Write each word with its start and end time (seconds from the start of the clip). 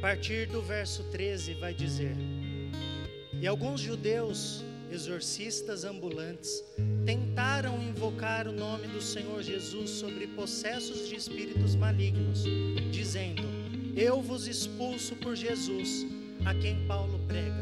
partir 0.00 0.46
do 0.46 0.62
verso 0.62 1.04
13, 1.04 1.54
vai 1.54 1.74
dizer: 1.74 2.16
E 3.38 3.46
alguns 3.46 3.80
judeus, 3.80 4.64
exorcistas 4.90 5.84
ambulantes, 5.84 6.64
tentaram 7.04 7.80
invocar 7.82 8.48
o 8.48 8.52
nome 8.52 8.86
do 8.88 9.00
Senhor 9.00 9.42
Jesus 9.42 9.90
sobre 9.90 10.26
possessos 10.28 11.06
de 11.06 11.16
espíritos 11.16 11.74
malignos, 11.74 12.44
dizendo: 12.90 13.42
Eu 13.94 14.22
vos 14.22 14.46
expulso 14.46 15.14
por 15.16 15.36
Jesus, 15.36 16.06
a 16.46 16.54
quem 16.54 16.86
Paulo 16.86 17.20
prega. 17.28 17.60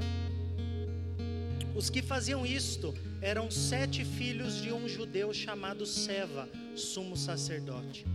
Os 1.75 1.91
que 1.91 2.03
faziam 2.03 2.47
isto 2.47 2.95
eram 3.21 3.51
sete 3.51 4.05
filhos 4.05 4.63
de 4.63 4.73
um 4.73 4.89
judeu 4.89 5.35
chamado 5.35 5.85
Seva, 5.85 6.49
sumo 6.77 7.17
sacerdote. 7.17 8.07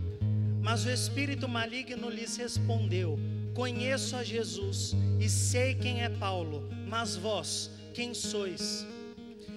Mas 0.62 0.86
o 0.86 0.90
espírito 0.90 1.46
maligno 1.46 2.08
lhes 2.08 2.36
respondeu: 2.38 3.18
Conheço 3.54 4.16
a 4.16 4.24
Jesus 4.24 4.96
e 5.20 5.28
sei 5.28 5.76
quem 5.76 6.02
é 6.02 6.08
Paulo, 6.08 6.68
mas 6.88 7.14
vós, 7.14 7.70
quem 7.94 8.12
sois? 8.12 8.84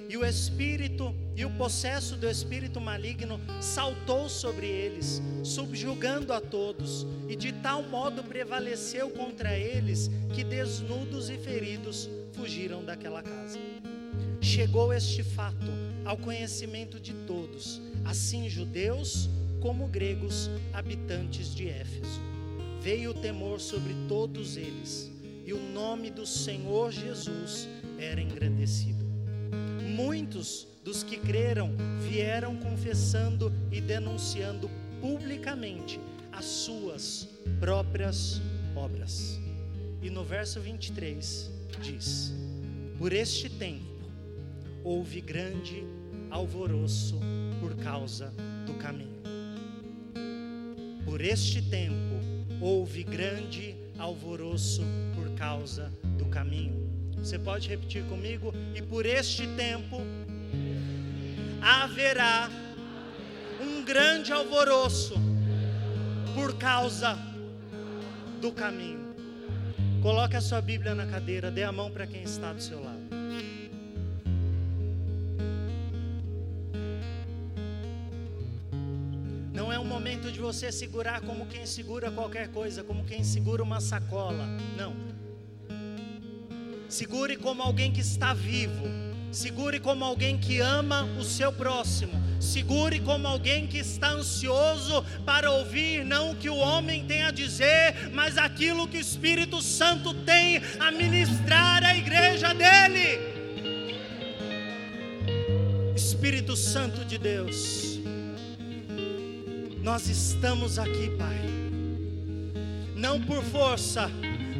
E 0.08 0.16
o 0.16 0.24
espírito 0.24 1.14
e 1.36 1.44
o 1.44 1.50
possesso 1.50 2.16
do 2.16 2.30
espírito 2.30 2.80
maligno 2.80 3.42
saltou 3.60 4.30
sobre 4.30 4.68
eles, 4.68 5.20
subjugando 5.44 6.32
a 6.32 6.40
todos, 6.40 7.08
e 7.28 7.36
de 7.36 7.52
tal 7.52 7.82
modo 7.82 8.24
prevaleceu 8.24 9.10
contra 9.10 9.58
eles 9.58 10.12
que 10.34 10.44
desnudos 10.44 11.32
e 11.32 11.38
feridos 11.38 12.08
fugiram 12.34 12.86
daquela 12.86 13.24
casa. 13.24 13.58
Chegou 14.40 14.94
este 14.94 15.24
fato 15.24 15.72
ao 16.06 16.18
conhecimento 16.18 17.00
de 17.00 17.14
todos, 17.26 17.82
assim 18.06 18.48
judeus 18.48 19.28
como 19.60 19.88
gregos 19.88 20.52
habitantes 20.72 21.54
de 21.54 21.68
Éfeso 21.68 22.27
veio 22.88 23.12
o 23.12 23.14
temor 23.14 23.60
sobre 23.60 23.94
todos 24.08 24.56
eles, 24.56 25.12
e 25.46 25.52
o 25.52 25.60
nome 25.74 26.10
do 26.10 26.26
Senhor 26.26 26.90
Jesus 26.90 27.68
era 28.00 28.22
engrandecido. 28.22 29.04
Muitos 29.94 30.66
dos 30.86 31.04
que 31.04 31.18
creram 31.18 31.76
vieram 32.00 32.56
confessando 32.56 33.52
e 33.74 33.82
denunciando 33.82 34.72
publicamente 35.02 36.00
as 36.32 36.46
suas 36.46 37.28
próprias 37.60 38.42
obras. 38.74 39.38
E 40.02 40.10
no 40.10 40.24
verso 40.24 40.62
23 40.62 41.52
diz: 41.82 42.34
Por 42.98 43.12
este 43.12 43.50
tempo 43.50 43.84
houve 44.82 45.20
grande 45.20 45.84
alvoroço 46.32 47.20
por 47.60 47.76
causa 47.76 48.34
do 48.66 48.76
caminho. 48.76 49.22
Por 51.04 51.20
este 51.20 51.62
tempo 51.62 52.37
houve 52.62 53.04
grande 53.04 53.76
alvoroço 53.98 54.84
por 55.16 55.30
causa 55.36 55.92
do 56.18 56.26
caminho. 56.26 56.88
Você 57.18 57.38
pode 57.38 57.68
repetir 57.68 58.04
comigo? 58.06 58.54
E 58.76 58.82
por 58.82 59.06
este 59.06 59.48
tempo 59.56 60.02
haverá 61.62 62.50
um 63.62 63.84
grande 63.84 64.32
alvoroço 64.32 65.16
por 66.36 66.58
causa 66.58 67.18
do 68.40 68.52
caminho. 68.52 69.08
Coloque 70.02 70.36
a 70.36 70.42
sua 70.42 70.62
Bíblia 70.62 70.94
na 70.94 71.08
cadeira, 71.08 71.50
dê 71.50 71.64
a 71.64 71.72
mão 71.72 71.90
para 71.90 72.06
quem 72.06 72.22
está 72.22 72.54
do 72.54 72.62
seu 72.62 72.82
lado. 72.84 72.97
Você 80.48 80.72
segurar 80.72 81.20
como 81.20 81.46
quem 81.46 81.66
segura 81.66 82.10
qualquer 82.10 82.48
coisa, 82.48 82.82
como 82.82 83.04
quem 83.04 83.22
segura 83.22 83.62
uma 83.62 83.82
sacola. 83.82 84.48
Não. 84.78 84.96
Segure 86.88 87.36
como 87.36 87.62
alguém 87.62 87.92
que 87.92 88.00
está 88.00 88.34
vivo. 88.34 88.86
Segure 89.30 89.78
como 89.82 90.06
alguém 90.06 90.38
que 90.38 90.62
ama 90.62 91.04
o 91.20 91.24
seu 91.26 91.52
próximo. 91.52 92.14
Segure 92.40 93.02
como 93.02 93.28
alguém 93.28 93.68
que 93.68 93.80
está 93.80 94.12
ansioso 94.12 95.04
para 95.26 95.52
ouvir 95.52 96.06
não 96.06 96.32
o 96.32 96.36
que 96.38 96.50
o 96.50 96.56
homem 96.56 97.06
tem 97.06 97.24
a 97.24 97.32
dizer, 97.32 98.10
mas 98.14 98.38
aquilo 98.38 98.88
que 98.88 98.98
o 98.98 99.02
Espírito 99.02 99.62
Santo 99.62 100.14
tem 100.14 100.62
a 100.80 100.94
ministrar 100.94 101.84
à 101.84 101.94
igreja 101.94 102.54
dele. 102.54 103.20
Espírito 105.94 106.56
Santo 106.56 107.04
de 107.04 107.18
Deus 107.18 107.87
nós 109.88 110.10
estamos 110.10 110.78
aqui, 110.78 111.10
Pai, 111.18 111.40
não 112.94 113.22
por 113.22 113.42
força, 113.42 114.12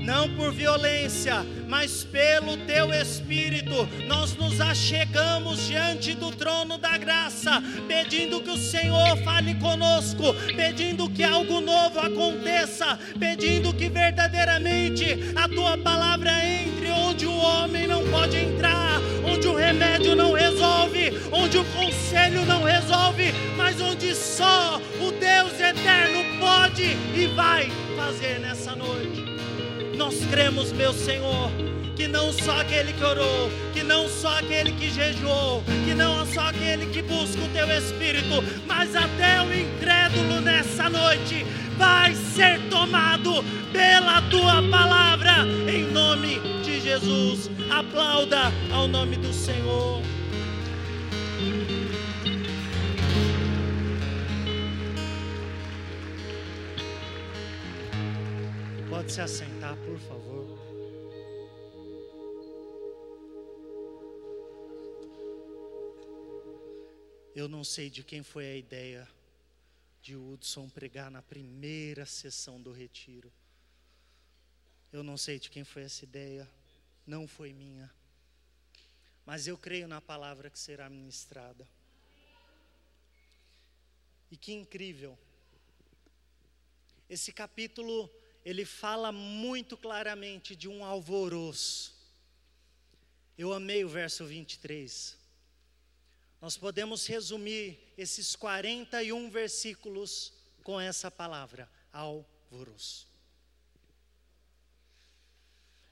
não 0.08 0.30
por 0.38 0.54
violência, 0.54 1.46
mas 1.68 2.06
pelo 2.06 2.56
teu 2.66 2.94
Espírito, 2.94 3.86
nós 4.08 4.38
nos 4.38 4.62
achegamos 4.62 5.68
diante 5.68 6.14
do 6.14 6.32
trono 6.32 6.78
da 6.78 6.98
graça, 6.98 7.62
pedindo 7.90 8.40
que 8.40 8.50
o 8.50 8.58
Senhor 8.58 9.18
fale 9.26 9.54
conosco, 9.56 10.34
pedindo 10.56 11.10
que 11.10 11.24
algo 11.24 11.60
novo 11.60 12.00
aconteça, 12.00 12.98
pedindo 13.20 13.74
que 13.74 13.90
verdadeiramente 13.90 15.34
a 15.36 15.50
tua 15.50 15.78
palavra 15.78 16.32
entre 16.42 16.90
onde 16.90 17.26
o 17.26 17.36
homem 17.36 17.86
não 17.86 18.08
pode 18.08 18.38
entrar, 18.38 19.02
onde 19.26 19.46
o 19.46 19.56
remédio 19.56 20.16
não 20.16 20.32
resolve, 20.32 21.12
onde 21.34 21.58
o 21.58 21.66
conselho 21.66 22.46
não 22.46 22.64
resolve, 22.64 23.34
mas 23.58 23.82
onde 23.82 24.16
só 24.16 24.82
o 25.02 25.12
Deus 25.12 25.60
eterno 25.60 26.40
pode 26.40 26.96
e 27.14 27.28
vai 27.36 27.70
fazer 27.98 28.40
nessa 28.40 28.74
noite. 28.74 29.27
Nós 29.98 30.24
cremos, 30.30 30.72
meu 30.72 30.94
Senhor, 30.94 31.52
que 31.96 32.08
não 32.08 32.32
só 32.32 32.62
aquele 32.62 32.94
que 32.94 33.04
orou, 33.04 33.50
que 33.74 33.82
não 33.82 34.08
só 34.08 34.38
aquele 34.38 34.72
que 34.74 34.92
jejuou, 34.92 35.64
que 35.86 35.96
não 35.96 36.24
só 36.28 36.42
aquele 36.50 36.86
que 36.86 37.02
busca 37.02 37.42
o 37.42 37.50
teu 37.50 37.68
Espírito, 37.72 38.44
mas 38.68 38.96
até 38.96 39.42
o 39.42 39.52
incrédulo 39.52 40.40
nessa 40.40 40.88
noite 40.88 41.44
vai 41.78 42.14
ser 42.14 42.60
tomado 42.70 43.44
pela 43.74 44.22
tua 44.30 44.62
palavra, 44.70 45.46
em 45.68 45.92
nome 45.92 46.40
de 46.64 46.80
Jesus. 46.80 47.50
Aplauda 47.72 48.54
ao 48.72 48.88
nome 48.88 49.16
do 49.16 49.34
Senhor. 49.34 50.02
Pode 59.08 59.16
se 59.16 59.22
assentar, 59.22 59.78
por 59.86 59.98
favor. 60.00 60.60
Eu 67.34 67.48
não 67.48 67.64
sei 67.64 67.90
de 67.90 68.04
quem 68.04 68.22
foi 68.22 68.48
a 68.48 68.56
ideia 68.58 69.08
de 70.02 70.18
Hudson 70.18 70.68
pregar 70.68 71.10
na 71.10 71.22
primeira 71.22 72.06
sessão 72.06 72.62
do 72.62 72.74
retiro. 72.74 73.32
Eu 74.92 75.04
não 75.04 75.16
sei 75.16 75.40
de 75.40 75.50
quem 75.50 75.64
foi 75.64 75.84
essa 75.84 76.04
ideia, 76.04 76.46
não 77.06 77.30
foi 77.30 77.54
minha. 77.54 77.90
Mas 79.26 79.48
eu 79.48 79.58
creio 79.58 79.88
na 79.88 80.02
palavra 80.02 80.50
que 80.50 80.60
será 80.60 80.90
ministrada. 80.90 81.66
E 84.30 84.36
que 84.36 84.52
incrível. 84.52 85.18
Esse 87.10 87.32
capítulo, 87.32 88.12
ele 88.48 88.64
fala 88.64 89.12
muito 89.12 89.76
claramente 89.76 90.56
de 90.56 90.70
um 90.70 90.86
alvoroço. 90.86 91.94
Eu 93.38 93.52
amei 93.52 93.84
o 93.84 93.90
verso 93.90 94.26
23. 94.26 95.18
Nós 96.40 96.56
podemos 96.56 97.06
resumir 97.06 97.78
esses 97.98 98.38
41 98.38 99.30
versículos 99.30 100.32
com 100.64 100.80
essa 100.80 101.12
palavra, 101.12 101.70
alvoroço. 101.92 103.06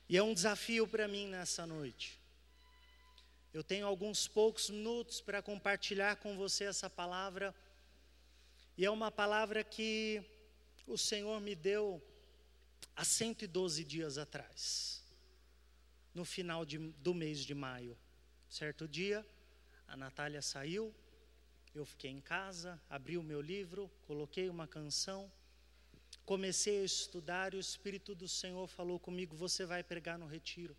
E 0.07 0.15
é 0.15 0.23
um 0.23 0.33
desafio 0.33 0.87
para 0.87 1.09
mim 1.09 1.27
nessa 1.27 1.67
noite. 1.67 2.17
Eu 3.53 3.65
tenho 3.65 3.85
alguns 3.85 4.29
poucos 4.29 4.69
minutos 4.69 5.19
para 5.19 5.41
compartilhar 5.41 6.15
com 6.15 6.37
você 6.37 6.63
essa 6.63 6.89
palavra, 6.89 7.53
e 8.77 8.85
é 8.85 8.89
uma 8.89 9.11
palavra 9.11 9.61
que 9.61 10.23
o 10.87 10.97
Senhor 10.97 11.41
me 11.41 11.53
deu 11.53 12.01
há 12.95 13.03
112 13.03 13.83
dias 13.83 14.17
atrás, 14.17 15.03
no 16.13 16.23
final 16.23 16.65
de, 16.65 16.77
do 16.77 17.13
mês 17.13 17.39
de 17.39 17.53
maio. 17.53 17.97
Certo 18.49 18.87
dia, 18.87 19.25
a 19.87 19.97
Natália 19.97 20.41
saiu, 20.41 20.93
eu 21.73 21.85
fiquei 21.85 22.09
em 22.09 22.21
casa, 22.21 22.81
abri 22.89 23.17
o 23.17 23.23
meu 23.23 23.41
livro, 23.41 23.91
coloquei 24.07 24.49
uma 24.49 24.67
canção, 24.67 25.29
comecei 26.25 26.81
a 26.81 26.85
estudar 26.85 27.53
e 27.53 27.57
o 27.57 27.59
Espírito 27.59 28.15
do 28.15 28.27
Senhor 28.27 28.65
falou 28.67 28.99
comigo: 28.99 29.35
Você 29.35 29.65
vai 29.65 29.83
pregar 29.83 30.17
no 30.17 30.25
retiro? 30.25 30.75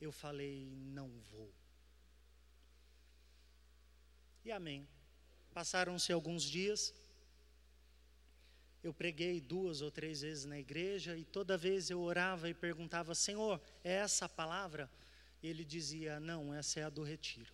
Eu 0.00 0.12
falei: 0.12 0.70
Não 0.70 1.10
vou. 1.30 1.52
E 4.44 4.52
amém. 4.52 4.88
Passaram-se 5.52 6.12
alguns 6.12 6.44
dias, 6.44 6.94
eu 8.88 8.94
preguei 8.94 9.38
duas 9.38 9.82
ou 9.82 9.90
três 9.90 10.22
vezes 10.22 10.46
na 10.46 10.58
igreja 10.58 11.14
e 11.16 11.22
toda 11.22 11.58
vez 11.58 11.90
eu 11.90 12.00
orava 12.00 12.48
e 12.48 12.54
perguntava: 12.54 13.14
Senhor, 13.14 13.60
é 13.84 13.92
essa 13.92 14.24
a 14.24 14.28
palavra? 14.28 14.90
Ele 15.42 15.62
dizia: 15.62 16.18
Não, 16.18 16.54
essa 16.54 16.80
é 16.80 16.84
a 16.84 16.88
do 16.88 17.02
retiro. 17.02 17.52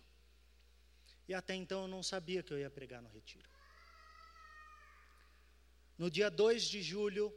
E 1.27 1.33
até 1.33 1.53
então 1.53 1.81
eu 1.81 1.87
não 1.89 2.01
sabia 2.01 2.41
que 2.41 2.53
eu 2.53 2.59
ia 2.59 2.69
pregar 2.69 3.01
no 3.01 3.09
retiro. 3.09 3.49
No 5.97 6.09
dia 6.09 6.29
2 6.29 6.63
de 6.63 6.81
julho, 6.81 7.33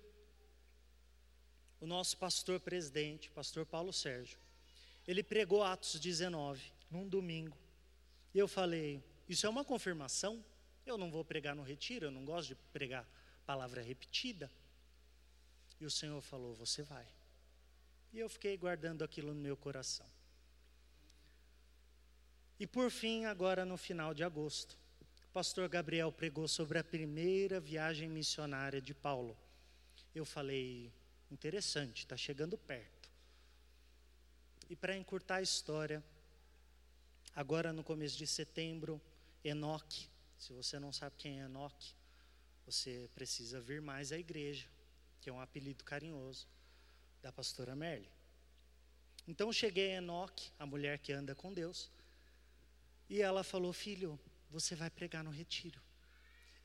o 1.81 1.87
nosso 1.87 2.17
pastor 2.19 2.61
presidente, 2.61 3.31
pastor 3.31 3.67
Paulo 3.67 3.93
Sérgio, 3.93 4.39
ele 5.09 5.25
pregou 5.25 5.65
Atos 5.65 5.99
19, 5.99 6.73
num 6.89 7.09
domingo. 7.09 7.59
E 8.33 8.39
eu 8.39 8.47
falei: 8.47 9.03
Isso 9.29 9.45
é 9.45 9.49
uma 9.49 9.65
confirmação? 9.65 10.45
Eu 10.87 10.97
não 10.97 11.11
vou 11.11 11.25
pregar 11.25 11.57
no 11.57 11.65
retiro, 11.65 12.07
eu 12.07 12.11
não 12.13 12.25
gosto 12.25 12.49
de 12.49 12.55
pregar 12.73 13.05
palavra 13.49 13.81
repetida. 13.81 14.51
E 15.81 15.87
o 15.87 15.91
Senhor 15.91 16.21
falou: 16.21 16.55
Você 16.57 16.83
vai. 16.83 17.07
E 18.13 18.19
eu 18.19 18.29
fiquei 18.29 18.55
guardando 18.59 19.03
aquilo 19.03 19.33
no 19.33 19.41
meu 19.41 19.57
coração. 19.57 20.07
E 22.61 22.67
por 22.67 22.91
fim, 22.91 23.25
agora 23.25 23.65
no 23.65 23.79
final 23.79 24.13
de 24.13 24.23
agosto, 24.23 24.77
o 25.29 25.33
pastor 25.33 25.67
Gabriel 25.67 26.13
pregou 26.13 26.47
sobre 26.47 26.79
a 26.79 26.85
primeira 26.85 27.59
viagem 27.59 28.09
missionária 28.09 28.83
de 28.83 28.93
Paulo. 28.93 29.35
Eu 30.15 30.27
falei, 30.27 30.93
interessante, 31.31 32.01
está 32.01 32.17
chegando 32.17 32.59
perto. 32.59 33.09
E 34.69 34.77
para 34.77 34.97
encurtar 34.97 35.37
a 35.37 35.43
história, 35.43 36.05
agora 37.35 37.73
no 37.73 37.85
começo 37.85 38.19
de 38.19 38.27
setembro, 38.27 39.01
Enoque, 39.43 40.11
se 40.37 40.53
você 40.53 40.79
não 40.79 40.93
sabe 40.93 41.15
quem 41.17 41.41
é 41.41 41.45
Enoque, 41.45 41.95
você 42.69 43.09
precisa 43.15 43.59
vir 43.63 43.81
mais 43.81 44.13
à 44.13 44.19
igreja, 44.19 44.69
que 45.23 45.31
é 45.31 45.33
um 45.33 45.41
apelido 45.41 45.83
carinhoso 45.85 46.47
da 47.23 47.33
pastora 47.33 47.75
Merle. 47.75 48.11
Então 49.27 49.51
cheguei 49.51 49.93
a 49.93 49.97
Enoque, 49.97 50.51
a 50.59 50.67
mulher 50.67 50.99
que 50.99 51.11
anda 51.11 51.35
com 51.35 51.51
Deus, 51.51 51.91
e 53.09 53.23
ela 53.23 53.43
falou: 53.43 53.73
Filho, 53.73 54.21
você 54.51 54.77
vai 54.77 54.91
pregar 54.91 55.25
no 55.25 55.31
retiro. 55.31 55.81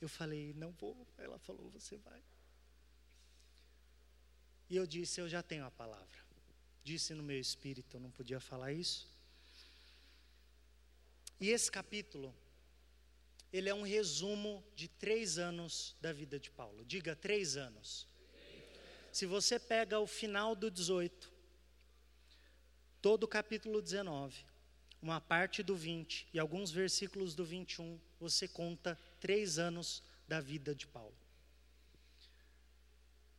Eu 0.01 0.09
falei: 0.09 0.53
Não 0.55 0.71
vou. 0.73 1.07
Ela 1.17 1.39
falou: 1.39 1.69
Você 1.69 1.95
vai. 1.95 2.21
E 4.69 4.75
eu 4.75 4.85
disse: 4.85 5.21
Eu 5.21 5.29
já 5.29 5.41
tenho 5.41 5.63
a 5.65 5.71
palavra. 5.71 6.21
Disse 6.83 7.13
no 7.13 7.23
meu 7.23 7.39
espírito, 7.39 7.95
eu 7.95 8.01
não 8.01 8.11
podia 8.11 8.41
falar 8.41 8.73
isso. 8.73 9.07
E 11.39 11.47
esse 11.49 11.71
capítulo, 11.71 12.35
ele 13.53 13.69
é 13.69 13.75
um 13.75 13.83
resumo 13.83 14.65
de 14.75 14.87
três 14.87 15.37
anos 15.37 15.95
da 16.01 16.11
vida 16.11 16.39
de 16.39 16.49
Paulo. 16.49 16.83
Diga 16.83 17.15
três 17.15 17.55
anos. 17.55 18.07
Se 19.11 19.27
você 19.27 19.59
pega 19.59 19.99
o 19.99 20.07
final 20.07 20.55
do 20.55 20.71
18, 20.71 21.31
todo 22.99 23.25
o 23.25 23.27
capítulo 23.27 23.79
19, 23.79 24.43
uma 24.99 25.21
parte 25.21 25.61
do 25.61 25.75
20 25.75 26.29
e 26.33 26.39
alguns 26.39 26.71
versículos 26.71 27.35
do 27.35 27.45
21, 27.45 28.01
você 28.19 28.47
conta 28.47 28.99
três 29.19 29.59
anos 29.59 30.01
da 30.27 30.41
vida 30.41 30.73
de 30.73 30.87
Paulo. 30.87 31.15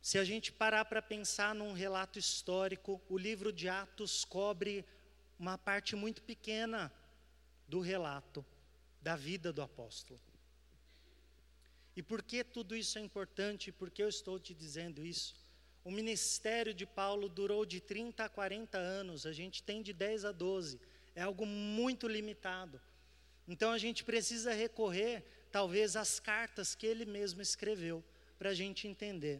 Se 0.01 0.17
a 0.17 0.23
gente 0.23 0.49
parar 0.49 0.85
para 0.85 1.01
pensar 1.01 1.53
num 1.53 1.73
relato 1.73 2.17
histórico, 2.17 3.01
o 3.09 3.17
livro 3.17 3.51
de 3.51 3.67
Atos 3.67 4.23
cobre 4.23 4.85
uma 5.37 5.57
parte 5.57 5.93
muito 5.93 6.21
pequena 6.21 6.89
do 7.67 7.81
relato 7.81 8.45
da 9.05 9.15
vida 9.15 9.53
do 9.53 9.61
apóstolo. 9.61 10.19
E 11.95 12.01
por 12.01 12.23
que 12.23 12.43
tudo 12.43 12.75
isso 12.75 12.97
é 12.97 13.01
importante? 13.01 13.71
Por 13.71 13.91
que 13.91 14.01
eu 14.01 14.09
estou 14.09 14.39
te 14.39 14.51
dizendo 14.55 15.05
isso? 15.05 15.35
O 15.83 15.91
ministério 15.91 16.73
de 16.73 16.87
Paulo 16.87 17.29
durou 17.29 17.67
de 17.67 17.79
30 17.79 18.25
a 18.25 18.29
40 18.29 18.79
anos, 18.79 19.27
a 19.27 19.31
gente 19.31 19.61
tem 19.61 19.83
de 19.83 19.93
10 19.93 20.25
a 20.25 20.31
12 20.31 20.79
é 21.13 21.21
algo 21.21 21.45
muito 21.45 22.07
limitado. 22.07 22.81
Então 23.47 23.71
a 23.71 23.77
gente 23.77 24.03
precisa 24.03 24.51
recorrer, 24.53 25.23
talvez, 25.51 25.95
às 25.95 26.19
cartas 26.19 26.73
que 26.73 26.87
ele 26.87 27.05
mesmo 27.05 27.43
escreveu, 27.43 28.03
para 28.39 28.49
a 28.49 28.55
gente 28.55 28.87
entender 28.87 29.39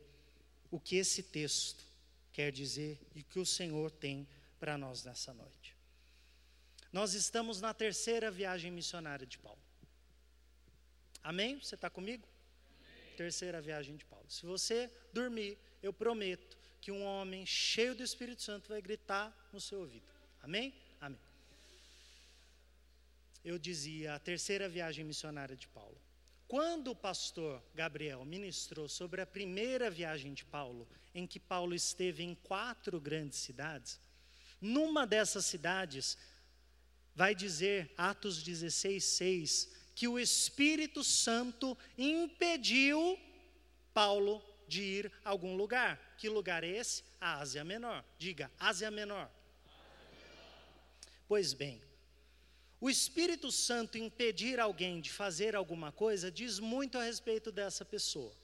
o 0.70 0.80
que 0.80 0.96
esse 0.96 1.24
texto 1.24 1.84
quer 2.32 2.52
dizer 2.52 3.00
e 3.16 3.22
o 3.22 3.24
que 3.26 3.40
o 3.40 3.46
Senhor 3.46 3.90
tem 3.90 4.28
para 4.60 4.78
nós 4.78 5.04
nessa 5.04 5.34
noite. 5.34 5.65
Nós 6.92 7.14
estamos 7.14 7.62
na 7.62 7.74
terceira 7.74 8.32
viagem 8.32 8.72
missionária 8.72 9.26
de 9.26 9.38
Paulo. 9.38 9.62
Amém? 11.24 11.60
Você 11.60 11.76
está 11.76 11.90
comigo? 11.90 12.28
Amém. 12.80 13.16
Terceira 13.16 13.62
viagem 13.62 13.96
de 13.96 14.06
Paulo. 14.06 14.30
Se 14.30 14.46
você 14.46 14.92
dormir, 15.12 15.58
eu 15.82 15.92
prometo 15.92 16.58
que 16.80 16.92
um 16.92 17.04
homem 17.04 17.46
cheio 17.46 17.96
do 17.96 18.04
Espírito 18.04 18.42
Santo 18.42 18.70
vai 18.70 18.82
gritar 18.82 19.50
no 19.52 19.60
seu 19.60 19.80
ouvido. 19.80 20.06
Amém? 20.42 20.74
Amém 21.02 21.20
eu 23.46 23.60
dizia 23.60 24.16
a 24.16 24.20
terceira 24.20 24.68
viagem 24.68 25.06
missionária 25.06 25.56
de 25.56 25.68
Paulo. 25.68 26.02
Quando 26.48 26.90
o 26.90 26.96
pastor 26.96 27.64
Gabriel 27.76 28.26
ministrou 28.26 28.90
sobre 28.90 29.22
a 29.22 29.26
primeira 29.26 29.90
viagem 29.90 30.34
de 30.34 30.44
Paulo, 30.44 30.88
em 31.14 31.28
que 31.28 31.40
Paulo 31.40 31.76
esteve 31.76 32.24
em 32.24 32.34
quatro 32.34 33.00
grandes 33.00 33.38
cidades, 33.38 34.00
numa 34.60 35.06
dessas 35.06 35.46
cidades, 35.46 36.18
vai 37.16 37.34
dizer, 37.34 37.92
Atos 37.98 38.44
16, 38.44 39.04
6, 39.04 39.70
que 39.96 40.08
o 40.08 40.20
Espírito 40.20 41.04
Santo 41.04 41.78
impediu 41.98 43.18
Paulo 43.94 44.44
de 44.68 44.82
ir 44.82 45.12
a 45.24 45.30
algum 45.30 45.56
lugar. 45.56 46.16
Que 46.18 46.28
lugar 46.28 46.64
é 46.64 46.68
esse? 46.68 47.04
A 47.20 47.40
Ásia 47.40 47.64
Menor. 47.64 48.04
Diga, 48.20 48.52
Ásia 48.60 48.92
Menor. 48.92 49.32
Pois 51.28 51.54
bem, 51.54 51.82
o 52.80 52.90
Espírito 52.90 53.52
Santo 53.52 53.98
impedir 53.98 54.60
alguém 54.60 55.00
de 55.00 55.12
fazer 55.12 55.56
alguma 55.56 55.92
coisa 55.92 56.30
diz 56.30 56.60
muito 56.60 56.98
a 56.98 57.04
respeito 57.04 57.52
dessa 57.52 57.86
pessoa. 57.86 58.36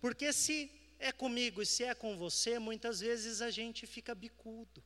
Porque 0.00 0.32
se 0.32 0.70
é 0.98 1.10
comigo 1.10 1.62
e 1.62 1.66
se 1.66 1.82
é 1.84 1.94
com 1.94 2.16
você, 2.16 2.58
muitas 2.58 3.00
vezes 3.00 3.40
a 3.40 3.50
gente 3.50 3.86
fica 3.86 4.14
bicudo. 4.14 4.84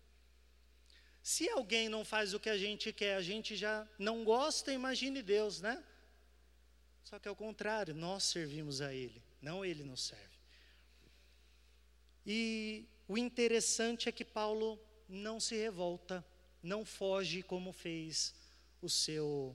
Se 1.29 1.47
alguém 1.51 1.91
não 1.91 2.07
faz 2.07 2.33
o 2.33 2.41
que 2.41 2.49
a 2.49 2.57
gente 2.57 2.91
quer, 2.91 3.15
a 3.15 3.21
gente 3.21 3.55
já 3.55 3.87
não 3.99 4.25
gosta, 4.25 4.73
imagine 4.73 5.21
Deus, 5.21 5.61
né? 5.61 5.85
Só 7.05 7.19
que 7.19 7.29
ao 7.29 7.37
contrário, 7.37 7.95
nós 7.95 8.25
servimos 8.25 8.81
a 8.81 8.95
Ele, 8.95 9.23
não 9.43 9.63
Ele 9.63 9.85
nos 9.85 10.07
serve. 10.07 10.39
E 12.25 12.87
o 13.07 13.19
interessante 13.19 14.09
é 14.09 14.13
que 14.13 14.25
Paulo 14.25 14.81
não 15.07 15.39
se 15.39 15.55
revolta 15.55 16.25
não 16.63 16.83
foge 16.83 17.43
como 17.43 17.75
fez 17.75 18.35
o 18.81 18.89
seu 18.89 19.55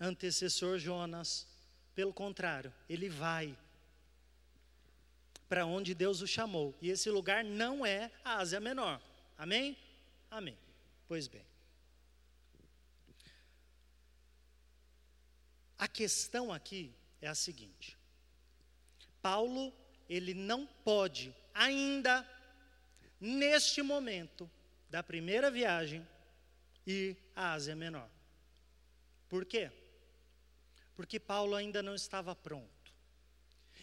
antecessor 0.00 0.80
Jonas. 0.80 1.46
Pelo 1.94 2.12
contrário, 2.12 2.74
ele 2.88 3.08
vai 3.08 3.56
para 5.48 5.64
onde 5.64 5.94
Deus 5.94 6.20
o 6.20 6.26
chamou. 6.26 6.76
E 6.82 6.90
esse 6.90 7.08
lugar 7.08 7.44
não 7.44 7.86
é 7.86 8.10
a 8.24 8.38
Ásia 8.38 8.58
Menor. 8.58 9.00
Amém? 9.38 9.78
Amém. 10.30 10.56
Pois 11.08 11.26
bem. 11.26 11.44
A 15.76 15.88
questão 15.88 16.52
aqui 16.52 16.94
é 17.20 17.28
a 17.28 17.34
seguinte: 17.34 17.98
Paulo, 19.20 19.72
ele 20.08 20.34
não 20.34 20.66
pode 20.66 21.34
ainda, 21.54 22.26
neste 23.20 23.82
momento, 23.82 24.48
da 24.88 25.02
primeira 25.02 25.50
viagem 25.50 26.06
ir 26.86 27.16
à 27.34 27.52
Ásia 27.52 27.74
Menor. 27.74 28.08
Por 29.28 29.44
quê? 29.44 29.70
Porque 30.94 31.18
Paulo 31.18 31.54
ainda 31.54 31.82
não 31.82 31.94
estava 31.94 32.34
pronto. 32.34 32.79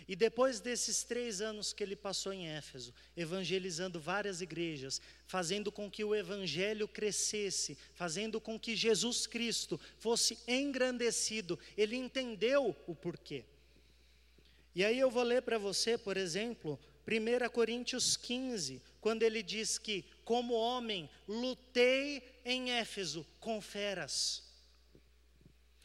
E 0.08 0.16
depois 0.16 0.62
desses 0.62 1.04
três 1.04 1.42
anos 1.42 1.74
que 1.74 1.84
ele 1.84 1.96
passou 1.96 2.32
em 2.32 2.48
Éfeso, 2.48 2.94
evangelizando 3.16 4.00
várias 4.00 4.40
igrejas, 4.40 5.02
fazendo 5.26 5.70
com 5.70 5.92
que 5.92 6.04
o 6.04 6.16
evangelho 6.16 6.88
crescesse, 6.88 7.78
fazendo 7.94 8.40
com 8.40 8.58
que 8.58 8.74
Jesus 8.74 9.28
Cristo 9.28 9.78
fosse 10.00 10.38
engrandecido, 10.48 11.60
ele 11.78 11.98
entendeu 11.98 12.74
o 12.88 12.96
porquê. 12.96 13.44
E 14.74 14.86
aí 14.86 14.98
eu 14.98 15.12
vou 15.12 15.24
ler 15.24 15.42
para 15.42 15.58
você, 15.58 15.98
por 15.98 16.16
exemplo, 16.16 16.80
1 17.06 17.50
Coríntios 17.50 18.16
15, 18.16 18.82
quando 19.02 19.24
ele 19.24 19.44
diz 19.44 19.78
que, 19.78 20.06
como 20.24 20.54
homem, 20.54 21.10
lutei 21.28 22.22
em 22.46 22.72
Éfeso 22.72 23.26
com 23.40 23.60
feras. 23.60 24.44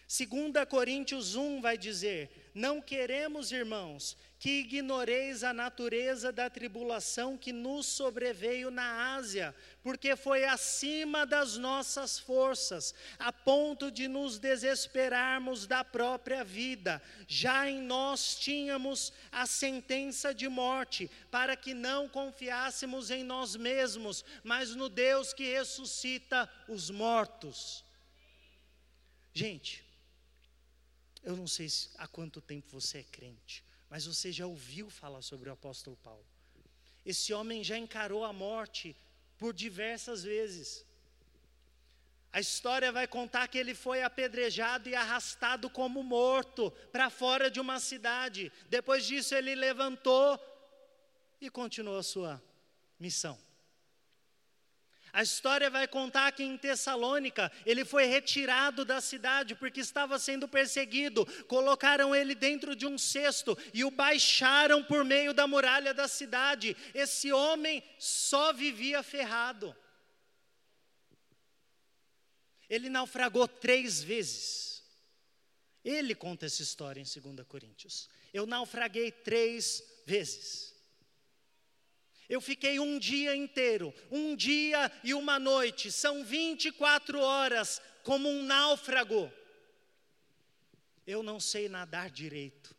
2 0.07 0.29
Coríntios 0.69 1.35
1 1.35 1.61
vai 1.61 1.79
dizer: 1.79 2.42
Não 2.55 2.83
queremos, 2.83 3.51
irmãos, 3.51 4.15
que 4.39 4.61
ignoreis 4.61 5.43
a 5.43 5.55
natureza 5.55 6.31
da 6.31 6.51
tribulação 6.51 7.39
que 7.39 7.51
nos 7.51 7.87
sobreveio 7.87 8.71
na 8.71 9.15
Ásia, 9.15 9.55
porque 9.83 10.15
foi 10.17 10.45
acima 10.45 11.25
das 11.25 11.57
nossas 11.57 12.19
forças, 12.19 12.95
a 13.19 13.33
ponto 13.33 13.91
de 13.91 14.07
nos 14.07 14.39
desesperarmos 14.39 15.67
da 15.67 15.83
própria 15.83 16.45
vida. 16.45 17.01
Já 17.27 17.71
em 17.71 17.81
nós 17.81 18.35
tínhamos 18.35 19.13
a 19.31 19.47
sentença 19.47 20.35
de 20.35 20.49
morte, 20.49 21.11
para 21.31 21.57
que 21.57 21.73
não 21.73 22.07
confiássemos 22.07 23.11
em 23.11 23.25
nós 23.25 23.57
mesmos, 23.57 24.23
mas 24.45 24.75
no 24.75 24.91
Deus 24.91 25.33
que 25.33 25.55
ressuscita 25.55 26.51
os 26.69 26.91
mortos. 26.91 27.83
Gente, 29.33 29.83
eu 31.23 31.37
não 31.37 31.47
sei 31.47 31.69
há 31.99 32.07
quanto 32.07 32.41
tempo 32.41 32.69
você 32.71 32.99
é 32.99 33.05
crente 33.05 33.65
mas 33.93 34.07
você 34.07 34.33
já 34.33 34.47
ouviu 34.47 34.89
falar 34.89 35.21
sobre 35.21 35.51
o 35.51 35.53
apóstolo 35.53 35.99
Paulo. 35.99 36.25
Esse 37.05 37.35
homem 37.35 37.63
já 37.63 37.77
encarou 37.77 38.25
a 38.25 38.33
morte 38.33 38.97
por 39.37 39.53
diversas 39.53 40.23
vezes. 40.23 40.83
A 42.33 42.41
história 42.41 42.91
vai 42.91 43.07
contar 43.07 43.47
que 43.49 43.59
ele 43.59 43.75
foi 43.75 44.03
apedrejado 44.03 44.89
e 44.89 44.95
arrastado 44.95 45.69
como 45.69 46.03
morto 46.03 46.71
para 46.91 47.11
fora 47.11 47.51
de 47.51 47.61
uma 47.61 47.79
cidade. 47.79 48.51
Depois 48.71 49.05
disso, 49.05 49.35
ele 49.35 49.55
levantou 49.55 50.41
e 51.39 51.51
continuou 51.51 51.99
a 51.99 52.03
sua 52.03 52.43
missão. 52.99 53.39
A 55.13 55.23
história 55.23 55.69
vai 55.69 55.87
contar 55.87 56.33
que 56.33 56.43
em 56.43 56.57
Tessalônica 56.57 57.53
ele 57.67 57.85
foi 57.85 58.07
retirado 58.07 58.83
da 58.83 58.99
cidade 58.99 59.55
porque 59.55 59.81
estava 59.81 60.19
sendo 60.19 60.49
perseguido. 60.49 61.27
Colocaram 61.45 62.15
ele 62.15 62.35
dentro 62.35 62.75
de 62.75 62.87
um 62.87 62.97
cesto 62.97 63.57
e 63.75 63.85
o 63.85 63.91
baixaram 63.91 64.83
por 64.83 65.05
meio 65.05 65.35
da 65.35 65.47
muralha 65.47 65.93
da 65.93 66.09
cidade. 66.09 66.75
Esse 66.95 67.31
homem 67.31 67.85
só 67.99 68.55
vivia 68.55 69.03
ferrado. 69.03 69.77
Ele 72.67 72.89
naufragou 72.89 73.47
três 73.47 74.03
vezes. 74.03 74.83
Ele 75.85 76.15
conta 76.15 76.47
essa 76.47 76.63
história 76.63 77.01
em 77.01 77.05
2 77.05 77.47
Coríntios. 77.47 78.09
Eu 78.33 78.47
naufraguei 78.47 79.13
três 79.13 79.83
vezes. 80.07 80.72
Eu 82.29 82.41
fiquei 82.41 82.79
um 82.79 82.99
dia 82.99 83.35
inteiro, 83.35 83.93
um 84.11 84.35
dia 84.35 84.91
e 85.05 85.13
uma 85.13 85.39
noite, 85.39 85.91
são 85.93 86.25
24 86.25 87.21
horas, 87.21 87.81
como 88.03 88.29
um 88.29 88.43
náufrago. 88.43 89.31
Eu 91.07 91.23
não 91.23 91.39
sei 91.41 91.69
nadar 91.69 92.11
direito. 92.11 92.75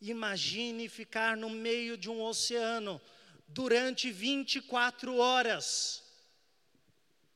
Imagine 0.00 0.88
ficar 0.88 1.36
no 1.36 1.50
meio 1.50 1.96
de 1.96 2.10
um 2.10 2.20
oceano 2.22 3.00
durante 3.48 4.10
24 4.10 5.16
horas. 5.16 6.04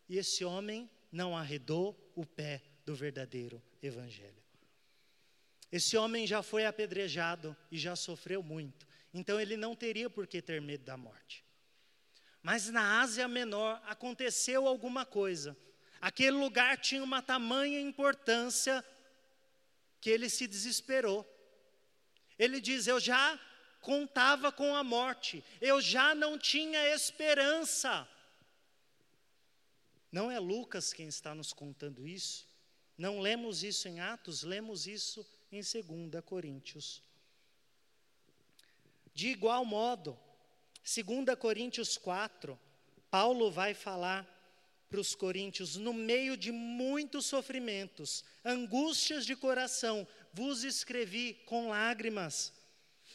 E 0.08 0.18
esse 0.18 0.44
homem 0.44 0.88
não 1.10 1.36
arredou 1.36 1.96
o 2.14 2.24
pé 2.24 2.62
do 2.84 2.94
verdadeiro 2.94 3.62
Evangelho. 3.82 4.42
Esse 5.70 5.96
homem 5.96 6.26
já 6.26 6.42
foi 6.42 6.66
apedrejado 6.66 7.56
e 7.70 7.78
já 7.78 7.96
sofreu 7.96 8.42
muito, 8.42 8.86
então 9.12 9.40
ele 9.40 9.56
não 9.56 9.74
teria 9.74 10.10
por 10.10 10.26
que 10.26 10.42
ter 10.42 10.60
medo 10.60 10.84
da 10.84 10.98
morte. 10.98 11.42
Mas 12.42 12.68
na 12.68 13.00
Ásia 13.00 13.28
Menor 13.28 13.80
aconteceu 13.86 14.66
alguma 14.66 15.06
coisa. 15.06 15.56
Aquele 16.00 16.36
lugar 16.36 16.76
tinha 16.78 17.02
uma 17.02 17.22
tamanha 17.22 17.80
importância 17.80 18.84
que 20.00 20.10
ele 20.10 20.28
se 20.28 20.48
desesperou. 20.48 21.24
Ele 22.36 22.60
diz: 22.60 22.88
Eu 22.88 22.98
já 22.98 23.38
contava 23.80 24.50
com 24.50 24.74
a 24.74 24.82
morte, 24.82 25.44
eu 25.60 25.80
já 25.80 26.14
não 26.14 26.36
tinha 26.36 26.92
esperança. 26.92 28.08
Não 30.10 30.30
é 30.30 30.38
Lucas 30.38 30.92
quem 30.92 31.06
está 31.06 31.34
nos 31.34 31.52
contando 31.52 32.06
isso. 32.06 32.46
Não 32.98 33.20
lemos 33.20 33.62
isso 33.62 33.88
em 33.88 34.00
Atos, 34.00 34.42
lemos 34.42 34.86
isso 34.86 35.26
em 35.50 35.60
2 35.60 36.22
Coríntios. 36.24 37.02
De 39.14 39.28
igual 39.28 39.64
modo, 39.64 40.18
2 40.82 41.36
Coríntios 41.38 41.96
4, 41.96 42.58
Paulo 43.10 43.50
vai 43.50 43.72
falar 43.74 44.28
para 44.88 45.00
os 45.00 45.14
coríntios, 45.14 45.76
no 45.76 45.94
meio 45.94 46.36
de 46.36 46.52
muitos 46.52 47.24
sofrimentos, 47.24 48.22
angústias 48.44 49.24
de 49.24 49.34
coração, 49.34 50.06
vos 50.34 50.64
escrevi 50.64 51.34
com 51.46 51.70
lágrimas. 51.70 52.52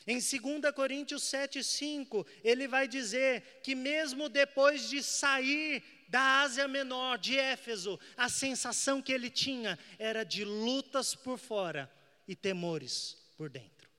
Em 0.07 0.15
2 0.15 0.74
Coríntios 0.74 1.24
7,5, 1.24 2.25
ele 2.43 2.67
vai 2.67 2.88
dizer 2.88 3.59
que 3.62 3.75
mesmo 3.75 4.29
depois 4.29 4.89
de 4.89 5.03
sair 5.03 5.83
da 6.07 6.41
Ásia 6.41 6.67
Menor, 6.67 7.17
de 7.17 7.38
Éfeso, 7.38 8.00
a 8.15 8.29
sensação 8.29 9.01
que 9.01 9.12
ele 9.12 9.29
tinha 9.29 9.77
era 10.00 10.24
de 10.24 10.45
lutas 10.45 11.13
por 11.13 11.38
fora 11.38 11.91
e 12.27 12.36
temores 12.36 13.17
por 13.36 13.50
dentro. 13.50 13.89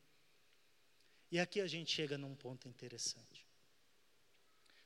E 1.30 1.38
aqui 1.38 1.60
a 1.60 1.66
gente 1.66 1.94
chega 1.94 2.16
num 2.16 2.34
ponto 2.34 2.66
interessante. 2.66 3.27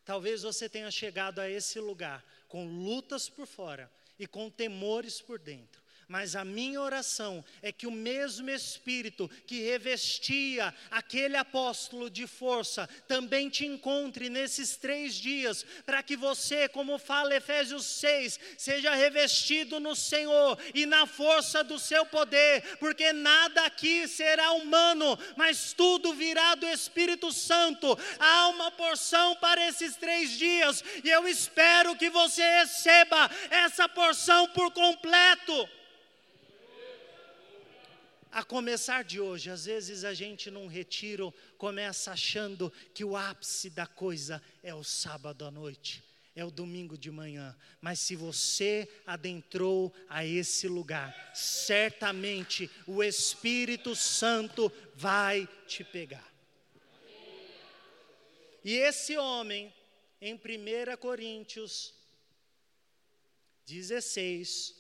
Talvez 0.05 0.43
você 0.43 0.69
tenha 0.69 0.91
chegado 0.91 1.41
a 1.41 1.49
esse 1.49 1.79
lugar 1.81 2.25
com 2.49 2.67
lutas 2.67 3.29
por 3.29 3.47
fora 3.47 3.91
e 4.19 4.27
com 4.27 4.51
temores 4.51 5.21
por 5.21 5.39
dentro. 5.39 5.82
Mas 6.13 6.37
a 6.37 6.45
minha 6.45 6.79
oração 6.79 7.43
é 7.63 7.73
que 7.73 7.87
o 7.87 7.91
mesmo 7.91 8.51
Espírito 8.51 9.31
que 9.47 9.63
revestia 9.63 10.75
aquele 10.91 11.39
apóstolo 11.39 12.11
de 12.11 12.27
força 12.27 12.87
também 13.09 13.49
te 13.49 13.65
encontre 13.65 14.29
nesses 14.29 14.77
três 14.77 15.15
dias, 15.15 15.65
para 15.87 16.03
que 16.03 16.15
você, 16.15 16.69
como 16.69 16.99
fala 16.99 17.35
Efésios 17.35 17.87
6, 17.87 18.39
seja 18.59 18.95
revestido 18.95 19.81
no 19.81 19.97
Senhor 19.97 20.59
e 20.75 20.85
na 20.85 21.07
força 21.07 21.65
do 21.65 21.79
seu 21.79 22.05
poder, 22.05 22.77
porque 22.77 23.11
nada 23.15 23.65
aqui 23.65 24.07
será 24.07 24.53
humano, 24.53 25.19
mas 25.35 25.73
tudo 25.73 26.13
virá 26.13 26.55
do 26.57 26.67
Espírito 26.67 27.33
Santo. 27.33 27.99
Há 28.19 28.49
uma 28.49 28.71
porção 28.71 29.35
para 29.37 29.67
esses 29.67 29.97
três 29.97 30.33
dias, 30.33 30.85
e 31.03 31.09
eu 31.09 31.27
espero 31.27 31.97
que 31.97 32.11
você 32.11 32.43
receba 32.59 33.31
essa 33.49 33.89
porção 33.89 34.47
por 34.49 34.71
completo 34.73 35.67
a 38.33 38.43
começar 38.43 39.05
de 39.05 39.21
hoje, 39.21 39.51
às 39.51 39.67
vezes 39.67 40.05
a 40.05 40.15
gente 40.15 40.51
num 40.51 40.67
retiro 40.67 41.33
começa 41.59 42.13
achando 42.13 42.73
que 42.95 43.05
o 43.05 43.15
ápice 43.15 43.69
da 43.69 43.87
coisa 43.87 44.43
é 44.63 44.75
o 44.75 44.83
sábado 44.83 45.45
à 45.45 45.51
noite, 45.51 46.03
é 46.35 46.43
o 46.43 46.51
domingo 46.51 46.97
de 46.97 47.11
manhã, 47.11 47.55
mas 47.79 48.01
se 48.01 48.17
você 48.17 48.89
adentrou 49.07 49.95
a 50.09 50.25
esse 50.25 50.67
lugar, 50.67 51.15
certamente 51.35 52.71
o 52.87 53.03
Espírito 53.03 53.95
Santo 53.95 54.73
vai 54.95 55.47
te 55.67 55.85
pegar. 55.85 56.33
E 58.65 58.77
esse 58.77 59.15
homem, 59.19 59.71
em 60.23 60.35
1 60.35 60.97
Coríntios 60.99 61.93
16, 63.67 64.75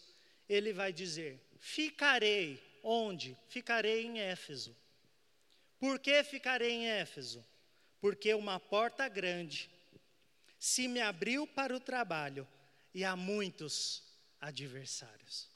ele 0.48 0.72
vai 0.72 0.90
dizer: 0.90 1.38
Ficarei 1.58 2.71
Onde? 2.82 3.36
Ficarei 3.48 4.04
em 4.04 4.20
Éfeso. 4.20 4.76
Por 5.78 5.98
que 5.98 6.22
ficarei 6.24 6.72
em 6.72 6.86
Éfeso? 6.88 7.44
Porque 8.00 8.34
uma 8.34 8.58
porta 8.58 9.08
grande 9.08 9.70
se 10.58 10.88
me 10.88 11.00
abriu 11.00 11.46
para 11.46 11.74
o 11.74 11.80
trabalho 11.80 12.46
e 12.94 13.04
há 13.04 13.16
muitos 13.16 14.02
adversários. 14.40 15.51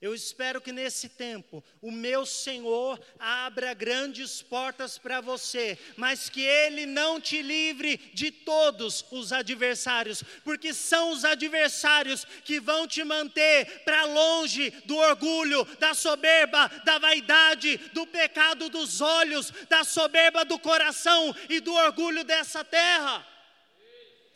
Eu 0.00 0.14
espero 0.14 0.60
que 0.60 0.72
nesse 0.72 1.08
tempo 1.08 1.62
o 1.80 1.90
meu 1.90 2.24
Senhor 2.24 3.00
abra 3.18 3.74
grandes 3.74 4.40
portas 4.40 4.96
para 4.96 5.20
você, 5.20 5.78
mas 5.96 6.28
que 6.28 6.40
Ele 6.42 6.86
não 6.86 7.20
te 7.20 7.42
livre 7.42 7.96
de 8.14 8.30
todos 8.30 9.04
os 9.10 9.32
adversários, 9.32 10.22
porque 10.44 10.72
são 10.72 11.10
os 11.10 11.24
adversários 11.24 12.24
que 12.44 12.58
vão 12.58 12.86
te 12.86 13.04
manter 13.04 13.82
para 13.84 14.04
longe 14.04 14.70
do 14.84 14.96
orgulho, 14.96 15.64
da 15.78 15.94
soberba, 15.94 16.68
da 16.84 16.98
vaidade, 16.98 17.76
do 17.92 18.06
pecado 18.06 18.68
dos 18.68 19.00
olhos, 19.00 19.52
da 19.68 19.84
soberba 19.84 20.44
do 20.44 20.58
coração 20.58 21.34
e 21.48 21.60
do 21.60 21.74
orgulho 21.74 22.24
dessa 22.24 22.64
terra. 22.64 23.26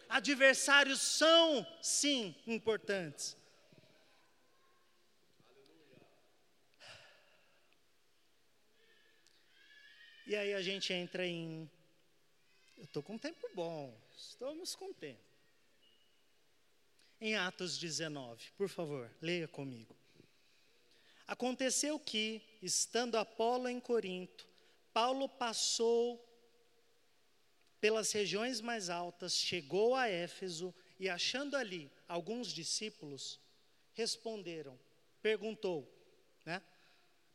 Adversários 0.08 1.00
são, 1.00 1.66
sim, 1.80 2.34
importantes 2.46 3.36
E 10.26 10.34
aí 10.34 10.54
a 10.54 10.60
gente 10.60 10.92
entra 10.92 11.24
em. 11.24 11.70
Eu 12.76 12.84
estou 12.84 13.00
com 13.00 13.16
tempo 13.16 13.48
bom, 13.54 13.96
estamos 14.16 14.74
com 14.74 14.92
tempo. 14.92 15.24
Em 17.20 17.36
Atos 17.36 17.78
19, 17.78 18.50
por 18.58 18.68
favor, 18.68 19.08
leia 19.22 19.46
comigo. 19.46 19.96
Aconteceu 21.28 21.98
que, 21.98 22.42
estando 22.60 23.16
Apolo 23.16 23.68
em 23.68 23.78
Corinto, 23.78 24.46
Paulo 24.92 25.28
passou 25.28 26.22
pelas 27.80 28.10
regiões 28.10 28.60
mais 28.60 28.90
altas, 28.90 29.32
chegou 29.36 29.94
a 29.94 30.08
Éfeso 30.08 30.74
e, 30.98 31.08
achando 31.08 31.56
ali 31.56 31.90
alguns 32.08 32.48
discípulos, 32.48 33.40
responderam, 33.94 34.78
perguntou, 35.22 35.88
né? 36.44 36.60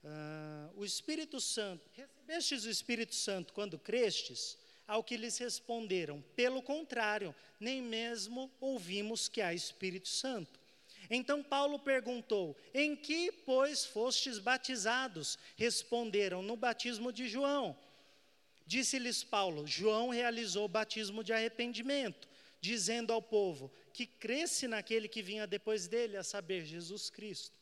Ah, 0.04 0.70
o 0.76 0.84
Espírito 0.84 1.40
Santo, 1.40 1.90
recebestes 1.94 2.66
o 2.66 2.70
Espírito 2.70 3.14
Santo 3.16 3.54
quando 3.54 3.78
crestes? 3.78 4.58
Ao 4.88 5.04
que 5.04 5.16
lhes 5.16 5.38
responderam, 5.38 6.22
pelo 6.36 6.62
contrário, 6.62 7.34
nem 7.60 7.82
mesmo 7.82 8.52
ouvimos 8.60 9.30
que 9.30 9.40
há 9.42 9.54
Espírito 9.54 10.10
Santo. 10.10 10.60
Então 11.10 11.44
Paulo 11.44 11.80
perguntou: 11.80 12.58
Em 12.74 12.96
que, 12.96 13.32
pois, 13.32 13.86
fostes 13.86 14.40
batizados? 14.40 15.38
Responderam: 15.56 16.42
No 16.42 16.58
batismo 16.58 17.12
de 17.12 17.28
João. 17.28 17.78
Disse-lhes 18.66 19.24
Paulo: 19.24 19.68
João 19.68 20.10
realizou 20.10 20.66
o 20.66 20.70
batismo 20.70 21.24
de 21.24 21.34
arrependimento, 21.34 22.28
dizendo 22.60 23.14
ao 23.14 23.22
povo 23.22 23.72
que 23.94 24.06
cresce 24.06 24.68
naquele 24.68 25.08
que 25.08 25.22
vinha 25.22 25.46
depois 25.46 25.88
dele, 25.88 26.18
a 26.18 26.24
saber, 26.24 26.66
Jesus 26.66 27.10
Cristo. 27.10 27.61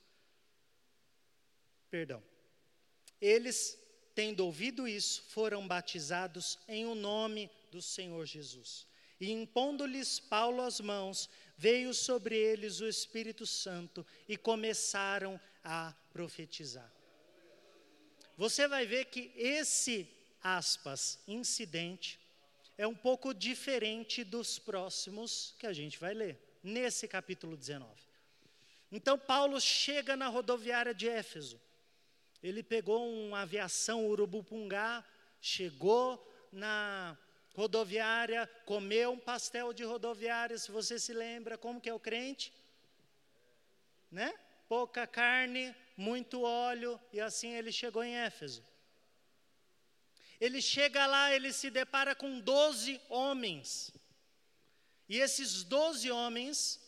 Perdão. 1.89 2.23
Eles, 3.19 3.77
tendo 4.15 4.45
ouvido 4.45 4.87
isso, 4.87 5.23
foram 5.29 5.67
batizados 5.67 6.57
em 6.67 6.85
o 6.85 6.95
nome 6.95 7.49
do 7.71 7.81
Senhor 7.81 8.25
Jesus. 8.25 8.87
E 9.19 9.31
impondo-lhes 9.31 10.19
Paulo 10.19 10.61
as 10.61 10.79
mãos, 10.79 11.29
veio 11.57 11.93
sobre 11.93 12.37
eles 12.37 12.79
o 12.79 12.87
Espírito 12.87 13.45
Santo 13.45 14.05
e 14.27 14.37
começaram 14.37 15.39
a 15.63 15.93
profetizar. 16.13 16.89
Você 18.37 18.67
vai 18.67 18.85
ver 18.85 19.05
que 19.05 19.33
esse 19.35 20.07
aspas, 20.41 21.19
incidente, 21.27 22.17
é 22.77 22.87
um 22.87 22.95
pouco 22.95 23.33
diferente 23.33 24.23
dos 24.23 24.57
próximos 24.57 25.53
que 25.59 25.67
a 25.67 25.73
gente 25.73 25.99
vai 25.99 26.13
ler, 26.13 26.39
nesse 26.63 27.05
capítulo 27.07 27.57
19. 27.57 27.91
Então, 28.89 29.19
Paulo 29.19 29.59
chega 29.59 30.15
na 30.15 30.29
rodoviária 30.29 30.93
de 30.93 31.09
Éfeso. 31.09 31.59
Ele 32.41 32.63
pegou 32.63 33.11
uma 33.11 33.41
aviação 33.41 34.07
urubupungá, 34.07 35.03
chegou 35.41 36.25
na 36.51 37.17
rodoviária, 37.53 38.47
comeu 38.65 39.11
um 39.11 39.19
pastel 39.19 39.73
de 39.73 39.83
rodoviária, 39.83 40.57
se 40.57 40.71
você 40.71 40.99
se 40.99 41.13
lembra, 41.13 41.57
como 41.57 41.81
que 41.81 41.89
é 41.89 41.93
o 41.93 41.99
crente? 41.99 42.53
Né? 44.11 44.33
Pouca 44.67 45.05
carne, 45.05 45.75
muito 45.97 46.41
óleo, 46.43 46.99
e 47.11 47.19
assim 47.19 47.53
ele 47.53 47.71
chegou 47.71 48.03
em 48.03 48.15
Éfeso. 48.15 48.63
Ele 50.39 50.61
chega 50.61 51.05
lá, 51.05 51.33
ele 51.33 51.51
se 51.51 51.69
depara 51.69 52.15
com 52.15 52.39
doze 52.39 53.01
homens. 53.09 53.91
E 55.09 55.17
esses 55.17 55.63
doze 55.63 56.09
homens, 56.11 56.79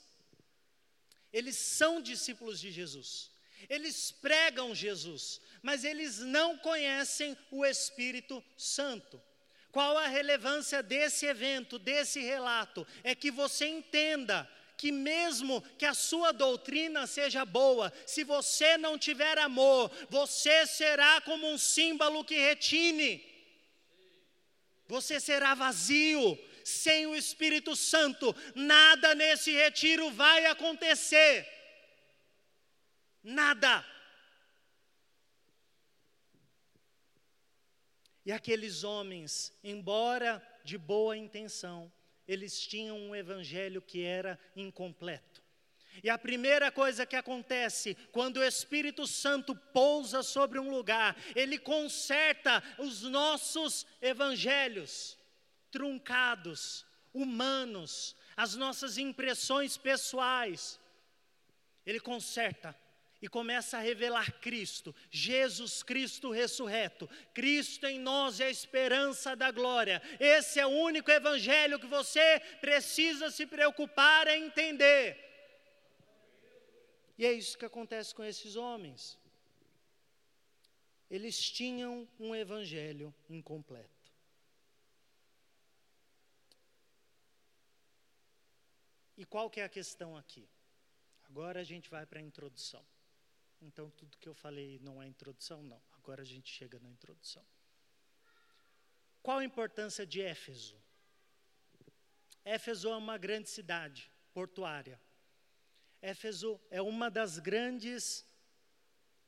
eles 1.34 1.58
são 1.58 2.01
discípulos 2.01 2.60
de 2.60 2.72
Jesus. 2.72 3.30
Eles 3.70 4.12
pregam 4.12 4.74
Jesus, 4.74 5.41
mas 5.62 5.84
eles 5.84 6.20
não 6.20 6.58
conhecem 6.58 7.38
o 7.51 7.65
Espírito 7.65 8.44
Santo. 8.58 9.22
Qual 9.72 9.98
a 9.98 10.08
relevância 10.08 10.84
desse 10.84 11.25
evento, 11.25 11.80
desse 11.80 12.20
relato? 12.20 12.86
É 13.03 13.15
que 13.15 13.32
você 13.32 13.68
entenda 13.68 14.50
que, 14.77 14.91
mesmo 14.91 15.62
que 15.77 15.86
a 15.86 15.94
sua 15.94 16.32
doutrina 16.32 17.08
seja 17.08 17.46
boa, 17.46 17.94
se 18.06 18.24
você 18.24 18.77
não 18.77 18.98
tiver 18.98 19.38
amor, 19.38 19.91
você 20.10 20.65
será 20.65 21.22
como 21.22 21.48
um 21.48 21.58
símbolo 21.58 22.25
que 22.25 22.36
retine 22.36 23.32
você 24.91 25.22
será 25.22 25.53
vazio, 25.53 26.38
sem 26.66 27.07
o 27.07 27.16
Espírito 27.16 27.77
Santo, 27.77 28.35
nada 28.53 29.16
nesse 29.16 29.50
retiro 29.50 30.12
vai 30.12 30.48
acontecer. 30.48 31.48
Nada. 33.24 33.86
E 38.25 38.31
aqueles 38.31 38.84
homens, 38.84 39.51
embora 39.64 40.42
de 40.64 40.77
boa 40.77 41.18
intenção, 41.18 41.92
eles 42.27 42.60
tinham 42.60 42.98
um 42.98 43.16
evangelho 43.16 43.81
que 43.81 44.03
era 44.03 44.40
incompleto. 44.55 45.42
E 46.03 46.10
a 46.10 46.18
primeira 46.18 46.72
coisa 46.72 47.05
que 47.05 47.16
acontece 47.16 47.96
quando 48.12 48.38
o 48.38 48.44
Espírito 48.44 49.05
Santo 49.05 49.55
pousa 49.55 50.24
sobre 50.24 50.57
um 50.57 50.70
lugar, 50.70 51.18
ele 51.36 51.57
conserta 51.57 52.64
os 52.77 53.01
nossos 53.01 53.86
evangelhos 54.01 55.20
truncados, 55.70 56.86
humanos, 57.14 58.16
as 58.38 58.55
nossas 58.55 58.98
impressões 58.98 59.77
pessoais. 59.77 60.79
Ele 61.86 62.00
conserta 62.00 62.77
e 63.22 63.27
começa 63.27 63.77
a 63.77 63.81
revelar 63.81 64.40
Cristo, 64.40 64.96
Jesus 65.12 65.84
Cristo 65.84 66.31
ressurreto. 66.31 67.07
Cristo 67.34 67.86
em 67.86 68.00
nós 68.00 68.40
é 68.40 68.46
a 68.46 68.50
esperança 68.50 69.36
da 69.36 69.51
glória. 69.51 70.01
Esse 70.20 70.60
é 70.60 70.66
o 70.66 70.70
único 70.70 71.12
evangelho 71.12 71.79
que 71.79 71.86
você 71.86 72.40
precisa 72.60 73.29
se 73.29 73.46
preocupar 73.46 74.27
em 74.27 74.46
entender. 74.46 75.18
E 77.16 77.25
é 77.25 77.31
isso 77.31 77.57
que 77.57 77.66
acontece 77.66 78.16
com 78.16 78.24
esses 78.24 78.55
homens. 78.55 79.20
Eles 81.07 81.40
tinham 81.51 82.07
um 82.20 82.34
evangelho 82.34 83.14
incompleto. 83.29 83.90
E 89.16 89.25
qual 89.25 89.51
que 89.51 89.60
é 89.60 89.64
a 89.66 89.70
questão 89.70 90.18
aqui? 90.18 90.50
Agora 91.25 91.60
a 91.60 91.64
gente 91.64 91.88
vai 91.92 92.07
para 92.07 92.20
a 92.20 92.24
introdução. 92.24 92.84
Então, 93.61 93.89
tudo 93.91 94.17
que 94.17 94.27
eu 94.27 94.33
falei 94.33 94.79
não 94.79 95.01
é 95.01 95.07
introdução? 95.07 95.61
Não. 95.63 95.81
Agora 95.93 96.24
a 96.24 96.25
gente 96.25 96.51
chega 96.51 96.79
na 96.79 96.89
introdução. 96.89 97.45
Qual 99.21 99.37
a 99.37 99.45
importância 99.45 100.05
de 100.05 100.21
Éfeso? 100.21 100.81
Éfeso 102.43 102.89
é 102.89 102.95
uma 102.95 103.17
grande 103.17 103.50
cidade 103.50 104.11
portuária, 104.33 105.00
Éfeso 106.01 106.59
é 106.71 106.81
uma 106.81 107.11
das 107.11 107.37
grandes 107.37 108.25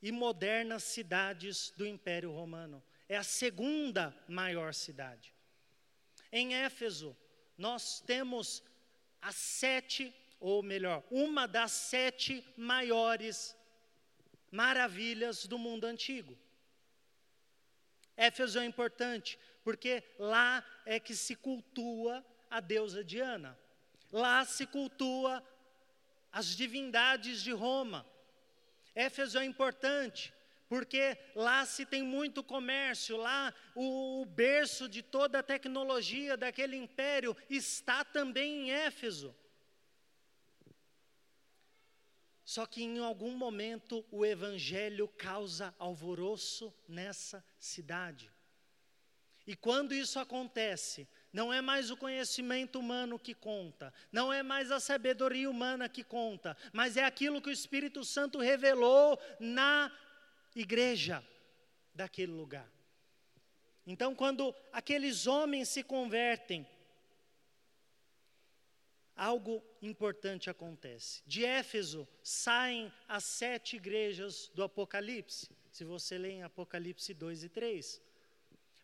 e 0.02 0.10
modernas 0.10 0.82
cidades 0.82 1.70
do 1.76 1.86
Império 1.86 2.32
Romano. 2.32 2.82
É 3.08 3.16
a 3.16 3.22
segunda 3.22 4.14
maior 4.26 4.74
cidade. 4.74 5.32
Em 6.32 6.54
Éfeso, 6.54 7.16
nós 7.56 8.00
temos 8.00 8.62
as 9.22 9.36
sete, 9.36 10.12
ou 10.40 10.62
melhor, 10.62 11.04
uma 11.10 11.46
das 11.46 11.70
sete 11.70 12.44
maiores 12.56 13.56
maravilhas 14.54 15.46
do 15.46 15.58
mundo 15.58 15.84
antigo. 15.84 16.38
Éfeso 18.16 18.60
é 18.60 18.64
importante, 18.64 19.36
porque 19.64 20.02
lá 20.16 20.64
é 20.86 21.00
que 21.00 21.14
se 21.16 21.34
cultua 21.34 22.24
a 22.48 22.60
deusa 22.60 23.02
Diana. 23.02 23.58
Lá 24.12 24.44
se 24.44 24.64
cultua 24.64 25.42
as 26.30 26.46
divindades 26.54 27.42
de 27.42 27.50
Roma. 27.50 28.06
Éfeso 28.94 29.38
é 29.38 29.44
importante, 29.44 30.32
porque 30.68 31.18
lá 31.34 31.66
se 31.66 31.84
tem 31.84 32.04
muito 32.04 32.44
comércio, 32.44 33.16
lá 33.16 33.52
o, 33.74 34.22
o 34.22 34.24
berço 34.24 34.88
de 34.88 35.02
toda 35.02 35.40
a 35.40 35.42
tecnologia 35.42 36.36
daquele 36.36 36.76
império 36.76 37.36
está 37.50 38.04
também 38.04 38.68
em 38.68 38.70
Éfeso. 38.70 39.34
Só 42.44 42.66
que 42.66 42.82
em 42.82 42.98
algum 42.98 43.30
momento 43.36 44.04
o 44.10 44.24
evangelho 44.24 45.08
causa 45.08 45.74
alvoroço 45.78 46.74
nessa 46.86 47.44
cidade. 47.58 48.30
E 49.46 49.56
quando 49.56 49.94
isso 49.94 50.18
acontece, 50.18 51.08
não 51.32 51.52
é 51.52 51.60
mais 51.60 51.90
o 51.90 51.96
conhecimento 51.96 52.78
humano 52.78 53.18
que 53.18 53.34
conta, 53.34 53.92
não 54.12 54.32
é 54.32 54.42
mais 54.42 54.70
a 54.70 54.80
sabedoria 54.80 55.50
humana 55.50 55.88
que 55.88 56.04
conta, 56.04 56.56
mas 56.72 56.96
é 56.96 57.04
aquilo 57.04 57.42
que 57.42 57.48
o 57.48 57.52
Espírito 57.52 58.04
Santo 58.04 58.38
revelou 58.38 59.18
na 59.40 59.90
igreja 60.54 61.24
daquele 61.94 62.32
lugar. 62.32 62.70
Então, 63.86 64.14
quando 64.14 64.54
aqueles 64.72 65.26
homens 65.26 65.68
se 65.68 65.82
convertem, 65.82 66.66
algo 69.16 69.62
importante 69.80 70.50
acontece. 70.50 71.22
De 71.26 71.44
Éfeso 71.44 72.06
saem 72.22 72.92
as 73.08 73.24
sete 73.24 73.76
igrejas 73.76 74.50
do 74.54 74.62
Apocalipse. 74.62 75.48
Se 75.70 75.84
você 75.84 76.18
lê 76.18 76.30
em 76.30 76.42
Apocalipse 76.42 77.12
2 77.12 77.44
e 77.44 77.48
3. 77.48 78.00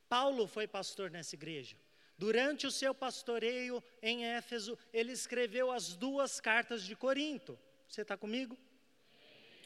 Paulo 0.09 0.47
foi 0.47 0.67
pastor 0.67 1.11
nessa 1.11 1.35
igreja. 1.35 1.77
Durante 2.19 2.67
o 2.67 2.71
seu 2.71 2.95
pastoreio 2.95 3.83
em 4.03 4.27
Éfeso, 4.27 4.77
ele 4.93 5.13
escreveu 5.13 5.71
as 5.71 5.97
duas 5.97 6.41
cartas 6.41 6.83
de 6.83 6.95
Corinto. 6.95 7.59
Você 7.89 8.03
está 8.03 8.17
comigo? 8.17 8.59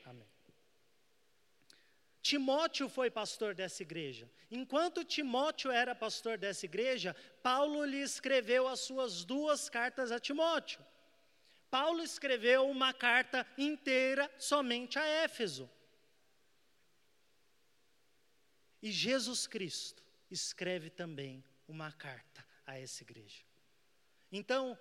Amém. 0.05 0.29
Timóteo 2.25 2.89
foi 2.89 3.11
pastor 3.11 3.55
dessa 3.55 3.83
igreja. 3.83 4.27
Enquanto 4.51 5.05
Timóteo 5.05 5.71
era 5.71 5.95
pastor 5.95 6.39
dessa 6.39 6.65
igreja, 6.65 7.15
Paulo 7.43 7.85
lhe 7.85 8.01
escreveu 8.01 8.67
as 8.67 8.81
suas 8.81 9.27
duas 9.27 9.69
cartas 9.69 10.11
a 10.11 10.19
Timóteo. 10.19 10.83
Paulo 11.71 12.03
escreveu 12.03 12.67
uma 12.67 12.95
carta 12.95 13.47
inteira 13.59 14.31
somente 14.39 14.99
a 14.99 15.05
Éfeso. 15.05 15.71
E 18.81 18.91
Jesus 18.91 19.47
Cristo 19.47 20.03
escreve 20.31 20.89
também 20.89 21.45
uma 21.69 21.93
carta 21.93 22.43
a 22.67 22.79
essa 22.79 23.03
igreja. 23.03 23.43
Então, 24.33 24.79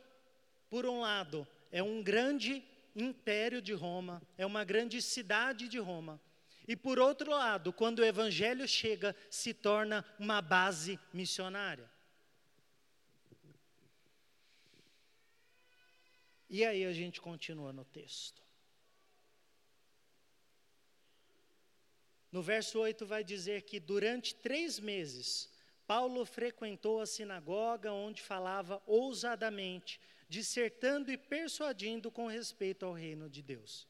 por 0.69 0.85
um 0.85 1.01
lado, 1.01 1.45
é 1.73 1.83
um 1.83 2.01
grande 2.01 2.63
império 2.95 3.61
de 3.61 3.73
Roma, 3.73 4.21
é 4.37 4.45
uma 4.45 4.63
grande 4.63 5.01
cidade 5.01 5.67
de 5.67 5.77
Roma 5.77 6.21
e 6.67 6.75
por 6.75 6.97
outro 6.99 7.31
lado, 7.31 7.73
quando 7.73 7.99
o 7.99 8.05
evangelho 8.05 8.67
chega, 8.67 9.15
se 9.29 9.53
torna 9.53 10.05
uma 10.17 10.41
base 10.41 10.99
missionária. 11.11 11.91
E 16.49 16.63
aí 16.63 16.85
a 16.85 16.93
gente 16.93 17.19
continua 17.19 17.73
no 17.73 17.83
texto. 17.83 18.41
No 22.31 22.41
verso 22.41 22.79
8 22.79 23.05
vai 23.05 23.23
dizer 23.23 23.63
que 23.63 23.79
durante 23.79 24.33
três 24.33 24.79
meses, 24.79 25.51
Paulo 25.85 26.25
frequentou 26.25 27.01
a 27.01 27.05
sinagoga 27.05 27.91
onde 27.91 28.21
falava 28.21 28.81
ousadamente, 28.87 29.99
dissertando 30.29 31.11
e 31.11 31.17
persuadindo 31.17 32.09
com 32.09 32.27
respeito 32.27 32.85
ao 32.85 32.93
reino 32.93 33.29
de 33.29 33.41
Deus. 33.41 33.87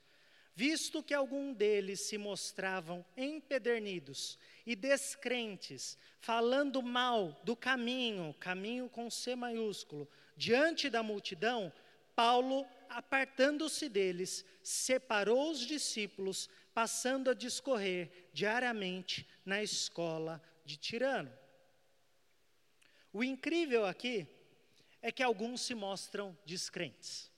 Visto 0.56 1.02
que 1.02 1.14
algum 1.14 1.52
deles 1.52 2.02
se 2.02 2.18
mostravam 2.18 3.04
empedernidos 3.18 4.38
e 4.66 4.76
descrentes, 4.76 5.98
falando 6.20 6.82
mal 6.84 7.40
do 7.44 7.56
caminho, 7.56 8.36
caminho 8.40 8.88
com 8.88 9.10
C 9.10 9.36
maiúsculo, 9.36 10.08
diante 10.38 10.92
da 10.92 11.02
multidão, 11.02 11.74
Paulo, 12.16 12.68
apartando-se 12.88 13.90
deles, 13.90 14.46
separou 14.62 15.50
os 15.50 15.60
discípulos, 15.60 16.48
passando 16.72 17.32
a 17.32 17.34
discorrer 17.34 18.30
diariamente 18.32 19.28
na 19.44 19.64
escola 19.64 20.42
de 20.64 20.78
Tirano. 20.78 21.32
O 23.12 23.24
incrível 23.24 23.86
aqui 23.86 24.28
é 25.02 25.12
que 25.12 25.24
alguns 25.24 25.62
se 25.62 25.74
mostram 25.74 26.38
descrentes. 26.46 27.32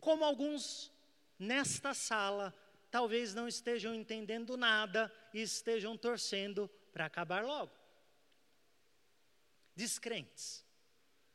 Como 0.00 0.24
alguns 0.24 0.92
nesta 1.38 1.94
sala 1.94 2.54
talvez 2.90 3.34
não 3.34 3.46
estejam 3.46 3.94
entendendo 3.94 4.56
nada 4.56 5.12
e 5.34 5.42
estejam 5.42 5.96
torcendo 5.96 6.70
para 6.92 7.04
acabar 7.06 7.44
logo. 7.44 7.72
Descrentes, 9.74 10.64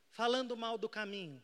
falando 0.10 0.58
mal 0.58 0.78
do 0.78 0.90
caminho. 0.90 1.42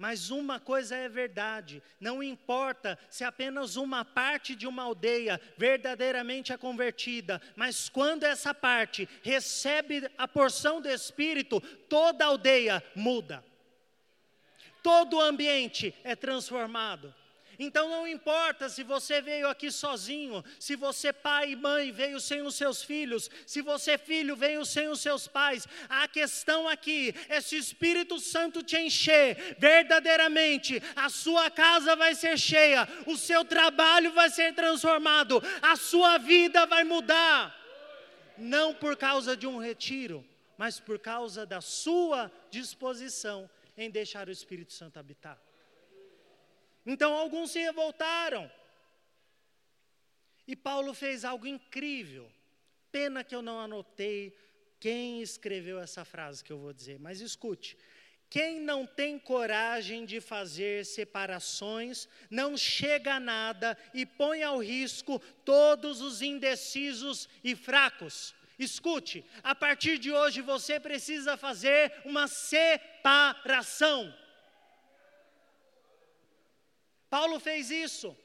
Mas 0.00 0.30
uma 0.30 0.58
coisa 0.58 0.96
é 0.96 1.10
verdade: 1.10 1.82
não 2.00 2.22
importa 2.22 2.98
se 3.10 3.22
apenas 3.22 3.76
uma 3.76 4.02
parte 4.02 4.54
de 4.54 4.66
uma 4.66 4.84
aldeia 4.84 5.38
verdadeiramente 5.58 6.52
é 6.54 6.56
convertida, 6.56 7.38
mas 7.54 7.88
quando 7.90 8.24
essa 8.24 8.54
parte 8.54 9.06
recebe 9.22 10.10
a 10.16 10.26
porção 10.26 10.80
do 10.80 10.88
Espírito, 10.88 11.60
toda 11.60 12.24
a 12.24 12.28
aldeia 12.28 12.82
muda, 12.94 13.44
todo 14.82 15.16
o 15.16 15.20
ambiente 15.20 15.94
é 16.02 16.16
transformado. 16.16 17.14
Então 17.62 17.90
não 17.90 18.08
importa 18.08 18.70
se 18.70 18.82
você 18.82 19.20
veio 19.20 19.46
aqui 19.46 19.70
sozinho, 19.70 20.42
se 20.58 20.74
você 20.74 21.12
pai 21.12 21.50
e 21.50 21.56
mãe 21.56 21.92
veio 21.92 22.18
sem 22.18 22.40
os 22.40 22.54
seus 22.54 22.82
filhos, 22.82 23.28
se 23.46 23.60
você 23.60 23.98
filho 23.98 24.34
veio 24.34 24.64
sem 24.64 24.88
os 24.88 25.02
seus 25.02 25.28
pais. 25.28 25.68
A 25.86 26.08
questão 26.08 26.66
aqui 26.66 27.14
é 27.28 27.38
se 27.38 27.56
o 27.56 27.58
Espírito 27.58 28.18
Santo 28.18 28.62
te 28.62 28.78
encher 28.78 29.56
verdadeiramente, 29.58 30.82
a 30.96 31.10
sua 31.10 31.50
casa 31.50 31.94
vai 31.94 32.14
ser 32.14 32.38
cheia, 32.38 32.88
o 33.06 33.14
seu 33.14 33.44
trabalho 33.44 34.10
vai 34.12 34.30
ser 34.30 34.54
transformado, 34.54 35.42
a 35.60 35.76
sua 35.76 36.16
vida 36.16 36.64
vai 36.64 36.82
mudar. 36.82 37.54
Não 38.38 38.72
por 38.72 38.96
causa 38.96 39.36
de 39.36 39.46
um 39.46 39.58
retiro, 39.58 40.26
mas 40.56 40.80
por 40.80 40.98
causa 40.98 41.44
da 41.44 41.60
sua 41.60 42.32
disposição 42.50 43.50
em 43.76 43.90
deixar 43.90 44.28
o 44.28 44.32
Espírito 44.32 44.72
Santo 44.72 44.98
habitar. 44.98 45.49
Então 46.92 47.14
alguns 47.14 47.52
se 47.52 47.60
revoltaram. 47.60 48.50
E 50.44 50.56
Paulo 50.56 50.92
fez 50.92 51.24
algo 51.24 51.46
incrível. 51.46 52.28
Pena 52.90 53.22
que 53.22 53.32
eu 53.32 53.40
não 53.40 53.60
anotei 53.60 54.36
quem 54.80 55.22
escreveu 55.22 55.78
essa 55.78 56.04
frase 56.04 56.42
que 56.42 56.52
eu 56.52 56.58
vou 56.58 56.72
dizer, 56.72 56.98
mas 56.98 57.20
escute. 57.20 57.78
Quem 58.28 58.58
não 58.58 58.84
tem 58.84 59.20
coragem 59.20 60.04
de 60.04 60.20
fazer 60.20 60.84
separações, 60.84 62.08
não 62.28 62.56
chega 62.56 63.14
a 63.14 63.20
nada 63.20 63.78
e 63.94 64.04
põe 64.04 64.42
ao 64.42 64.58
risco 64.58 65.20
todos 65.44 66.00
os 66.00 66.20
indecisos 66.22 67.28
e 67.44 67.54
fracos. 67.54 68.34
Escute, 68.58 69.24
a 69.44 69.54
partir 69.54 69.96
de 69.96 70.10
hoje 70.10 70.40
você 70.42 70.80
precisa 70.80 71.36
fazer 71.36 71.92
uma 72.04 72.26
separação. 72.26 74.12
Paulo 77.10 77.40
fez 77.40 77.70
isso. 77.70 78.16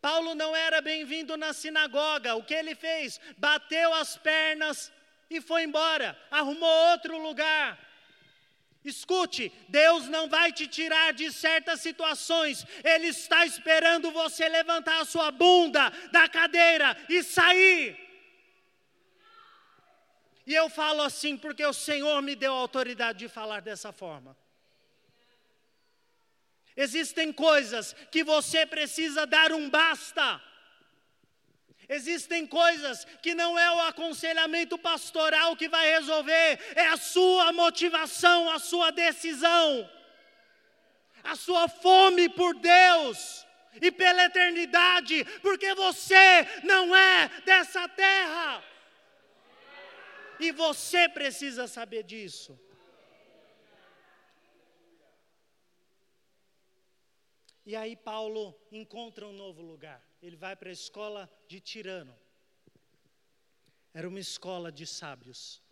Paulo 0.00 0.34
não 0.34 0.54
era 0.54 0.80
bem-vindo 0.80 1.36
na 1.36 1.52
sinagoga. 1.52 2.34
O 2.34 2.42
que 2.42 2.52
ele 2.52 2.74
fez? 2.74 3.20
Bateu 3.38 3.94
as 3.94 4.16
pernas 4.16 4.92
e 5.30 5.40
foi 5.40 5.62
embora. 5.62 6.18
Arrumou 6.28 6.90
outro 6.90 7.16
lugar. 7.22 7.78
Escute, 8.84 9.52
Deus 9.68 10.08
não 10.08 10.28
vai 10.28 10.52
te 10.52 10.66
tirar 10.66 11.12
de 11.12 11.30
certas 11.30 11.80
situações, 11.80 12.66
Ele 12.82 13.06
está 13.06 13.46
esperando 13.46 14.10
você 14.10 14.48
levantar 14.48 15.00
a 15.00 15.04
sua 15.04 15.30
bunda 15.30 15.88
da 16.10 16.28
cadeira 16.28 16.96
e 17.08 17.22
sair. 17.22 17.96
E 20.44 20.52
eu 20.52 20.68
falo 20.68 21.02
assim 21.02 21.36
porque 21.36 21.64
o 21.64 21.72
Senhor 21.72 22.20
me 22.20 22.34
deu 22.34 22.52
autoridade 22.52 23.20
de 23.20 23.28
falar 23.28 23.60
dessa 23.60 23.92
forma. 23.92 24.36
Existem 26.76 27.32
coisas 27.32 27.94
que 28.10 28.24
você 28.24 28.64
precisa 28.64 29.26
dar 29.26 29.52
um 29.52 29.68
basta. 29.68 30.40
Existem 31.88 32.46
coisas 32.46 33.04
que 33.22 33.34
não 33.34 33.58
é 33.58 33.70
o 33.70 33.80
aconselhamento 33.80 34.78
pastoral 34.78 35.54
que 35.56 35.68
vai 35.68 35.90
resolver, 35.92 36.58
é 36.74 36.86
a 36.86 36.96
sua 36.96 37.52
motivação, 37.52 38.50
a 38.50 38.58
sua 38.58 38.90
decisão, 38.90 39.90
a 41.22 41.36
sua 41.36 41.68
fome 41.68 42.28
por 42.30 42.54
Deus 42.54 43.46
e 43.80 43.90
pela 43.90 44.24
eternidade, 44.24 45.24
porque 45.42 45.74
você 45.74 46.46
não 46.62 46.96
é 46.96 47.28
dessa 47.44 47.86
terra. 47.88 48.62
E 50.40 50.50
você 50.50 51.08
precisa 51.08 51.66
saber 51.66 52.04
disso. 52.04 52.58
E 57.64 57.76
aí 57.76 57.94
Paulo 57.94 58.58
encontra 58.72 59.26
um 59.26 59.32
novo 59.32 59.62
lugar. 59.62 60.04
Ele 60.20 60.36
vai 60.36 60.56
para 60.56 60.68
a 60.68 60.72
escola 60.72 61.30
de 61.46 61.60
Tirano. 61.60 62.16
Era 63.94 64.08
uma 64.08 64.18
escola 64.18 64.72
de 64.72 64.86
sábios. 64.86 65.62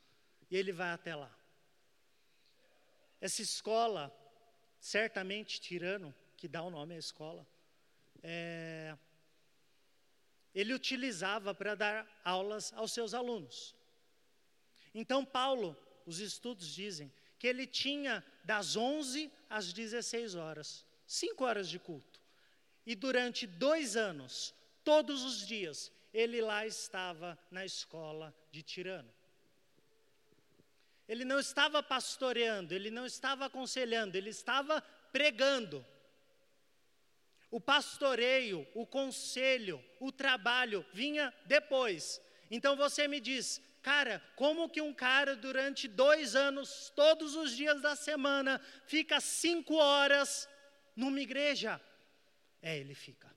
E 0.51 0.57
ele 0.57 0.73
vai 0.73 0.91
até 0.91 1.17
lá. 1.17 1.35
Essa 3.21 3.43
escola, 3.43 4.15
certamente 4.79 5.61
Tirano, 5.61 6.15
que 6.37 6.47
dá 6.47 6.63
o 6.63 6.71
nome 6.71 6.95
à 6.95 6.99
escola, 6.99 7.47
é, 8.23 8.97
ele 10.55 10.73
utilizava 10.73 11.55
para 11.55 11.75
dar 11.75 12.21
aulas 12.25 12.73
aos 12.75 12.93
seus 12.93 13.15
alunos. 13.15 13.75
Então, 14.95 15.25
Paulo, 15.25 15.77
os 16.07 16.21
estudos 16.21 16.69
dizem 16.69 17.13
que 17.39 17.47
ele 17.47 17.67
tinha 17.67 18.25
das 18.45 18.77
11 18.77 19.31
às 19.49 19.73
16 19.73 20.35
horas 20.35 20.85
cinco 21.11 21.45
horas 21.45 21.69
de 21.69 21.79
culto. 21.79 22.21
E 22.87 22.95
durante 22.95 23.45
dois 23.45 23.97
anos, 23.97 24.55
todos 24.85 25.25
os 25.25 25.45
dias, 25.45 25.91
ele 26.15 26.41
lá 26.41 26.65
estava 26.65 27.37
na 27.51 27.65
escola 27.65 28.33
de 28.53 28.63
Tirano. 28.63 29.13
Ele 31.09 31.25
não 31.25 31.41
estava 31.41 31.83
pastoreando, 31.83 32.73
ele 32.73 32.93
não 32.93 33.05
estava 33.05 33.47
aconselhando, 33.47 34.17
ele 34.17 34.31
estava 34.31 34.81
pregando. 35.11 35.85
O 37.51 37.61
pastoreio, 37.61 38.65
o 38.73 38.87
conselho, 38.87 39.85
o 39.99 40.13
trabalho 40.13 40.87
vinha 40.93 41.35
depois. 41.45 42.23
Então 42.49 42.77
você 42.77 43.09
me 43.09 43.19
diz, 43.19 43.61
cara, 43.83 44.23
como 44.37 44.69
que 44.69 44.81
um 44.81 44.95
cara 44.95 45.35
durante 45.35 45.89
dois 45.89 46.37
anos, 46.37 46.93
todos 46.95 47.35
os 47.35 47.57
dias 47.57 47.81
da 47.83 47.97
semana, 47.97 48.61
fica 48.87 49.21
cinco 49.21 49.75
horas 49.75 50.49
numa 51.01 51.21
igreja. 51.21 51.81
É, 52.63 52.79
ele 52.79 52.95
fica. 52.95 53.29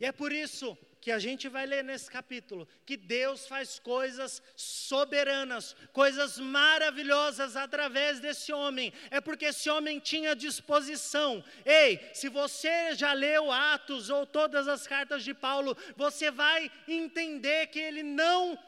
E 0.00 0.04
é 0.04 0.12
por 0.12 0.32
isso 0.32 0.76
que 1.00 1.10
a 1.10 1.18
gente 1.18 1.48
vai 1.48 1.64
ler 1.66 1.82
nesse 1.82 2.10
capítulo, 2.10 2.68
que 2.84 2.96
Deus 2.96 3.46
faz 3.46 3.78
coisas 3.78 4.42
soberanas, 4.54 5.74
coisas 5.92 6.38
maravilhosas 6.38 7.56
através 7.56 8.20
desse 8.20 8.52
homem, 8.52 8.92
é 9.10 9.18
porque 9.20 9.46
esse 9.46 9.70
homem 9.70 9.98
tinha 9.98 10.36
disposição. 10.36 11.42
Ei, 11.64 12.00
se 12.12 12.28
você 12.28 12.94
já 12.94 13.12
leu 13.12 13.50
Atos 13.50 14.10
ou 14.10 14.26
todas 14.26 14.68
as 14.68 14.86
cartas 14.86 15.22
de 15.24 15.32
Paulo, 15.32 15.76
você 15.96 16.30
vai 16.30 16.70
entender 16.86 17.68
que 17.68 17.78
ele 17.78 18.02
não 18.02 18.58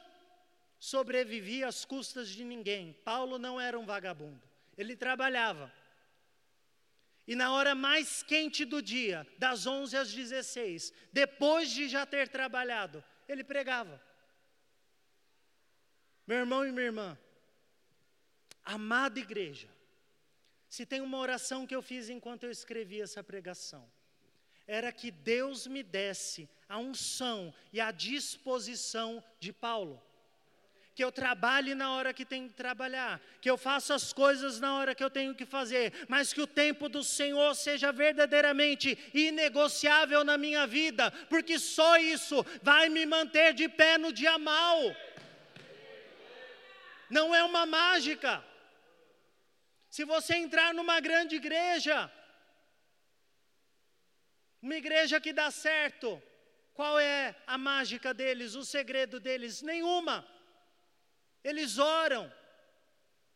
sobrevivia 0.78 1.66
às 1.68 1.84
custas 1.84 2.28
de 2.28 2.44
ninguém. 2.44 2.94
Paulo 3.04 3.38
não 3.38 3.60
era 3.60 3.78
um 3.78 3.84
vagabundo, 3.84 4.42
ele 4.76 4.96
trabalhava. 4.96 5.81
E 7.26 7.36
na 7.36 7.52
hora 7.52 7.74
mais 7.74 8.22
quente 8.22 8.64
do 8.64 8.82
dia, 8.82 9.26
das 9.38 9.66
11 9.66 9.96
às 9.96 10.12
16, 10.12 10.92
depois 11.12 11.70
de 11.70 11.88
já 11.88 12.04
ter 12.04 12.28
trabalhado, 12.28 13.02
ele 13.28 13.44
pregava. 13.44 14.02
Meu 16.26 16.38
irmão 16.38 16.66
e 16.66 16.72
minha 16.72 16.86
irmã, 16.86 17.18
amada 18.64 19.20
igreja, 19.20 19.68
se 20.68 20.84
tem 20.86 21.00
uma 21.00 21.18
oração 21.18 21.66
que 21.66 21.74
eu 21.74 21.82
fiz 21.82 22.08
enquanto 22.08 22.44
eu 22.44 22.50
escrevia 22.50 23.04
essa 23.04 23.22
pregação, 23.22 23.90
era 24.66 24.90
que 24.90 25.10
Deus 25.10 25.66
me 25.66 25.82
desse 25.82 26.48
a 26.68 26.78
unção 26.78 27.52
e 27.72 27.80
a 27.80 27.90
disposição 27.90 29.22
de 29.38 29.52
Paulo 29.52 30.02
que 30.94 31.02
eu 31.02 31.10
trabalhe 31.10 31.74
na 31.74 31.92
hora 31.94 32.12
que 32.12 32.24
tenho 32.24 32.48
que 32.48 32.54
trabalhar, 32.54 33.20
que 33.40 33.48
eu 33.48 33.56
faça 33.56 33.94
as 33.94 34.12
coisas 34.12 34.60
na 34.60 34.76
hora 34.76 34.94
que 34.94 35.02
eu 35.02 35.08
tenho 35.10 35.34
que 35.34 35.46
fazer, 35.46 35.92
mas 36.06 36.32
que 36.32 36.40
o 36.40 36.46
tempo 36.46 36.88
do 36.88 37.02
Senhor 37.02 37.54
seja 37.54 37.90
verdadeiramente 37.90 38.98
inegociável 39.14 40.22
na 40.22 40.36
minha 40.36 40.66
vida, 40.66 41.10
porque 41.30 41.58
só 41.58 41.96
isso 41.96 42.44
vai 42.62 42.88
me 42.90 43.06
manter 43.06 43.54
de 43.54 43.68
pé 43.68 43.96
no 43.96 44.12
dia 44.12 44.36
mal. 44.38 44.78
Não 47.08 47.34
é 47.34 47.42
uma 47.42 47.64
mágica. 47.64 48.44
Se 49.88 50.04
você 50.04 50.36
entrar 50.36 50.74
numa 50.74 51.00
grande 51.00 51.36
igreja, 51.36 52.10
uma 54.60 54.76
igreja 54.76 55.20
que 55.20 55.32
dá 55.32 55.50
certo, 55.50 56.22
qual 56.74 56.98
é 56.98 57.34
a 57.46 57.56
mágica 57.56 58.12
deles, 58.12 58.54
o 58.54 58.64
segredo 58.64 59.18
deles? 59.18 59.60
Nenhuma 59.62 60.26
eles 61.42 61.78
oram, 61.78 62.32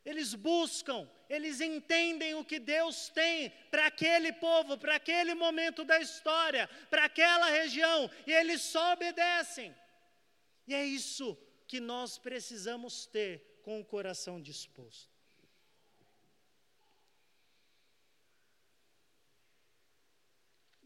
eles 0.05 0.35
buscam, 0.35 1.09
eles 1.29 1.61
entendem 1.61 2.35
o 2.35 2.45
que 2.45 2.61
Deus 2.61 3.09
tem 3.09 3.51
para 3.71 3.87
aquele 3.87 4.33
povo, 4.33 4.79
para 4.79 4.95
aquele 4.97 5.35
momento 5.35 5.85
da 5.85 5.99
história, 6.01 6.69
para 6.89 7.07
aquela 7.07 7.51
região, 7.51 8.09
e 8.27 8.33
eles 8.33 8.63
só 8.63 8.93
obedecem. 8.93 9.75
E 10.67 10.75
é 10.75 10.85
isso 10.85 11.37
que 11.67 11.81
nós 11.81 12.19
precisamos 12.19 13.07
ter 13.07 13.61
com 13.63 13.81
o 13.81 13.85
coração 13.85 14.41
disposto. 14.41 15.11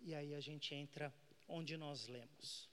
E 0.02 0.14
aí 0.14 0.34
a 0.34 0.40
gente 0.40 0.74
entra 0.74 1.14
onde 1.46 1.76
nós 1.76 2.06
lemos. 2.06 2.69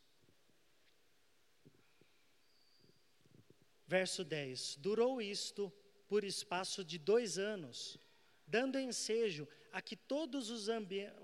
Verso 3.88 4.24
10: 4.26 4.76
Durou 4.82 5.22
isto 5.22 5.72
por 6.10 6.26
espaço 6.26 6.84
de 6.84 6.98
dois 6.98 7.38
anos, 7.38 7.98
dando 8.46 8.78
ensejo 8.78 9.48
a 9.72 9.82
que 9.82 9.96
todos 9.96 10.50
os, 10.50 10.68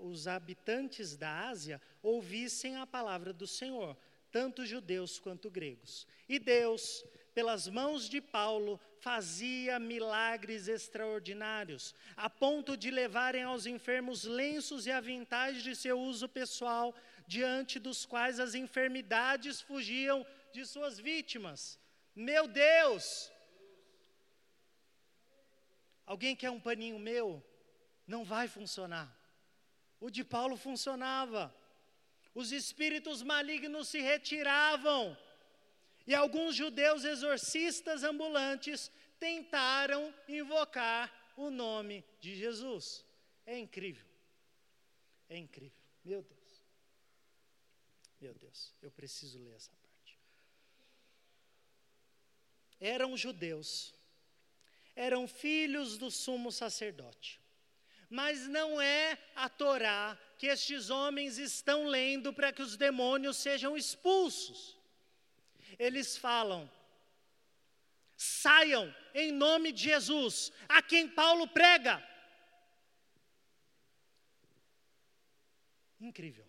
os 0.00 0.26
habitantes 0.26 1.16
da 1.16 1.48
Ásia 1.48 1.80
ouvissem 2.02 2.76
a 2.76 2.86
palavra 2.86 3.32
do 3.32 3.46
Senhor, 3.46 3.96
tanto 4.30 4.64
judeus 4.64 5.18
quanto 5.18 5.50
gregos. 5.50 6.06
E 6.28 6.38
Deus, 6.38 7.04
pelas 7.34 7.68
mãos 7.68 8.08
de 8.08 8.20
Paulo, 8.20 8.80
fazia 8.98 9.78
milagres 9.78 10.66
extraordinários, 10.66 11.94
a 12.16 12.30
ponto 12.30 12.76
de 12.76 12.90
levarem 12.90 13.42
aos 13.42 13.66
enfermos 13.66 14.24
lenços 14.24 14.86
e 14.86 14.90
aventais 14.90 15.62
de 15.62 15.76
seu 15.76 16.00
uso 16.00 16.28
pessoal, 16.28 16.94
diante 17.26 17.78
dos 17.78 18.06
quais 18.06 18.40
as 18.40 18.54
enfermidades 18.54 19.60
fugiam 19.60 20.26
de 20.52 20.64
suas 20.64 20.98
vítimas. 20.98 21.78
Meu 22.14 22.46
Deus! 22.46 23.30
Alguém 26.06 26.36
quer 26.36 26.50
um 26.50 26.60
paninho 26.60 26.98
meu? 26.98 27.42
Não 28.06 28.24
vai 28.24 28.46
funcionar. 28.46 29.08
O 29.98 30.10
de 30.10 30.22
Paulo 30.22 30.56
funcionava. 30.56 31.54
Os 32.34 32.52
espíritos 32.52 33.22
malignos 33.22 33.88
se 33.88 34.00
retiravam. 34.00 35.16
E 36.06 36.14
alguns 36.14 36.54
judeus 36.54 37.04
exorcistas 37.04 38.04
ambulantes 38.04 38.90
tentaram 39.18 40.14
invocar 40.28 41.10
o 41.36 41.48
nome 41.50 42.04
de 42.20 42.34
Jesus. 42.34 43.04
É 43.46 43.58
incrível. 43.58 44.06
É 45.28 45.38
incrível. 45.38 45.78
Meu 46.04 46.22
Deus. 46.22 46.62
Meu 48.20 48.34
Deus, 48.34 48.74
eu 48.82 48.90
preciso 48.90 49.38
ler 49.38 49.54
essa 49.54 49.72
eram 52.80 53.16
judeus, 53.16 53.94
eram 54.94 55.26
filhos 55.26 55.96
do 55.98 56.10
sumo 56.10 56.52
sacerdote. 56.52 57.40
Mas 58.08 58.46
não 58.46 58.80
é 58.80 59.18
a 59.34 59.48
Torá 59.48 60.18
que 60.38 60.46
estes 60.46 60.90
homens 60.90 61.38
estão 61.38 61.86
lendo 61.86 62.32
para 62.32 62.52
que 62.52 62.62
os 62.62 62.76
demônios 62.76 63.36
sejam 63.36 63.76
expulsos. 63.76 64.78
Eles 65.78 66.16
falam: 66.16 66.70
saiam 68.16 68.94
em 69.14 69.32
nome 69.32 69.72
de 69.72 69.84
Jesus, 69.84 70.52
a 70.68 70.82
quem 70.82 71.08
Paulo 71.08 71.48
prega. 71.48 72.02
Incrível. 76.00 76.46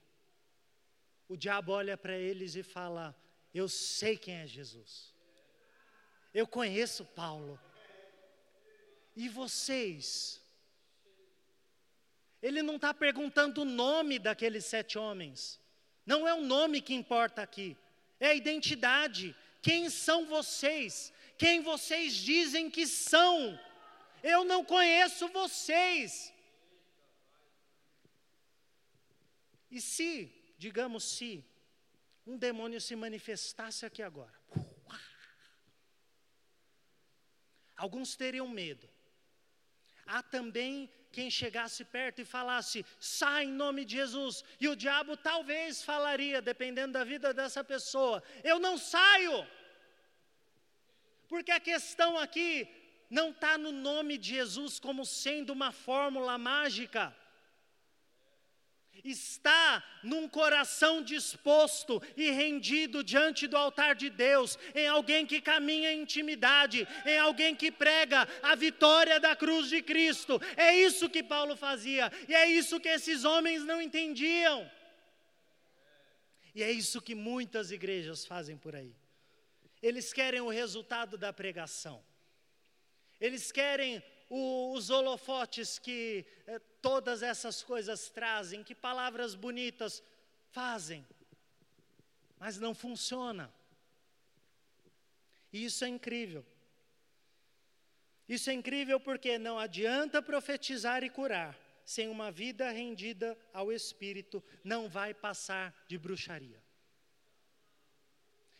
O 1.27 1.35
diabo 1.35 1.71
olha 1.71 1.97
para 1.97 2.17
eles 2.17 2.55
e 2.55 2.63
fala: 2.63 3.15
Eu 3.53 3.67
sei 3.69 4.17
quem 4.17 4.35
é 4.35 4.45
Jesus. 4.45 5.14
Eu 6.39 6.45
conheço 6.45 7.05
Paulo. 7.05 7.57
E 9.15 9.29
vocês? 9.29 10.41
Ele 12.41 12.61
não 12.61 12.75
está 12.75 12.93
perguntando 12.93 13.61
o 13.61 13.71
nome 13.83 14.19
daqueles 14.19 14.65
sete 14.65 14.97
homens. 14.97 15.61
Não 16.05 16.27
é 16.27 16.33
o 16.33 16.41
nome 16.41 16.81
que 16.81 16.93
importa 16.93 17.41
aqui, 17.41 17.77
é 18.19 18.27
a 18.27 18.35
identidade. 18.35 19.33
Quem 19.61 19.89
são 19.89 20.25
vocês? 20.25 21.13
Quem 21.37 21.61
vocês 21.61 22.13
dizem 22.13 22.69
que 22.69 22.85
são? 22.85 23.57
Eu 24.21 24.43
não 24.43 24.63
conheço 24.63 25.29
vocês. 25.29 26.33
E 29.71 29.79
se, 29.79 30.29
digamos 30.57 31.05
se, 31.05 31.43
um 32.27 32.37
demônio 32.37 32.81
se 32.81 32.95
manifestasse 32.95 33.85
aqui 33.85 34.01
agora, 34.01 34.33
Alguns 37.75 38.15
teriam 38.15 38.47
medo. 38.47 38.89
Há 40.05 40.21
também 40.21 40.89
quem 41.11 41.31
chegasse 41.31 41.83
perto 41.83 42.21
e 42.21 42.25
falasse, 42.25 42.85
sai 42.99 43.45
em 43.45 43.51
nome 43.51 43.85
de 43.85 43.95
Jesus. 43.95 44.43
E 44.59 44.67
o 44.67 44.75
diabo 44.75 45.17
talvez 45.17 45.83
falaria, 45.83 46.41
dependendo 46.41 46.93
da 46.93 47.03
vida 47.03 47.33
dessa 47.33 47.63
pessoa: 47.63 48.21
eu 48.43 48.59
não 48.59 48.77
saio. 48.77 49.47
Porque 51.27 51.51
a 51.51 51.59
questão 51.59 52.17
aqui 52.17 52.67
não 53.09 53.29
está 53.31 53.57
no 53.57 53.71
nome 53.71 54.17
de 54.17 54.29
Jesus 54.29 54.79
como 54.79 55.05
sendo 55.05 55.53
uma 55.53 55.71
fórmula 55.71 56.37
mágica 56.37 57.15
está 59.05 59.83
num 60.03 60.27
coração 60.27 61.01
disposto 61.01 62.01
e 62.17 62.31
rendido 62.31 63.03
diante 63.03 63.47
do 63.47 63.55
altar 63.55 63.95
de 63.95 64.09
Deus, 64.09 64.57
em 64.73 64.87
alguém 64.87 65.25
que 65.25 65.39
caminha 65.41 65.91
em 65.91 66.01
intimidade, 66.01 66.87
em 67.05 67.17
alguém 67.17 67.55
que 67.55 67.71
prega 67.71 68.27
a 68.41 68.55
vitória 68.55 69.19
da 69.19 69.35
cruz 69.35 69.69
de 69.69 69.81
Cristo. 69.81 70.41
É 70.57 70.75
isso 70.75 71.09
que 71.09 71.23
Paulo 71.23 71.55
fazia, 71.55 72.11
e 72.27 72.33
é 72.33 72.47
isso 72.47 72.79
que 72.79 72.89
esses 72.89 73.23
homens 73.23 73.63
não 73.63 73.81
entendiam. 73.81 74.69
E 76.53 76.63
é 76.63 76.71
isso 76.71 77.01
que 77.01 77.13
muitas 77.13 77.71
igrejas 77.71 78.25
fazem 78.25 78.57
por 78.57 78.75
aí. 78.75 78.95
Eles 79.81 80.13
querem 80.13 80.39
o 80.39 80.49
resultado 80.49 81.17
da 81.17 81.33
pregação. 81.33 82.03
Eles 83.19 83.51
querem 83.51 84.01
o, 84.29 84.73
os 84.73 84.89
holofotes 84.89 85.77
que 85.77 86.25
eh, 86.47 86.59
todas 86.85 87.23
essas 87.23 87.63
coisas 87.63 88.09
trazem, 88.09 88.63
que 88.63 88.75
palavras 88.75 89.33
bonitas 89.33 90.03
fazem, 90.51 91.03
mas 92.37 92.59
não 92.59 92.75
funciona. 92.75 93.51
E 95.51 95.65
isso 95.65 95.83
é 95.83 95.87
incrível. 95.87 96.45
Isso 98.29 98.51
é 98.51 98.53
incrível 98.53 98.99
porque 98.99 99.39
não 99.39 99.57
adianta 99.57 100.21
profetizar 100.21 101.03
e 101.03 101.09
curar, 101.09 101.57
sem 101.83 102.07
uma 102.07 102.29
vida 102.31 102.69
rendida 102.69 103.35
ao 103.51 103.71
Espírito, 103.71 104.43
não 104.63 104.87
vai 104.87 105.11
passar 105.11 105.73
de 105.87 105.97
bruxaria. 105.97 106.61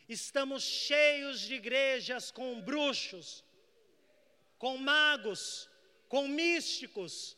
Estamos 0.09 0.63
cheios 0.63 1.41
de 1.41 1.53
igrejas 1.53 2.31
com 2.31 2.59
bruxos, 2.59 3.43
com 4.57 4.79
magos, 4.79 5.69
com 6.09 6.27
místicos. 6.27 7.37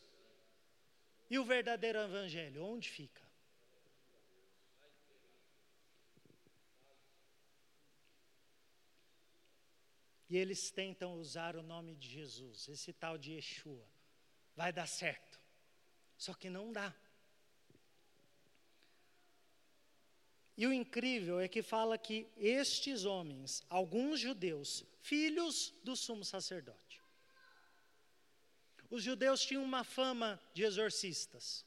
E 1.30 1.38
o 1.38 1.44
verdadeiro 1.44 1.98
evangelho, 1.98 2.64
onde 2.64 2.88
fica? 2.88 3.28
E 10.28 10.36
eles 10.36 10.70
tentam 10.70 11.14
usar 11.14 11.56
o 11.56 11.62
nome 11.62 11.94
de 11.96 12.08
Jesus, 12.08 12.68
esse 12.68 12.92
tal 12.92 13.16
de 13.16 13.32
Yeshua. 13.32 13.88
Vai 14.54 14.72
dar 14.72 14.86
certo. 14.86 15.40
Só 16.16 16.34
que 16.34 16.50
não 16.50 16.70
dá. 16.70 16.94
E 20.58 20.66
o 20.66 20.72
incrível 20.72 21.38
é 21.38 21.46
que 21.46 21.62
fala 21.62 21.96
que 21.96 22.26
estes 22.36 23.04
homens, 23.04 23.64
alguns 23.70 24.18
judeus, 24.18 24.84
filhos 25.00 25.72
do 25.84 25.94
sumo 25.94 26.24
sacerdote, 26.24 26.87
os 28.90 29.02
judeus 29.02 29.44
tinham 29.44 29.62
uma 29.62 29.84
fama 29.84 30.40
de 30.54 30.62
exorcistas. 30.64 31.64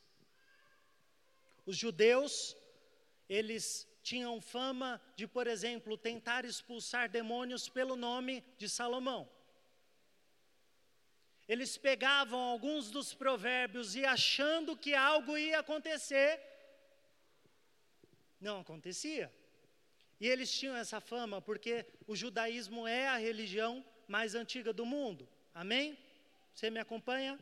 Os 1.66 1.78
judeus, 1.78 2.56
eles 3.30 3.88
tinham 4.02 4.42
fama 4.42 5.00
de, 5.16 5.28
por 5.28 5.46
exemplo, 5.48 5.98
tentar 5.98 6.44
expulsar 6.46 7.10
demônios 7.10 7.70
pelo 7.70 7.96
nome 7.96 8.44
de 8.58 8.68
Salomão. 8.68 9.30
Eles 11.48 11.78
pegavam 11.78 12.40
alguns 12.40 12.90
dos 12.90 13.14
provérbios 13.14 13.96
e 13.96 14.06
achando 14.06 14.76
que 14.76 14.94
algo 14.96 15.38
ia 15.38 15.60
acontecer, 15.60 16.40
não 18.40 18.62
acontecia. 18.62 19.32
E 20.20 20.28
eles 20.28 20.52
tinham 20.52 20.76
essa 20.76 21.00
fama 21.00 21.42
porque 21.42 21.86
o 22.08 22.16
judaísmo 22.16 22.88
é 22.88 23.08
a 23.08 23.18
religião 23.18 23.86
mais 24.08 24.34
antiga 24.34 24.72
do 24.72 24.86
mundo. 24.86 25.28
Amém? 25.54 25.98
Você 26.54 26.70
me 26.70 26.80
acompanha? 26.80 27.40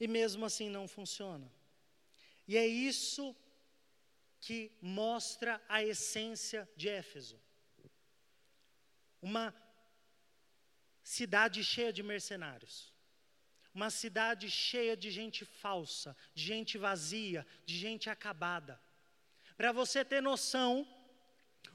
E 0.00 0.06
mesmo 0.06 0.44
assim 0.44 0.68
não 0.68 0.86
funciona. 0.86 1.50
E 2.46 2.56
é 2.56 2.66
isso 2.66 3.34
que 4.40 4.72
mostra 4.80 5.62
a 5.68 5.82
essência 5.82 6.68
de 6.76 6.88
Éfeso. 6.88 7.40
Uma 9.20 9.54
cidade 11.02 11.64
cheia 11.64 11.92
de 11.92 12.02
mercenários. 12.02 12.92
Uma 13.74 13.90
cidade 13.90 14.50
cheia 14.50 14.96
de 14.96 15.10
gente 15.10 15.44
falsa, 15.44 16.16
de 16.34 16.44
gente 16.44 16.78
vazia, 16.78 17.46
de 17.64 17.76
gente 17.76 18.08
acabada. 18.08 18.80
Para 19.56 19.72
você 19.72 20.04
ter 20.04 20.22
noção, 20.22 20.86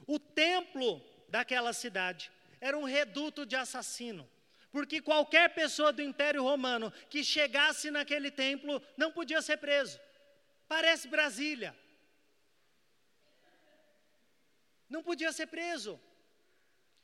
o 0.08 0.18
templo 0.18 1.02
daquela 1.30 1.74
cidade 1.74 2.32
era 2.68 2.78
um 2.82 2.90
reduto 2.98 3.42
de 3.52 3.58
assassino. 3.64 4.24
Porque 4.76 4.98
qualquer 5.10 5.48
pessoa 5.62 5.92
do 5.96 6.02
Império 6.10 6.42
Romano 6.50 6.88
que 7.12 7.22
chegasse 7.36 7.92
naquele 7.96 8.32
templo 8.32 8.82
não 9.02 9.10
podia 9.18 9.42
ser 9.48 9.58
preso. 9.66 10.00
Parece 10.74 11.10
Brasília. 11.16 11.72
Não 14.94 15.04
podia 15.10 15.32
ser 15.40 15.48
preso. 15.48 15.94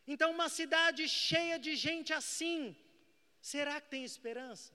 Então, 0.08 0.32
uma 0.32 0.48
cidade 0.60 1.04
cheia 1.10 1.58
de 1.66 1.76
gente 1.76 2.14
assim, 2.22 2.76
será 3.52 3.76
que 3.82 3.90
tem 3.96 4.04
esperança? 4.12 4.72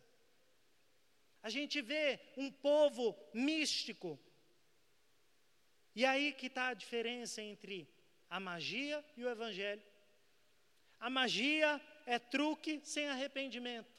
A 1.42 1.50
gente 1.56 1.80
vê 1.80 2.20
um 2.36 2.50
povo 2.68 3.04
místico. 3.32 4.12
E 5.96 6.04
aí 6.04 6.30
que 6.38 6.48
está 6.52 6.68
a 6.68 6.80
diferença 6.84 7.40
entre 7.50 7.76
a 8.28 8.38
magia 8.38 9.02
e 9.16 9.24
o 9.24 9.30
evangelho. 9.36 9.82
A 11.04 11.10
magia 11.10 11.78
é 12.06 12.18
truque 12.18 12.80
sem 12.82 13.06
arrependimento. 13.10 13.92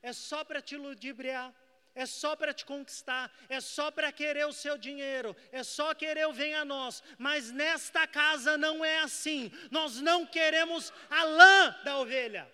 É 0.00 0.12
só 0.12 0.44
para 0.44 0.62
te 0.62 0.76
ludibriar, 0.76 1.52
é 1.96 2.06
só 2.06 2.36
para 2.36 2.54
te 2.54 2.64
conquistar, 2.64 3.28
é 3.48 3.60
só 3.60 3.90
para 3.90 4.12
querer 4.12 4.46
o 4.46 4.52
seu 4.52 4.78
dinheiro, 4.78 5.34
é 5.50 5.64
só 5.64 5.92
querer 5.96 6.28
o 6.28 6.32
venha 6.32 6.60
a 6.60 6.64
nós. 6.64 7.02
Mas 7.18 7.50
nesta 7.50 8.06
casa 8.06 8.56
não 8.56 8.84
é 8.84 9.00
assim. 9.00 9.50
Nós 9.68 10.00
não 10.00 10.24
queremos 10.24 10.92
a 11.10 11.24
lã 11.24 11.76
da 11.82 11.98
ovelha. 11.98 12.48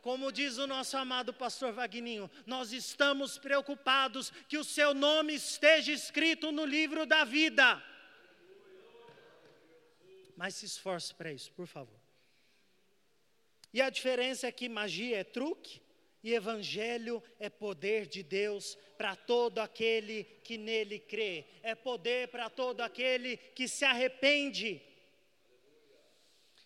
Como 0.00 0.32
diz 0.32 0.58
o 0.58 0.66
nosso 0.66 0.96
amado 0.96 1.32
pastor 1.32 1.72
Vagninho, 1.72 2.28
nós 2.44 2.72
estamos 2.72 3.38
preocupados 3.38 4.32
que 4.48 4.58
o 4.58 4.64
seu 4.64 4.92
nome 4.92 5.34
esteja 5.36 5.92
escrito 5.92 6.50
no 6.50 6.64
livro 6.64 7.06
da 7.06 7.22
vida. 7.22 7.80
Mas 10.36 10.54
se 10.54 10.66
esforce 10.66 11.14
para 11.14 11.32
isso, 11.32 11.52
por 11.52 11.66
favor. 11.66 12.00
E 13.72 13.80
a 13.80 13.88
diferença 13.88 14.46
é 14.46 14.52
que 14.52 14.68
magia 14.68 15.18
é 15.18 15.24
truque 15.24 15.80
e 16.22 16.34
evangelho 16.34 17.22
é 17.38 17.48
poder 17.48 18.06
de 18.06 18.22
Deus 18.22 18.76
para 18.96 19.16
todo 19.16 19.58
aquele 19.58 20.24
que 20.44 20.56
nele 20.56 20.98
crê, 20.98 21.46
é 21.62 21.74
poder 21.74 22.28
para 22.28 22.48
todo 22.48 22.80
aquele 22.80 23.36
que 23.36 23.66
se 23.66 23.84
arrepende. 23.84 24.80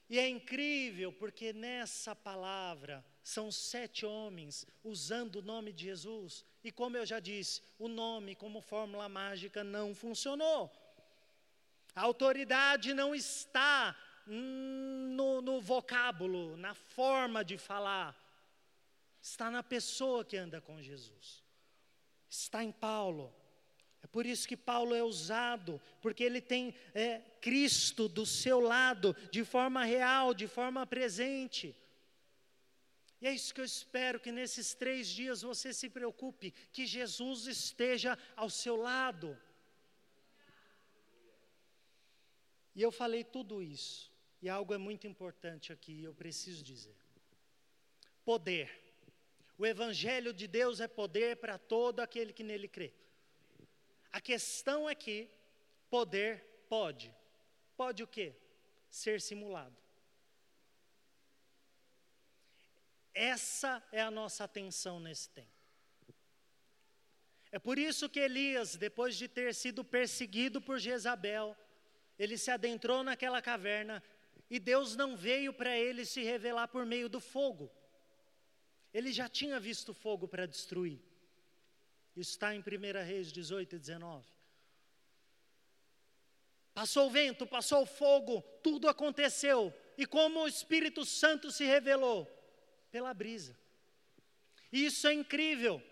E 0.08 0.18
é 0.18 0.28
incrível 0.28 1.12
porque 1.12 1.52
nessa 1.52 2.14
palavra 2.14 3.04
são 3.22 3.50
sete 3.50 4.04
homens 4.04 4.66
usando 4.84 5.36
o 5.36 5.42
nome 5.42 5.72
de 5.72 5.84
Jesus, 5.84 6.44
e 6.62 6.70
como 6.70 6.96
eu 6.96 7.06
já 7.06 7.18
disse, 7.18 7.62
o 7.78 7.88
nome 7.88 8.36
como 8.36 8.60
fórmula 8.60 9.08
mágica 9.08 9.64
não 9.64 9.94
funcionou. 9.94 10.70
A 11.96 12.02
autoridade 12.02 12.92
não 12.92 13.14
está 13.14 13.96
no, 14.26 15.40
no 15.40 15.62
vocábulo, 15.62 16.54
na 16.58 16.74
forma 16.74 17.42
de 17.42 17.56
falar, 17.56 18.14
está 19.22 19.50
na 19.50 19.62
pessoa 19.62 20.22
que 20.22 20.36
anda 20.36 20.60
com 20.60 20.82
Jesus, 20.82 21.42
está 22.28 22.62
em 22.62 22.70
Paulo. 22.70 23.34
É 24.02 24.06
por 24.06 24.26
isso 24.26 24.46
que 24.46 24.58
Paulo 24.58 24.94
é 24.94 25.02
usado, 25.02 25.80
porque 26.02 26.22
ele 26.22 26.40
tem 26.40 26.74
é, 26.94 27.20
Cristo 27.40 28.08
do 28.08 28.26
seu 28.26 28.60
lado, 28.60 29.16
de 29.32 29.42
forma 29.42 29.82
real, 29.82 30.34
de 30.34 30.46
forma 30.46 30.86
presente. 30.86 31.74
E 33.22 33.26
é 33.26 33.32
isso 33.32 33.54
que 33.54 33.60
eu 33.62 33.64
espero 33.64 34.20
que 34.20 34.30
nesses 34.30 34.74
três 34.74 35.08
dias 35.08 35.40
você 35.40 35.72
se 35.72 35.88
preocupe, 35.88 36.52
que 36.72 36.84
Jesus 36.84 37.46
esteja 37.46 38.18
ao 38.36 38.50
seu 38.50 38.76
lado. 38.76 39.36
E 42.76 42.82
eu 42.82 42.92
falei 42.92 43.24
tudo 43.24 43.62
isso, 43.62 44.12
e 44.42 44.50
algo 44.50 44.74
é 44.74 44.76
muito 44.76 45.06
importante 45.06 45.72
aqui, 45.72 46.04
eu 46.04 46.14
preciso 46.14 46.62
dizer: 46.62 46.94
poder. 48.22 48.70
O 49.58 49.64
Evangelho 49.64 50.34
de 50.34 50.46
Deus 50.46 50.80
é 50.80 50.86
poder 50.86 51.38
para 51.38 51.56
todo 51.56 52.00
aquele 52.00 52.34
que 52.34 52.44
nele 52.44 52.68
crê. 52.68 52.92
A 54.12 54.20
questão 54.20 54.86
é 54.86 54.94
que 54.94 55.30
poder 55.88 56.44
pode. 56.68 57.10
Pode 57.74 58.02
o 58.02 58.06
quê? 58.06 58.34
Ser 58.90 59.22
simulado. 59.22 59.74
Essa 63.14 63.82
é 63.90 64.02
a 64.02 64.10
nossa 64.10 64.44
atenção 64.44 65.00
nesse 65.00 65.30
tempo. 65.30 65.56
É 67.50 67.58
por 67.58 67.78
isso 67.78 68.10
que 68.10 68.20
Elias, 68.20 68.76
depois 68.76 69.16
de 69.16 69.26
ter 69.26 69.54
sido 69.54 69.82
perseguido 69.82 70.60
por 70.60 70.78
Jezabel, 70.78 71.56
ele 72.18 72.38
se 72.38 72.50
adentrou 72.50 73.02
naquela 73.02 73.42
caverna 73.42 74.02
e 74.48 74.58
Deus 74.58 74.96
não 74.96 75.16
veio 75.16 75.52
para 75.52 75.76
ele 75.76 76.04
se 76.04 76.22
revelar 76.22 76.68
por 76.68 76.86
meio 76.86 77.08
do 77.08 77.20
fogo. 77.20 77.70
Ele 78.92 79.12
já 79.12 79.28
tinha 79.28 79.60
visto 79.60 79.92
fogo 79.92 80.26
para 80.26 80.46
destruir. 80.46 81.00
Isso 82.16 82.30
está 82.30 82.54
em 82.54 82.60
1 82.60 82.62
Reis 83.04 83.30
18 83.30 83.76
e 83.76 83.78
19. 83.78 84.26
Passou 86.72 87.06
o 87.06 87.10
vento, 87.10 87.46
passou 87.46 87.82
o 87.82 87.86
fogo, 87.86 88.42
tudo 88.62 88.88
aconteceu. 88.88 89.74
E 89.98 90.06
como 90.06 90.40
o 90.40 90.48
Espírito 90.48 91.04
Santo 91.04 91.50
se 91.50 91.64
revelou? 91.64 92.26
Pela 92.90 93.12
brisa. 93.12 93.58
Isso 94.72 95.06
é 95.06 95.12
incrível. 95.12 95.82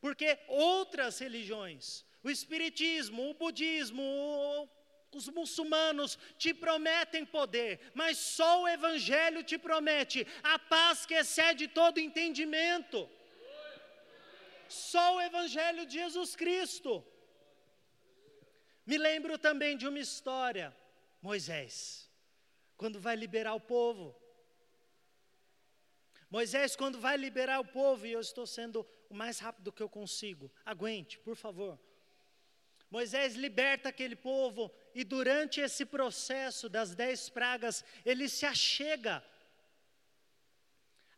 Porque 0.00 0.38
outras 0.48 1.18
religiões, 1.18 2.04
o 2.22 2.28
Espiritismo, 2.28 3.30
o 3.30 3.34
Budismo, 3.34 4.68
os 5.18 5.28
muçulmanos 5.28 6.18
te 6.38 6.52
prometem 6.52 7.24
poder, 7.24 7.92
mas 7.94 8.18
só 8.18 8.62
o 8.62 8.68
Evangelho 8.68 9.42
te 9.42 9.56
promete 9.56 10.26
a 10.42 10.58
paz 10.58 11.06
que 11.06 11.14
excede 11.14 11.68
todo 11.68 12.00
entendimento. 12.00 13.08
Só 14.68 15.16
o 15.16 15.20
Evangelho 15.20 15.86
de 15.86 15.94
Jesus 15.94 16.34
Cristo. 16.34 17.04
Me 18.86 18.98
lembro 18.98 19.38
também 19.38 19.76
de 19.76 19.86
uma 19.88 19.98
história, 19.98 20.74
Moisés, 21.22 22.10
quando 22.76 23.00
vai 23.00 23.16
liberar 23.16 23.54
o 23.54 23.60
povo. 23.60 24.14
Moisés, 26.30 26.74
quando 26.74 26.98
vai 26.98 27.16
liberar 27.16 27.60
o 27.60 27.64
povo, 27.64 28.06
e 28.06 28.12
eu 28.12 28.20
estou 28.20 28.46
sendo 28.46 28.86
o 29.08 29.14
mais 29.14 29.38
rápido 29.38 29.72
que 29.72 29.82
eu 29.82 29.88
consigo, 29.88 30.50
aguente, 30.64 31.18
por 31.18 31.36
favor. 31.36 31.78
Moisés 32.90 33.34
liberta 33.34 33.88
aquele 33.88 34.16
povo 34.16 34.70
e 34.94 35.02
durante 35.02 35.60
esse 35.60 35.84
processo 35.84 36.68
das 36.68 36.94
dez 36.94 37.28
pragas, 37.28 37.84
ele 38.04 38.28
se 38.28 38.46
achega 38.46 39.24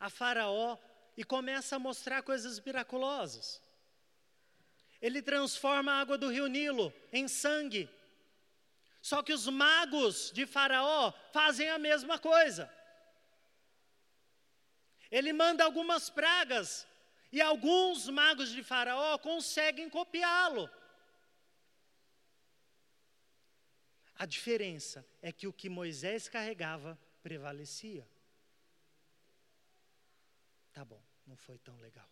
a 0.00 0.08
Faraó 0.08 0.78
e 1.16 1.22
começa 1.24 1.76
a 1.76 1.78
mostrar 1.78 2.22
coisas 2.22 2.58
miraculosas. 2.58 3.62
Ele 5.00 5.20
transforma 5.20 5.92
a 5.92 6.00
água 6.00 6.16
do 6.16 6.30
rio 6.30 6.46
Nilo 6.46 6.92
em 7.12 7.28
sangue. 7.28 7.88
Só 9.02 9.22
que 9.22 9.32
os 9.32 9.46
magos 9.46 10.30
de 10.32 10.46
Faraó 10.46 11.12
fazem 11.32 11.68
a 11.68 11.78
mesma 11.78 12.18
coisa. 12.18 12.72
Ele 15.10 15.32
manda 15.32 15.64
algumas 15.64 16.10
pragas 16.10 16.86
e 17.30 17.40
alguns 17.40 18.08
magos 18.08 18.50
de 18.50 18.62
Faraó 18.62 19.18
conseguem 19.18 19.88
copiá-lo. 19.88 20.68
A 24.18 24.24
diferença 24.24 25.06
é 25.20 25.30
que 25.30 25.46
o 25.46 25.52
que 25.52 25.68
Moisés 25.68 26.28
carregava 26.28 26.98
prevalecia. 27.22 28.08
Tá 30.72 30.84
bom, 30.84 31.02
não 31.26 31.36
foi 31.36 31.58
tão 31.58 31.76
legal 31.78 32.08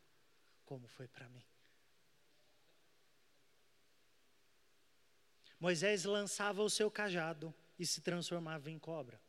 como 0.67 0.87
foi 0.87 1.09
para 1.09 1.29
mim. 1.29 1.45
Moisés 5.59 6.05
lançava 6.05 6.63
o 6.63 6.69
seu 6.69 6.91
cajado 6.91 7.55
e 7.79 7.87
se 7.87 8.01
transformava 8.01 8.71
em 8.71 8.79
cobra. 8.79 9.21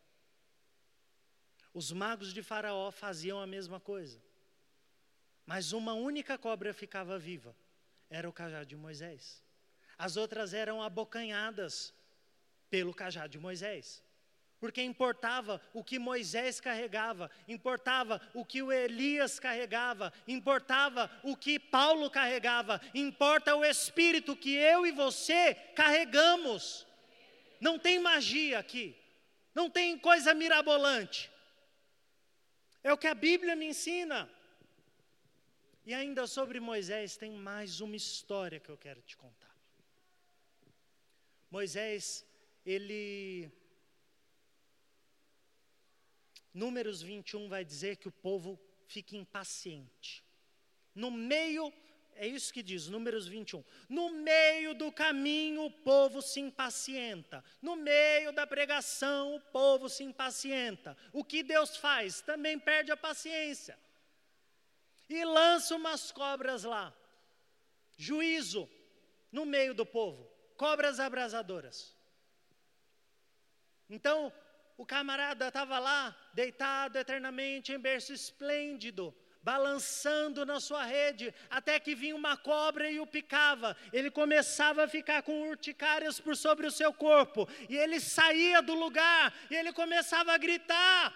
Os 1.74 1.92
magos 1.92 2.34
de 2.34 2.42
Faraó 2.44 2.92
faziam 2.92 3.40
a 3.40 3.48
mesma 3.48 3.80
coisa. 3.80 4.22
Mas 5.46 5.72
uma 5.72 5.94
única 5.94 6.38
cobra 6.38 6.74
ficava 6.74 7.20
viva. 7.20 7.56
Era 8.10 8.28
o 8.28 8.34
cajado 8.34 8.66
de 8.66 8.76
Moisés. 8.76 9.42
As 9.98 10.18
outras 10.18 10.54
eram 10.54 10.82
abocanhadas 10.82 11.94
pelo 12.70 12.94
cajado 12.94 13.30
de 13.30 13.40
Moisés. 13.40 14.04
Porque 14.60 14.82
importava 14.82 15.62
o 15.74 15.84
que 15.84 16.00
Moisés 16.00 16.60
carregava, 16.60 17.30
importava 17.48 18.22
o 18.34 18.46
que 18.46 18.62
o 18.62 18.72
Elias 18.72 19.40
carregava, 19.40 20.14
importava 20.28 21.12
o 21.24 21.36
que 21.36 21.60
Paulo 21.60 22.10
carregava, 22.10 22.82
importa 22.94 23.56
o 23.56 23.66
espírito 23.66 24.36
que 24.36 24.54
eu 24.56 24.88
e 24.88 24.92
você 24.92 25.54
carregamos. 25.76 26.88
Não 27.60 27.78
tem 27.78 28.00
magia 28.00 28.58
aqui, 28.60 28.96
não 29.54 29.70
tem 29.70 29.98
coisa 30.00 30.34
mirabolante. 30.34 31.32
É 32.84 32.94
o 32.94 32.98
que 32.98 33.08
a 33.08 33.16
Bíblia 33.16 33.56
me 33.56 33.68
ensina. 33.68 34.30
E 35.86 35.94
ainda 35.94 36.26
sobre 36.26 36.60
Moisés, 36.60 37.18
tem 37.18 37.32
mais 37.32 37.82
uma 37.82 37.96
história 37.96 38.60
que 38.60 38.70
eu 38.70 38.78
quero 38.78 39.02
te 39.02 39.16
contar. 39.16 39.56
Moisés, 41.52 42.26
ele. 42.66 43.52
Números 46.54 47.02
21 47.02 47.50
vai 47.50 47.66
dizer 47.66 47.98
que 47.98 48.08
o 48.08 48.12
povo 48.12 48.60
fica 48.88 49.16
impaciente. 49.16 50.24
No 50.94 51.12
meio, 51.12 51.74
é 52.16 52.26
isso 52.26 52.54
que 52.54 52.64
diz, 52.64 52.88
Números 52.88 53.28
21. 53.28 53.64
No 53.90 54.10
meio 54.12 54.74
do 54.74 54.92
caminho 54.92 55.66
o 55.66 55.72
povo 55.72 56.22
se 56.22 56.40
impacienta. 56.40 57.44
No 57.62 57.76
meio 57.76 58.32
da 58.32 58.48
pregação 58.48 59.36
o 59.36 59.42
povo 59.42 59.90
se 59.90 60.04
impacienta. 60.04 60.98
O 61.12 61.24
que 61.24 61.44
Deus 61.44 61.76
faz? 61.76 62.22
Também 62.22 62.58
perde 62.58 62.92
a 62.92 62.98
paciência 62.98 63.78
e 65.10 65.24
lança 65.24 65.76
umas 65.76 66.12
cobras 66.12 66.64
lá. 66.64 66.94
Juízo 67.98 68.70
no 69.32 69.46
meio 69.46 69.74
do 69.74 69.86
povo, 69.86 70.30
cobras 70.58 71.00
abrasadoras. 71.00 71.95
Então, 73.90 74.32
o 74.78 74.86
camarada 74.86 75.48
estava 75.48 75.80
lá, 75.80 76.16
deitado 76.34 76.98
eternamente 76.98 77.72
em 77.72 77.80
berço 77.80 78.12
esplêndido, 78.14 79.16
balançando 79.42 80.46
na 80.46 80.60
sua 80.60 80.84
rede, 80.84 81.34
até 81.50 81.80
que 81.80 81.94
vinha 81.94 82.16
uma 82.16 82.36
cobra 82.36 82.90
e 82.90 83.00
o 83.00 83.06
picava. 83.06 83.78
Ele 83.94 84.10
começava 84.10 84.84
a 84.84 84.88
ficar 84.88 85.22
com 85.22 85.50
urticárias 85.50 86.20
por 86.20 86.36
sobre 86.36 86.66
o 86.66 86.72
seu 86.72 86.92
corpo, 86.92 87.48
e 87.70 87.78
ele 87.78 88.00
saía 88.00 88.62
do 88.62 88.74
lugar, 88.74 89.34
e 89.50 89.56
ele 89.56 89.72
começava 89.72 90.34
a 90.34 90.38
gritar: 90.38 91.14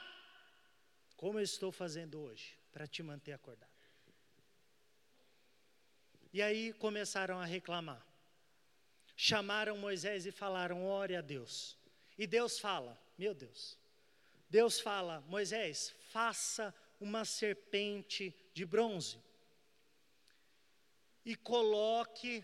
Como 1.18 1.40
eu 1.40 1.44
estou 1.44 1.72
fazendo 1.72 2.22
hoje 2.22 2.58
para 2.72 2.86
te 2.86 3.02
manter 3.02 3.34
acordado? 3.34 3.70
E 6.32 6.42
aí 6.42 6.74
começaram 6.74 7.40
a 7.40 7.46
reclamar. 7.46 8.06
Chamaram 9.16 9.76
Moisés 9.78 10.28
e 10.28 10.32
falaram: 10.32 10.86
ore 10.86 11.16
a 11.16 11.22
Deus. 11.22 11.79
E 12.20 12.28
Deus 12.28 12.60
fala: 12.60 13.02
meu 13.18 13.34
Deus. 13.34 13.80
Deus 14.50 14.80
fala: 14.82 15.22
Moisés, 15.22 15.96
faça 16.12 16.76
uma 17.00 17.24
serpente 17.24 18.36
de 18.54 18.66
bronze 18.66 19.18
e 21.24 21.34
coloque 21.36 22.44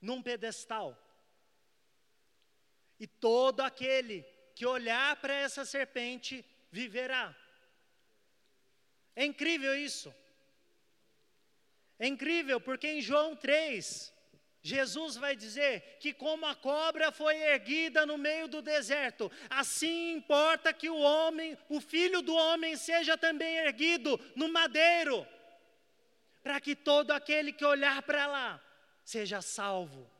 num 0.00 0.20
pedestal. 0.20 1.00
E 2.98 3.06
todo 3.06 3.60
aquele 3.60 4.22
que 4.56 4.66
olhar 4.66 5.14
para 5.20 5.34
essa 5.34 5.64
serpente 5.64 6.44
viverá. 6.72 7.36
É 9.14 9.24
incrível 9.24 9.76
isso. 9.76 10.12
É 12.00 12.06
incrível, 12.06 12.60
porque 12.60 12.88
em 12.88 13.00
João 13.00 13.36
3, 13.36 14.12
Jesus 14.66 15.16
vai 15.16 15.36
dizer 15.36 15.96
que, 16.00 16.12
como 16.12 16.44
a 16.44 16.54
cobra 16.54 17.12
foi 17.12 17.36
erguida 17.36 18.04
no 18.04 18.18
meio 18.18 18.48
do 18.48 18.60
deserto, 18.60 19.30
assim 19.48 20.12
importa 20.14 20.72
que 20.72 20.90
o 20.90 20.98
homem, 20.98 21.56
o 21.68 21.80
filho 21.80 22.20
do 22.20 22.34
homem, 22.34 22.76
seja 22.76 23.16
também 23.16 23.58
erguido 23.58 24.18
no 24.34 24.48
madeiro, 24.48 25.24
para 26.42 26.60
que 26.60 26.74
todo 26.74 27.12
aquele 27.12 27.52
que 27.52 27.64
olhar 27.64 28.02
para 28.02 28.26
lá 28.26 28.60
seja 29.04 29.40
salvo. 29.40 30.10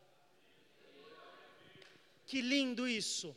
Que 2.25 2.41
lindo 2.41 2.87
isso! 2.87 3.37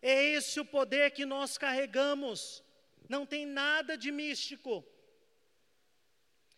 É 0.00 0.22
esse 0.36 0.60
o 0.60 0.64
poder 0.64 1.10
que 1.10 1.26
nós 1.26 1.58
carregamos, 1.58 2.62
não 3.06 3.26
tem 3.26 3.44
nada 3.44 3.98
de 3.98 4.10
místico. 4.10 4.82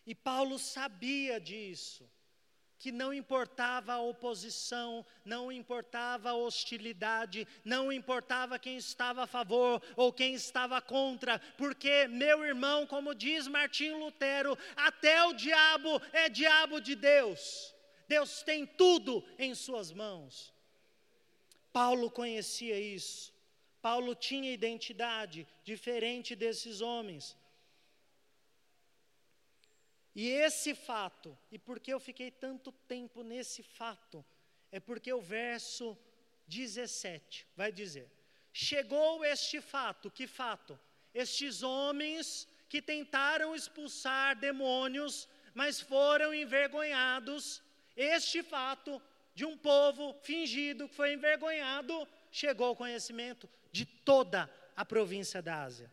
E 0.07 0.15
Paulo 0.15 0.61
sabia 0.61 1.41
disso, 1.41 2.09
que 2.87 2.93
não 2.93 3.13
importava 3.13 3.95
a 3.95 4.01
oposição, 4.01 5.05
não 5.25 5.51
importava 5.51 6.31
a 6.31 6.37
hostilidade, 6.37 7.45
não 7.65 7.93
importava 7.93 8.61
quem 8.61 8.77
estava 8.77 9.25
a 9.25 9.27
favor 9.27 9.83
ou 9.97 10.13
quem 10.13 10.35
estava 10.35 10.81
contra, 10.81 11.41
porque, 11.59 12.07
meu 12.07 12.45
irmão, 12.45 12.87
como 12.87 13.13
diz 13.13 13.49
Martim 13.49 13.91
Lutero, 13.91 14.57
até 14.77 15.25
o 15.25 15.33
diabo 15.33 16.01
é 16.13 16.29
diabo 16.29 16.81
de 16.81 16.95
Deus. 16.95 17.75
Deus 18.07 18.45
tem 18.45 18.65
tudo 18.65 19.25
em 19.37 19.53
suas 19.53 19.91
mãos. 19.91 20.55
Paulo 21.73 22.09
conhecia 22.09 22.79
isso. 22.79 23.35
Paulo 23.83 24.15
tinha 24.15 24.53
identidade 24.53 25.45
diferente 25.65 26.37
desses 26.37 26.81
homens. 26.81 27.37
E 30.19 30.31
esse 30.31 30.75
fato, 30.75 31.37
e 31.53 31.59
por 31.59 31.79
que 31.79 31.93
eu 31.93 32.01
fiquei 32.01 32.31
tanto 32.31 32.73
tempo 32.73 33.23
nesse 33.23 33.63
fato, 33.63 34.25
é 34.73 34.81
porque 34.81 35.13
o 35.13 35.21
verso 35.21 35.95
17 36.49 37.47
vai 37.55 37.71
dizer: 37.71 38.11
Chegou 38.51 39.23
este 39.23 39.61
fato, 39.61 40.11
que 40.11 40.27
fato? 40.27 40.81
Estes 41.13 41.63
homens 41.63 42.49
que 42.67 42.81
tentaram 42.81 43.55
expulsar 43.55 44.35
demônios, 44.37 45.29
mas 45.53 45.83
foram 45.83 46.33
envergonhados, 46.33 47.63
este 47.95 48.43
fato 48.43 49.01
de 49.35 49.45
um 49.45 49.55
povo 49.55 50.15
fingido 50.23 50.89
que 50.89 50.95
foi 50.95 51.13
envergonhado, 51.13 52.09
chegou 52.33 52.69
ao 52.69 52.77
conhecimento 52.77 53.47
de 53.71 53.85
toda 53.85 54.51
a 54.75 54.83
província 54.83 55.43
da 55.43 55.63
Ásia. 55.63 55.91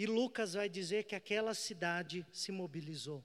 E 0.00 0.06
Lucas 0.06 0.54
vai 0.54 0.66
dizer 0.66 1.04
que 1.04 1.14
aquela 1.14 1.52
cidade 1.52 2.26
se 2.32 2.50
mobilizou. 2.50 3.22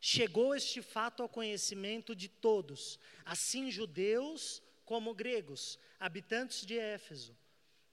Chegou 0.00 0.54
este 0.54 0.80
fato 0.80 1.20
ao 1.20 1.28
conhecimento 1.28 2.14
de 2.14 2.28
todos, 2.28 3.00
assim 3.24 3.72
judeus 3.72 4.62
como 4.84 5.12
gregos, 5.12 5.80
habitantes 5.98 6.64
de 6.64 6.78
Éfeso. 6.78 7.36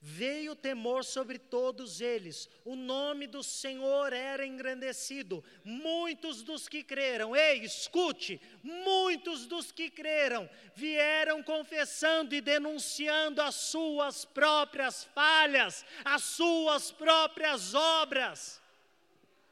Veio 0.04 0.56
temor 0.56 1.04
sobre 1.04 1.38
todos 1.38 2.00
eles, 2.00 2.50
o 2.64 2.74
nome 2.74 3.28
do 3.28 3.40
Senhor 3.40 4.12
era 4.12 4.44
engrandecido. 4.44 5.44
Muitos 5.62 6.42
dos 6.42 6.68
que 6.68 6.82
creram, 6.82 7.36
ei, 7.36 7.60
escute, 7.60 8.42
muitos 8.64 9.46
dos 9.46 9.70
que 9.70 9.88
creram 9.88 10.50
vieram 10.74 11.40
confessando 11.40 12.34
e 12.34 12.40
denunciando 12.40 13.40
as 13.40 13.54
suas 13.54 14.24
próprias 14.24 15.04
falhas, 15.04 15.86
as 16.04 16.24
suas 16.24 16.90
próprias 16.90 17.72
obras. 17.72 18.60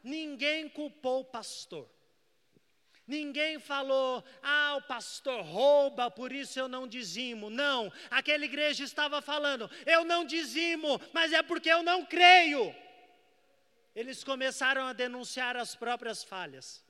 Ninguém 0.02 0.68
culpou 0.68 1.20
o 1.20 1.24
pastor, 1.24 1.88
Ninguém 3.10 3.58
falou, 3.58 4.22
ah, 4.40 4.76
o 4.76 4.82
pastor 4.82 5.42
rouba, 5.42 6.08
por 6.08 6.30
isso 6.30 6.60
eu 6.60 6.68
não 6.68 6.86
dizimo. 6.86 7.50
Não, 7.50 7.92
aquela 8.08 8.44
igreja 8.44 8.84
estava 8.84 9.20
falando, 9.20 9.68
eu 9.84 10.04
não 10.04 10.24
dizimo, 10.24 11.00
mas 11.12 11.32
é 11.32 11.42
porque 11.42 11.68
eu 11.68 11.82
não 11.82 12.04
creio. 12.04 12.72
Eles 13.96 14.22
começaram 14.22 14.86
a 14.86 14.92
denunciar 14.92 15.56
as 15.56 15.74
próprias 15.74 16.22
falhas. 16.22 16.84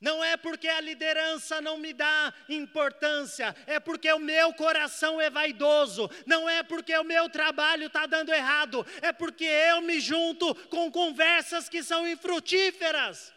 Não 0.00 0.24
é 0.24 0.36
porque 0.36 0.66
a 0.66 0.80
liderança 0.80 1.60
não 1.60 1.78
me 1.78 1.92
dá 1.92 2.34
importância, 2.48 3.54
é 3.64 3.78
porque 3.78 4.12
o 4.12 4.18
meu 4.18 4.52
coração 4.54 5.20
é 5.20 5.30
vaidoso, 5.30 6.10
não 6.26 6.48
é 6.48 6.64
porque 6.64 6.98
o 6.98 7.04
meu 7.04 7.30
trabalho 7.30 7.86
está 7.86 8.06
dando 8.06 8.34
errado, 8.34 8.84
é 9.00 9.12
porque 9.12 9.44
eu 9.44 9.82
me 9.82 10.00
junto 10.00 10.52
com 10.66 10.90
conversas 10.90 11.68
que 11.68 11.80
são 11.80 12.08
infrutíferas. 12.08 13.36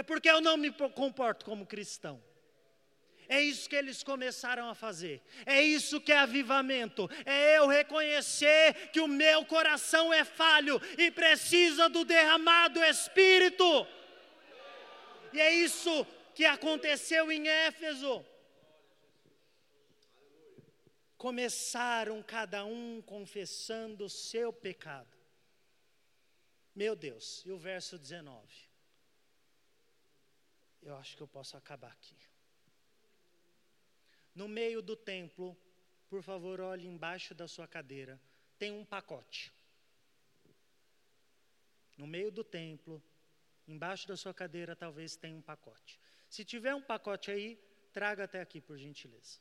É 0.00 0.02
porque 0.02 0.30
eu 0.30 0.40
não 0.40 0.56
me 0.56 0.70
comporto 0.72 1.44
como 1.44 1.66
cristão. 1.66 2.24
É 3.28 3.38
isso 3.38 3.68
que 3.68 3.76
eles 3.76 4.02
começaram 4.02 4.66
a 4.70 4.74
fazer. 4.74 5.22
É 5.44 5.60
isso 5.60 6.00
que 6.00 6.10
é 6.10 6.20
avivamento. 6.20 7.06
É 7.26 7.58
eu 7.58 7.66
reconhecer 7.66 8.88
que 8.92 8.98
o 8.98 9.06
meu 9.06 9.44
coração 9.44 10.10
é 10.10 10.24
falho 10.24 10.80
e 10.96 11.10
precisa 11.10 11.90
do 11.90 12.02
derramado 12.02 12.82
Espírito. 12.82 13.86
E 15.34 15.38
é 15.38 15.52
isso 15.52 16.06
que 16.34 16.46
aconteceu 16.46 17.30
em 17.30 17.46
Éfeso. 17.46 18.24
Começaram 21.18 22.22
cada 22.22 22.64
um 22.64 23.02
confessando 23.02 24.06
o 24.06 24.08
seu 24.08 24.50
pecado. 24.50 25.14
Meu 26.74 26.96
Deus, 26.96 27.44
e 27.44 27.52
o 27.52 27.58
verso 27.58 27.98
19? 27.98 28.69
Eu 30.82 30.96
acho 30.96 31.16
que 31.16 31.22
eu 31.22 31.28
posso 31.28 31.56
acabar 31.56 31.92
aqui. 31.92 32.16
No 34.34 34.48
meio 34.48 34.80
do 34.80 34.96
templo, 34.96 35.56
por 36.08 36.22
favor, 36.22 36.60
olhe 36.60 36.86
embaixo 36.86 37.34
da 37.34 37.46
sua 37.46 37.66
cadeira, 37.66 38.20
tem 38.58 38.72
um 38.72 38.84
pacote. 38.84 39.52
No 41.96 42.06
meio 42.06 42.30
do 42.30 42.42
templo, 42.42 43.02
embaixo 43.66 44.08
da 44.08 44.16
sua 44.16 44.32
cadeira, 44.32 44.74
talvez 44.74 45.16
tenha 45.16 45.36
um 45.36 45.42
pacote. 45.42 46.00
Se 46.28 46.44
tiver 46.44 46.74
um 46.74 46.82
pacote 46.82 47.30
aí, 47.30 47.56
traga 47.92 48.24
até 48.24 48.40
aqui, 48.40 48.60
por 48.60 48.78
gentileza. 48.78 49.38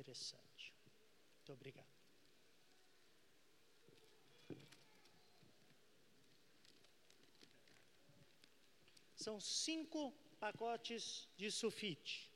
Interessante. 0.00 0.74
Muito 1.36 1.52
obrigado. 1.52 1.86
São 9.14 9.38
cinco 9.38 10.12
pacotes 10.38 11.28
de 11.36 11.50
sulfite. 11.50 12.30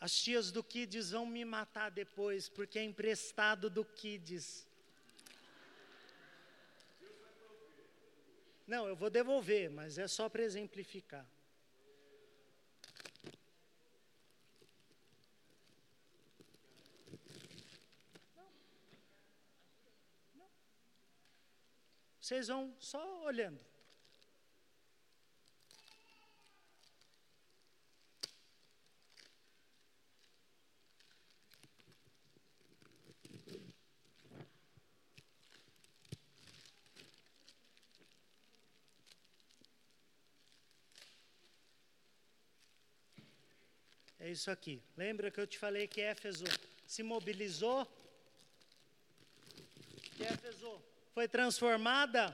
As 0.00 0.16
tias 0.16 0.52
do 0.52 0.62
Kids 0.62 1.10
vão 1.10 1.26
me 1.26 1.44
matar 1.44 1.90
depois, 1.90 2.48
porque 2.48 2.78
é 2.78 2.84
emprestado 2.84 3.68
do 3.68 3.84
Kids. 3.84 4.64
Não, 8.64 8.86
eu 8.86 8.94
vou 8.94 9.10
devolver, 9.10 9.68
mas 9.68 9.98
é 9.98 10.06
só 10.06 10.28
para 10.28 10.44
exemplificar. 10.44 11.26
Vocês 22.28 22.48
vão 22.48 22.76
só 22.78 23.24
olhando. 23.24 23.58
É 44.20 44.30
isso 44.30 44.50
aqui. 44.50 44.82
Lembra 44.98 45.30
que 45.30 45.40
eu 45.40 45.46
te 45.46 45.58
falei 45.58 45.88
que 45.88 46.02
Éfeso 46.02 46.44
se 46.86 47.02
mobilizou? 47.02 47.90
Que 50.14 50.24
Éfeso 50.24 50.78
foi 51.18 51.26
transformada. 51.26 52.24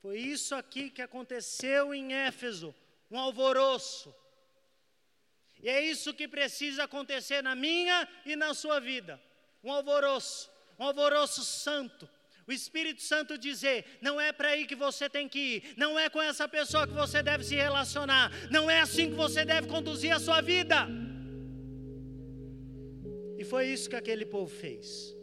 Foi 0.00 0.18
isso 0.18 0.54
aqui 0.54 0.88
que 0.88 1.02
aconteceu 1.02 1.92
em 1.92 2.12
Éfeso, 2.12 2.72
um 3.10 3.18
alvoroço. 3.18 4.14
E 5.60 5.68
é 5.68 5.82
isso 5.82 6.14
que 6.14 6.28
precisa 6.28 6.84
acontecer 6.84 7.42
na 7.42 7.56
minha 7.56 8.08
e 8.24 8.36
na 8.36 8.54
sua 8.54 8.78
vida. 8.78 9.20
Um 9.64 9.72
alvoroço, 9.72 10.48
um 10.78 10.84
alvoroço 10.84 11.42
santo. 11.42 12.08
O 12.46 12.52
Espírito 12.52 13.02
Santo 13.02 13.36
dizer: 13.36 13.84
não 14.00 14.20
é 14.20 14.30
para 14.32 14.50
aí 14.50 14.64
que 14.64 14.76
você 14.76 15.10
tem 15.10 15.28
que 15.28 15.40
ir, 15.56 15.74
não 15.76 15.98
é 15.98 16.08
com 16.08 16.22
essa 16.22 16.46
pessoa 16.46 16.86
que 16.86 16.92
você 16.92 17.20
deve 17.20 17.42
se 17.42 17.56
relacionar, 17.56 18.30
não 18.48 18.70
é 18.70 18.78
assim 18.78 19.10
que 19.10 19.16
você 19.16 19.44
deve 19.44 19.66
conduzir 19.66 20.14
a 20.14 20.20
sua 20.20 20.40
vida. 20.40 20.86
E 23.36 23.42
foi 23.42 23.66
isso 23.66 23.90
que 23.90 23.96
aquele 23.96 24.24
povo 24.24 24.54
fez. 24.54 25.18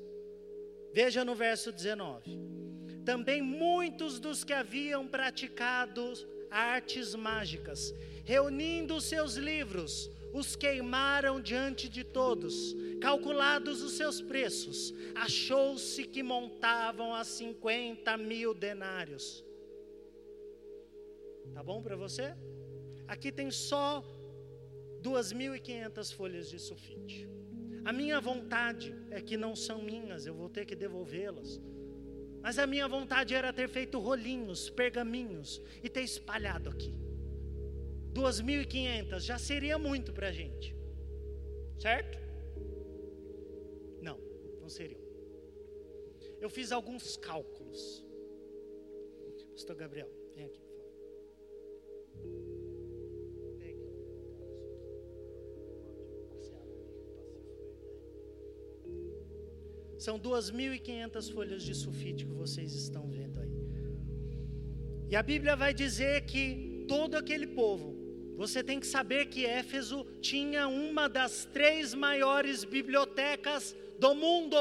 Veja 0.94 1.24
no 1.24 1.36
verso 1.36 1.72
19. 1.72 2.65
Também 3.06 3.42
muitos 3.42 4.20
dos 4.20 4.44
que 4.44 4.52
haviam 4.52 5.08
praticado 5.08 6.14
artes 6.50 7.14
mágicas, 7.14 7.94
reunindo 8.24 9.00
seus 9.00 9.36
livros, 9.36 10.10
os 10.34 10.56
queimaram 10.56 11.40
diante 11.40 11.88
de 11.88 12.04
todos. 12.04 12.76
Calculados 13.00 13.82
os 13.84 13.94
seus 13.94 14.22
preços, 14.22 14.94
achou-se 15.14 16.04
que 16.06 16.24
montavam 16.24 17.14
a 17.14 17.24
50 17.24 18.18
mil 18.18 18.54
denários. 18.54 19.46
Tá 21.54 21.62
bom 21.62 21.82
para 21.82 21.96
você? 21.96 22.36
Aqui 23.08 23.32
tem 23.32 23.52
só 23.52 24.04
2.500 25.02 26.14
folhas 26.14 26.50
de 26.50 26.60
sulfite. 26.60 27.30
A 27.86 27.94
minha 27.94 28.20
vontade 28.20 28.96
é 29.12 29.22
que 29.22 29.38
não 29.38 29.56
são 29.56 29.84
minhas, 29.84 30.26
eu 30.26 30.34
vou 30.34 30.50
ter 30.50 30.66
que 30.66 30.76
devolvê-las. 30.76 31.62
Mas 32.46 32.60
a 32.60 32.68
minha 32.68 32.88
vontade 32.88 33.34
era 33.34 33.52
ter 33.52 33.68
feito 33.68 33.98
rolinhos, 33.98 34.70
pergaminhos 34.70 35.60
e 35.82 35.90
ter 35.90 36.04
espalhado 36.04 36.70
aqui. 36.70 36.94
2.500 38.14 39.20
já 39.22 39.40
seria 39.40 39.80
muito 39.80 40.14
para 40.14 40.28
a 40.28 40.32
gente, 40.32 40.76
certo? 41.80 42.20
Não, 44.00 44.20
não 44.62 44.70
seria. 44.70 45.04
Eu 46.40 46.48
fiz 46.48 46.72
alguns 46.72 47.18
cálculos. 47.18 48.06
Pastor 49.54 49.76
Gabriel, 49.76 50.12
vem 50.36 50.46
aqui. 50.46 50.62
São 60.06 60.20
2.500 60.20 61.34
folhas 61.34 61.64
de 61.64 61.74
sulfite 61.74 62.28
que 62.28 62.32
vocês 62.32 62.76
estão 62.76 63.08
vendo 63.10 63.40
aí. 63.40 63.56
E 65.10 65.16
a 65.16 65.24
Bíblia 65.24 65.56
vai 65.56 65.74
dizer 65.74 66.26
que 66.26 66.86
todo 66.88 67.16
aquele 67.16 67.48
povo, 67.48 67.88
você 68.38 68.64
tem 68.64 68.80
que 68.80 68.86
saber 68.86 69.26
que 69.26 69.48
Éfeso 69.48 70.06
tinha 70.22 70.68
uma 70.68 71.10
das 71.10 71.46
três 71.46 71.96
maiores 71.96 72.64
bibliotecas 72.64 73.76
do 73.98 74.14
mundo. 74.14 74.60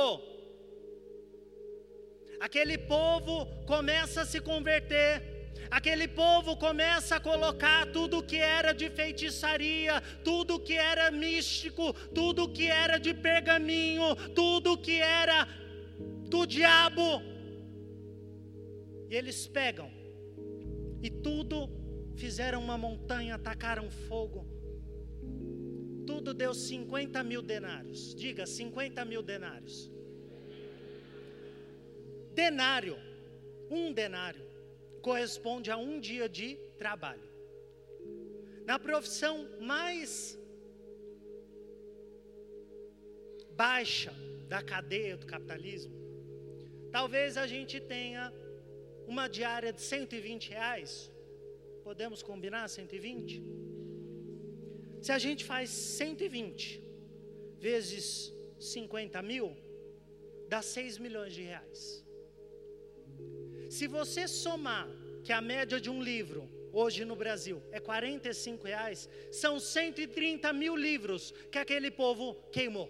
Aquele 2.41 2.79
povo 2.79 3.45
começa 3.67 4.23
a 4.23 4.25
se 4.33 4.41
converter 4.41 5.34
Aquele 5.71 6.07
povo 6.07 6.57
começa 6.57 7.17
a 7.17 7.21
colocar 7.21 7.87
tudo 7.87 8.23
que 8.23 8.37
era 8.37 8.73
de 8.73 8.89
feitiçaria, 8.91 10.01
tudo 10.23 10.61
que 10.61 10.75
era 10.75 11.11
místico, 11.11 11.93
tudo 12.15 12.49
que 12.49 12.67
era 12.69 12.99
de 12.99 13.15
pergaminho, 13.15 14.15
tudo 14.35 14.79
que 14.79 15.01
era 15.01 15.49
do 16.29 16.47
diabo. 16.47 17.23
E 19.11 19.15
eles 19.15 19.47
pegam 19.47 19.91
e 21.03 21.11
tudo 21.11 21.69
fizeram 22.17 22.61
uma 22.61 22.79
montanha, 22.79 23.35
atacaram 23.35 23.91
fogo. 23.91 24.47
Tudo 26.07 26.35
deu 26.35 26.53
50 26.53 27.23
mil 27.23 27.43
denários. 27.43 28.15
Diga 28.15 28.47
50 28.47 29.05
mil 29.05 29.23
denários. 29.23 29.91
Denário, 32.35 32.97
um 33.71 33.93
denário 33.93 34.44
corresponde 35.07 35.71
a 35.71 35.77
um 35.77 36.01
dia 36.01 36.27
de 36.29 36.49
trabalho. 36.83 37.29
na 38.69 38.79
profissão 38.79 39.35
mais 39.61 40.11
baixa 43.63 44.13
da 44.53 44.61
cadeia 44.63 45.17
do 45.23 45.27
capitalismo, 45.27 45.95
talvez 46.91 47.37
a 47.37 47.47
gente 47.47 47.79
tenha 47.95 48.33
uma 49.07 49.27
diária 49.29 49.71
de 49.71 49.83
120 49.83 50.49
reais. 50.49 51.13
Podemos 51.89 52.23
combinar 52.23 52.67
120? 52.69 53.45
Se 55.03 55.13
a 55.13 55.19
gente 55.19 55.45
faz 55.45 55.69
120 55.69 56.83
vezes 57.59 58.33
50 58.59 59.21
mil, 59.23 59.55
dá 60.49 60.63
6 60.63 60.97
milhões 60.97 61.35
de 61.35 61.43
reais. 61.43 62.04
Se 63.75 63.89
você 63.89 64.29
somar 64.29 64.87
que 65.25 65.33
a 65.33 65.41
média 65.41 65.81
de 65.81 65.91
um 65.91 66.01
livro 66.01 66.49
hoje 66.73 67.05
no 67.05 67.17
Brasil 67.17 67.61
é 67.73 67.81
45 67.81 68.69
reais, 68.69 69.09
são 69.33 69.59
130 69.59 70.53
mil 70.53 70.77
livros 70.77 71.35
que 71.51 71.59
aquele 71.59 71.91
povo 71.91 72.37
queimou. 72.53 72.89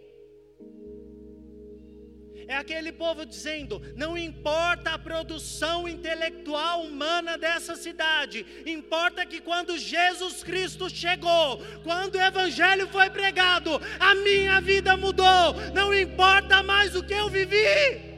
É 2.46 2.54
aquele 2.54 2.92
povo 2.92 3.24
dizendo: 3.24 3.80
não 3.96 4.18
importa 4.18 4.90
a 4.90 4.98
produção 4.98 5.88
intelectual 5.88 6.82
humana 6.82 7.38
dessa 7.38 7.74
cidade, 7.76 8.44
importa 8.66 9.24
que 9.24 9.40
quando 9.40 9.78
Jesus 9.78 10.44
Cristo 10.44 10.90
chegou, 10.90 11.62
quando 11.82 12.16
o 12.16 12.20
Evangelho 12.20 12.86
foi 12.88 13.08
pregado, 13.08 13.70
a 13.98 14.14
minha 14.16 14.60
vida 14.60 14.98
mudou, 14.98 15.54
não 15.74 15.94
importa 15.94 16.62
mais 16.62 16.94
o 16.94 17.02
que 17.02 17.14
eu 17.14 17.30
vivi. 17.30 18.13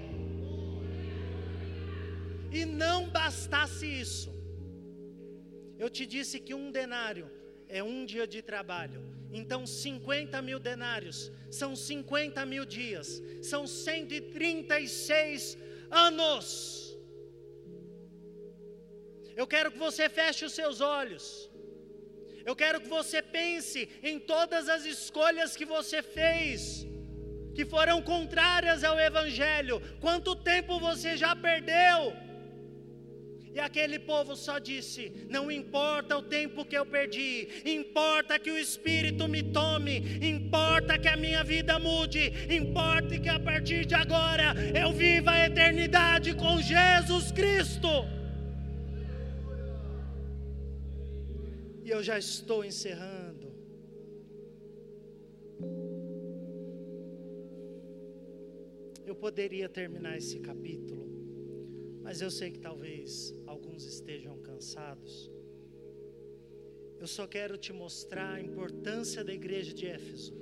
E 2.57 2.64
não 2.64 2.98
bastasse 3.16 3.86
isso, 4.04 4.30
eu 5.82 5.88
te 5.96 6.04
disse 6.14 6.36
que 6.44 6.54
um 6.61 6.66
denário 6.80 7.26
é 7.78 7.80
um 7.82 7.98
dia 8.12 8.26
de 8.34 8.40
trabalho. 8.50 9.00
Então, 9.40 9.61
50 9.66 10.40
mil 10.48 10.59
denários 10.70 11.18
são 11.61 11.70
50 11.76 12.46
mil 12.52 12.64
dias, 12.78 13.09
são 13.42 13.62
136 13.66 15.59
anos. 16.09 16.48
Eu 19.40 19.46
quero 19.54 19.70
que 19.72 19.80
você 19.86 20.09
feche 20.09 20.42
os 20.48 20.54
seus 20.61 20.80
olhos. 20.80 21.24
Eu 22.50 22.57
quero 22.62 22.80
que 22.82 22.90
você 22.98 23.20
pense 23.20 23.80
em 24.11 24.18
todas 24.18 24.68
as 24.76 24.84
escolhas 24.86 25.57
que 25.59 25.66
você 25.76 26.00
fez, 26.02 26.86
que 27.57 27.66
foram 27.66 27.98
contrárias 28.00 28.82
ao 28.82 28.98
Evangelho. 29.11 29.76
Quanto 30.00 30.34
tempo 30.52 30.80
você 30.88 31.11
já 31.24 31.32
perdeu? 31.48 32.00
E 33.57 33.61
aquele 33.61 33.98
povo 33.98 34.36
só 34.36 34.59
disse: 34.59 35.11
Não 35.30 35.50
importa 35.50 36.14
o 36.18 36.20
tempo 36.20 36.62
que 36.62 36.76
eu 36.76 36.84
perdi, 36.84 37.48
importa 37.64 38.38
que 38.38 38.50
o 38.50 38.59
Espírito 38.59 39.26
me 39.26 39.42
tome, 39.42 39.94
importa 40.20 40.98
que 40.98 41.09
a 41.09 41.16
minha 41.16 41.42
vida 41.42 41.78
mude, 41.78 42.30
importa 42.54 43.18
que 43.18 43.30
a 43.30 43.40
partir 43.40 43.86
de 43.86 43.94
agora 43.94 44.52
eu 44.78 44.92
viva 44.92 45.30
a 45.30 45.46
eternidade 45.46 46.34
com 46.34 46.61
Jesus 46.61 47.32
Cristo. 47.32 47.88
E 51.82 51.88
eu 51.88 52.02
já 52.02 52.18
estou 52.18 52.62
encerrando. 52.62 53.46
Eu 59.07 59.14
poderia 59.14 59.66
terminar 59.66 60.18
esse 60.18 60.40
capítulo 60.40 61.16
mas 62.07 62.20
eu 62.20 62.30
sei 62.30 62.52
que 62.52 62.61
talvez 62.61 63.34
alguns 63.48 63.84
estejam 63.84 64.38
cansados. 64.38 65.28
Eu 67.00 67.07
só 67.09 67.26
quero 67.26 67.59
te 67.59 67.72
mostrar 67.72 68.34
a 68.34 68.40
importância 68.40 69.24
da 69.24 69.34
igreja 69.34 69.74
de 69.74 69.88
Éfeso, 69.88 70.32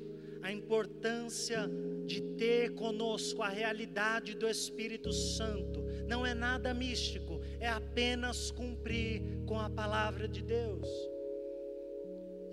a 0.43 0.53
importância 0.53 1.67
de 2.05 2.21
ter 2.37 2.75
conosco 2.75 3.41
a 3.41 3.49
realidade 3.49 4.37
do 4.37 4.47
Espírito 4.47 5.11
Santo. 5.11 5.83
Não 6.07 6.27
é 6.27 6.35
nada 6.35 6.75
místico, 6.75 7.41
é 7.59 7.71
apenas 7.71 8.51
cumprir 8.51 9.23
com 9.47 9.59
a 9.59 9.71
palavra 9.71 10.29
de 10.29 10.43
Deus. 10.43 10.87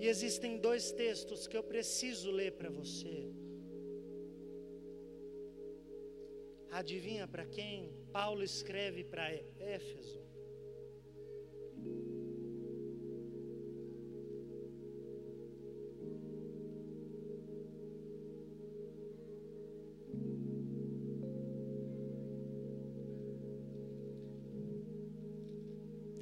E 0.00 0.08
existem 0.08 0.56
dois 0.56 0.90
textos 0.90 1.46
que 1.46 1.56
eu 1.56 1.62
preciso 1.62 2.30
ler 2.30 2.52
para 2.52 2.70
você. 2.70 3.30
Adivinha 6.70 7.28
para 7.28 7.44
quem? 7.44 8.01
Paulo 8.12 8.42
escreve 8.42 9.04
para 9.04 9.32
Éfeso. 9.58 10.20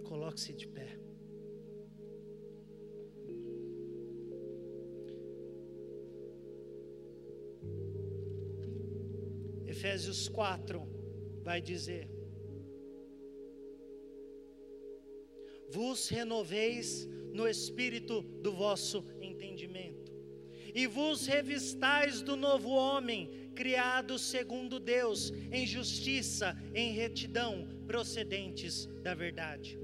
Coloque-se 0.04 0.52
de 0.52 0.68
pé. 0.68 0.96
Efésios 9.66 10.28
4 10.28 10.99
vai 11.50 11.60
dizer: 11.60 12.08
Vos 15.68 16.08
renoveis 16.08 17.08
no 17.32 17.48
espírito 17.48 18.22
do 18.22 18.52
vosso 18.52 19.04
entendimento, 19.20 20.12
e 20.72 20.86
vos 20.86 21.26
revistais 21.26 22.22
do 22.22 22.36
novo 22.36 22.70
homem, 22.70 23.50
criado 23.56 24.16
segundo 24.16 24.78
Deus, 24.78 25.32
em 25.50 25.66
justiça, 25.66 26.56
em 26.72 26.92
retidão, 26.92 27.66
procedentes 27.84 28.86
da 29.02 29.12
verdade. 29.12 29.76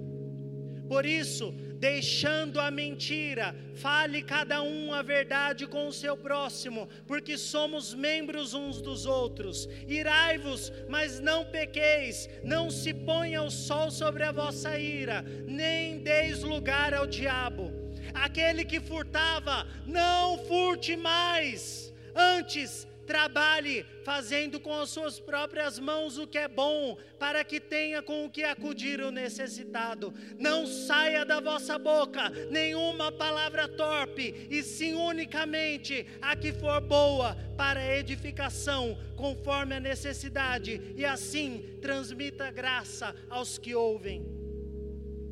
Por 0.89 1.05
isso, 1.05 1.53
deixando 1.79 2.61
a 2.61 2.71
mentira, 2.71 3.55
fale 3.75 4.23
cada 4.23 4.63
um 4.63 4.93
a 4.93 5.03
verdade 5.03 5.67
com 5.67 5.89
o 5.89 5.93
seu 5.93 6.17
próximo, 6.17 6.89
porque 7.07 7.37
somos 7.37 7.95
membros 7.95 8.55
uns 8.55 8.81
dos 8.81 9.05
outros. 9.07 9.69
Irai-vos, 9.87 10.73
mas 10.89 11.21
não 11.21 11.45
pequeis, 11.45 12.29
não 12.43 12.71
se 12.71 12.95
ponha 12.95 13.43
o 13.43 13.51
sol 13.51 13.91
sobre 13.91 14.23
a 14.23 14.33
vossa 14.33 14.79
ira, 14.79 15.23
nem 15.47 15.99
deis 15.99 16.43
lugar 16.43 16.95
ao 16.95 17.07
diabo. 17.07 17.73
Aquele 18.15 18.65
que 18.65 18.81
furtava, 18.81 19.67
não 19.87 20.39
furte 20.47 20.97
mais, 20.97 21.93
antes 22.15 22.87
Trabalhe 23.07 23.87
fazendo 24.03 24.59
com 24.59 24.75
as 24.75 24.91
suas 24.91 25.21
próprias 25.21 25.79
mãos 25.79 26.19
o 26.19 26.27
que 26.27 26.39
é 26.39 26.49
bom, 26.49 26.99
para 27.19 27.45
que 27.45 27.61
tenha 27.61 28.03
com 28.03 28.25
o 28.25 28.31
que 28.31 28.43
acudir 28.43 29.01
o 29.01 29.13
necessitado. 29.13 30.13
Não 30.39 30.67
saia 30.67 31.25
da 31.25 31.41
vossa 31.41 31.79
boca 31.79 32.29
nenhuma 32.51 33.13
palavra 33.13 33.69
torpe, 33.69 34.49
e 34.51 34.63
sim 34.63 34.95
unicamente 34.95 36.07
a 36.21 36.35
que 36.35 36.53
for 36.53 36.81
boa 36.81 37.37
para 37.57 37.97
edificação, 37.97 38.99
conforme 39.17 39.77
a 39.77 39.81
necessidade, 39.81 40.95
e 40.97 41.05
assim 41.05 41.79
transmita 41.81 42.51
graça 42.51 43.15
aos 43.31 43.57
que 43.57 43.75
ouvem. 43.75 44.27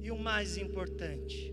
E 0.01 0.11
o 0.13 0.19
mais 0.19 0.57
importante, 0.57 1.53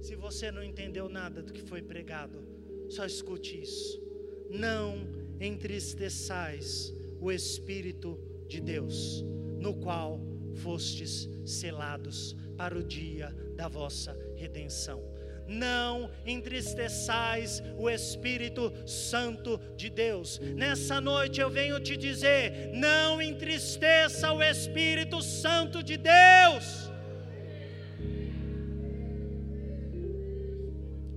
se 0.00 0.14
você 0.14 0.50
não 0.50 0.62
entendeu 0.62 1.08
nada 1.08 1.42
do 1.42 1.52
que 1.52 1.60
foi 1.60 1.82
pregado, 1.82 2.42
só 2.88 3.04
escute 3.04 3.60
isso. 3.60 4.00
Não 4.48 5.19
entristeçais 5.40 6.94
o 7.18 7.32
Espírito 7.32 8.18
de 8.46 8.60
Deus, 8.60 9.24
no 9.58 9.74
qual 9.74 10.20
fostes 10.56 11.28
selados 11.44 12.36
para 12.56 12.78
o 12.78 12.82
dia 12.82 13.34
da 13.56 13.68
vossa 13.68 14.16
redenção. 14.36 15.02
Não 15.48 16.10
entristeçais 16.24 17.60
o 17.76 17.90
Espírito 17.90 18.72
Santo 18.86 19.58
de 19.76 19.90
Deus. 19.90 20.38
Nessa 20.38 21.00
noite 21.00 21.40
eu 21.40 21.50
venho 21.50 21.80
te 21.80 21.96
dizer: 21.96 22.70
não 22.72 23.20
entristeça 23.20 24.32
o 24.32 24.40
Espírito 24.42 25.20
Santo 25.20 25.82
de 25.82 25.96
Deus. 25.96 26.88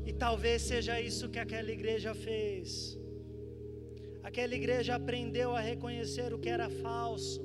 E 0.04 0.12
talvez 0.14 0.64
seja 0.64 1.00
isso 1.00 1.30
que 1.30 1.38
aquela 1.38 1.72
igreja 1.72 2.16
fez. 2.16 2.98
Aquela 4.24 4.56
igreja 4.56 4.96
aprendeu 4.96 5.56
a 5.56 5.60
reconhecer 5.60 6.34
o 6.34 6.40
que 6.40 6.50
era 6.50 6.70
falso. 6.70 7.42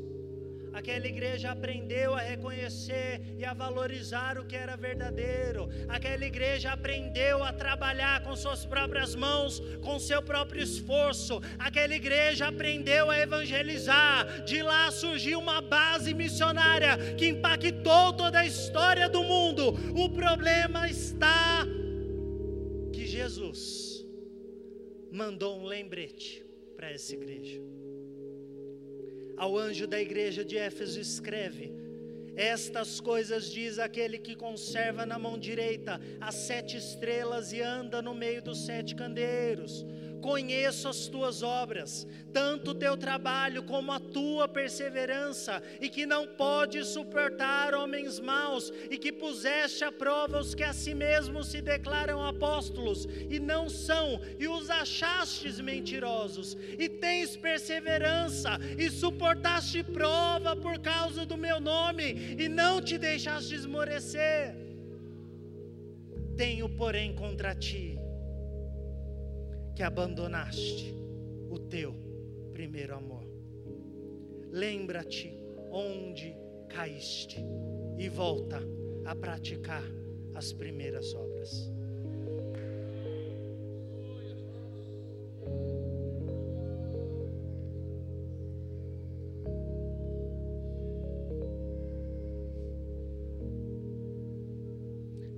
Aquela 0.73 1.07
igreja 1.09 1.51
aprendeu 1.51 2.15
a 2.15 2.21
reconhecer 2.21 3.21
e 3.37 3.45
a 3.45 3.53
valorizar 3.53 4.39
o 4.39 4.45
que 4.45 4.55
era 4.55 4.77
verdadeiro. 4.77 5.69
Aquela 5.89 6.25
igreja 6.25 6.71
aprendeu 6.73 7.43
a 7.43 7.53
trabalhar 7.53 8.23
com 8.23 8.37
suas 8.37 8.65
próprias 8.65 9.15
mãos, 9.15 9.61
com 9.83 9.99
seu 9.99 10.23
próprio 10.23 10.63
esforço. 10.63 11.41
Aquela 11.59 11.95
igreja 11.95 12.49
aprendeu 12.49 13.11
a 13.11 13.19
evangelizar. 13.19 14.45
De 14.45 14.63
lá 14.63 14.91
surgiu 14.91 15.41
uma 15.41 15.61
base 15.61 16.15
missionária 16.15 16.97
que 17.17 17.29
impactou 17.29 18.13
toda 18.13 18.41
a 18.41 18.47
história 18.47 19.09
do 19.09 19.25
mundo. 19.25 19.75
O 19.97 20.09
problema 20.11 20.89
está 20.89 21.67
Jesus 23.19 24.07
mandou 25.11 25.59
um 25.59 25.65
lembrete 25.65 26.48
para 26.79 26.93
essa 26.93 27.13
igreja. 27.13 27.61
Ao 29.37 29.59
anjo 29.59 29.85
da 29.85 30.01
igreja 30.01 30.45
de 30.45 30.57
Éfeso 30.57 31.01
escreve: 31.01 31.73
Estas 32.37 33.01
coisas 33.01 33.51
diz 33.51 33.81
aquele 33.81 34.17
que 34.17 34.37
conserva 34.37 35.05
na 35.05 35.19
mão 35.19 35.37
direita 35.37 36.01
as 36.21 36.37
sete 36.37 36.77
estrelas 36.77 37.53
e 37.53 37.61
anda 37.61 38.01
no 38.01 38.15
meio 38.15 38.41
dos 38.41 38.65
sete 38.65 38.95
candeeiros 38.95 39.85
conheço 40.19 40.89
as 40.89 41.07
tuas 41.09 41.43
obras, 41.43 42.07
tanto 42.33 42.71
o 42.71 42.75
teu 42.75 42.97
trabalho 42.97 43.63
como 43.63 43.93
a 43.93 44.01
tua 44.01 44.47
perseverança, 44.49 45.63
e 45.81 45.89
que 45.89 46.07
não 46.07 46.27
pode 46.27 46.85
suportar 46.85 47.75
homens 47.75 48.21
maus, 48.21 48.73
e 48.91 48.99
que 48.99 49.13
puseste 49.13 49.85
à 49.85 49.93
prova 49.93 50.41
os 50.41 50.55
que 50.55 50.63
a 50.63 50.73
si 50.73 50.95
mesmos 50.95 51.49
se 51.49 51.61
declaram 51.61 52.25
apóstolos 52.25 53.07
e 53.29 53.39
não 53.39 53.69
são, 53.69 54.21
e 54.39 54.47
os 54.47 54.71
achastes 54.71 55.61
mentirosos, 55.61 56.57
e 56.79 56.89
tens 56.89 57.37
perseverança, 57.37 58.59
e 58.79 58.91
suportaste 58.91 59.83
prova 59.83 60.55
por 60.57 60.79
causa 60.79 61.25
do 61.27 61.37
meu 61.37 61.61
nome, 61.61 62.37
e 62.39 62.49
não 62.49 62.81
te 62.81 62.99
deixaste 62.99 63.55
esmorecer. 63.55 64.55
Tenho, 66.37 66.69
porém, 66.69 67.15
contra 67.15 67.53
ti 67.55 67.98
que 69.79 69.85
abandonaste 69.85 70.93
o 71.49 71.57
teu 71.57 71.95
primeiro 72.53 72.97
amor. 72.97 73.23
Lembra-te 74.51 75.39
onde 75.71 76.37
caíste 76.69 77.41
e 77.97 78.09
volta 78.09 78.61
a 79.05 79.15
praticar 79.15 79.85
as 80.35 80.53
primeiras 80.53 81.15
obras. 81.15 81.71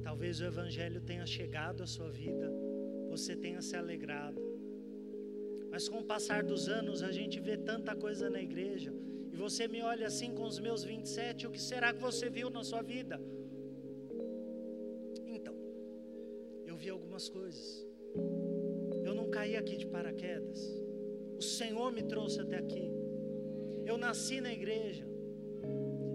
Talvez 0.02 0.40
o 0.40 0.46
Evangelho 0.46 1.02
tenha 1.02 1.26
chegado 1.26 1.82
à 1.82 1.86
sua 1.86 2.10
vida 2.10 2.59
você 3.12 3.34
tenha 3.44 3.60
se 3.60 3.74
alegrado. 3.76 4.40
Mas 5.72 5.88
com 5.88 5.98
o 5.98 6.04
passar 6.04 6.42
dos 6.50 6.68
anos, 6.68 7.02
a 7.02 7.12
gente 7.18 7.38
vê 7.48 7.56
tanta 7.56 7.94
coisa 8.04 8.30
na 8.30 8.40
igreja, 8.48 8.92
e 9.32 9.36
você 9.36 9.66
me 9.74 9.82
olha 9.82 10.06
assim 10.06 10.30
com 10.36 10.44
os 10.44 10.58
meus 10.66 10.82
27, 10.84 11.46
o 11.46 11.50
que 11.50 11.60
será 11.60 11.92
que 11.92 12.00
você 12.08 12.28
viu 12.38 12.48
na 12.50 12.62
sua 12.70 12.82
vida? 12.82 13.20
Então, 15.26 15.54
eu 16.66 16.76
vi 16.76 16.88
algumas 16.90 17.28
coisas. 17.28 17.86
Eu 19.04 19.14
não 19.14 19.28
caí 19.36 19.56
aqui 19.56 19.76
de 19.76 19.86
paraquedas. 19.86 20.60
O 21.36 21.42
Senhor 21.42 21.92
me 21.92 22.02
trouxe 22.02 22.40
até 22.40 22.56
aqui. 22.64 22.86
Eu 23.90 23.96
nasci 23.96 24.40
na 24.40 24.52
igreja. 24.52 25.06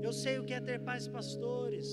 Eu 0.02 0.14
sei 0.14 0.38
o 0.40 0.46
que 0.46 0.54
é 0.54 0.62
ter 0.62 0.80
pais 0.80 1.08
pastores. 1.08 1.88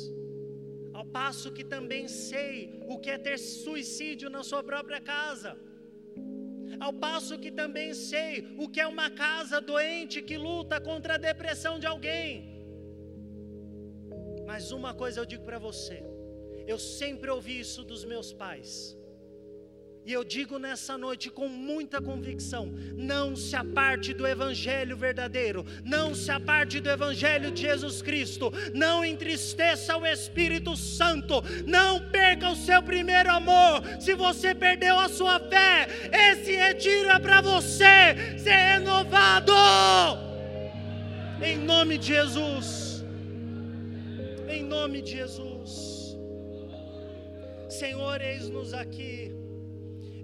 Ao 0.93 1.05
passo 1.18 1.53
que 1.57 1.64
também 1.74 2.07
sei 2.09 2.82
o 2.86 2.99
que 2.99 3.11
é 3.11 3.18
ter 3.18 3.38
suicídio 3.38 4.28
na 4.36 4.43
sua 4.51 4.62
própria 4.62 5.01
casa. 5.01 5.53
Ao 6.80 6.93
passo 6.93 7.38
que 7.38 7.51
também 7.51 7.95
sei 7.95 8.30
o 8.59 8.68
que 8.68 8.80
é 8.80 8.86
uma 8.86 9.11
casa 9.11 9.61
doente 9.61 10.20
que 10.20 10.36
luta 10.36 10.80
contra 10.80 11.14
a 11.14 11.24
depressão 11.30 11.78
de 11.78 11.86
alguém. 11.86 12.30
Mas 14.47 14.72
uma 14.72 14.93
coisa 14.93 15.20
eu 15.20 15.26
digo 15.32 15.45
para 15.45 15.59
você: 15.59 16.03
eu 16.66 16.78
sempre 16.78 17.30
ouvi 17.30 17.59
isso 17.61 17.82
dos 17.84 18.05
meus 18.05 18.32
pais. 18.32 18.72
E 20.05 20.12
eu 20.12 20.24
digo 20.24 20.59
nessa 20.59 20.98
noite 20.98 21.30
com 21.30 21.48
muita 21.48 22.03
convicção: 22.03 22.72
não 22.96 23.36
se 23.36 23.55
aparte 23.55 24.12
do 24.12 24.26
Evangelho 24.26 24.96
verdadeiro, 24.96 25.64
não 25.84 26.12
se 26.12 26.30
aparte 26.30 26.80
do 26.80 26.90
Evangelho 26.90 27.53
de 27.53 27.62
Jesus 27.62 28.03
Cristo, 28.03 28.53
não 28.74 29.05
entristeça 29.05 29.96
o 29.96 30.05
Espírito 30.05 30.76
Santo, 30.76 31.42
não 31.66 32.11
perca 32.11 32.50
o 32.50 32.57
seu 32.57 32.82
primeiro 32.82 33.30
amor. 33.30 33.82
Se 34.00 34.14
você 34.14 34.53
perdeu 34.55 34.98
a 34.98 35.09
sua 35.09 35.38
fé, 35.38 35.86
esse 36.12 36.57
retiro 36.57 37.09
é 37.09 37.18
para 37.20 37.40
você 37.40 38.38
ser 38.38 38.78
renovado, 38.78 39.53
em 41.40 41.59
nome 41.59 41.96
de 41.96 42.09
Jesus, 42.09 43.05
em 44.48 44.64
nome 44.64 45.00
de 45.00 45.12
Jesus, 45.12 46.16
Senhor, 47.68 48.20
eis-nos 48.20 48.74
aqui 48.74 49.41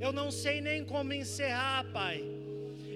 eu 0.00 0.12
não 0.12 0.30
sei 0.30 0.60
nem 0.60 0.84
como 0.84 1.12
encerrar, 1.12 1.84
Pai. 1.92 2.24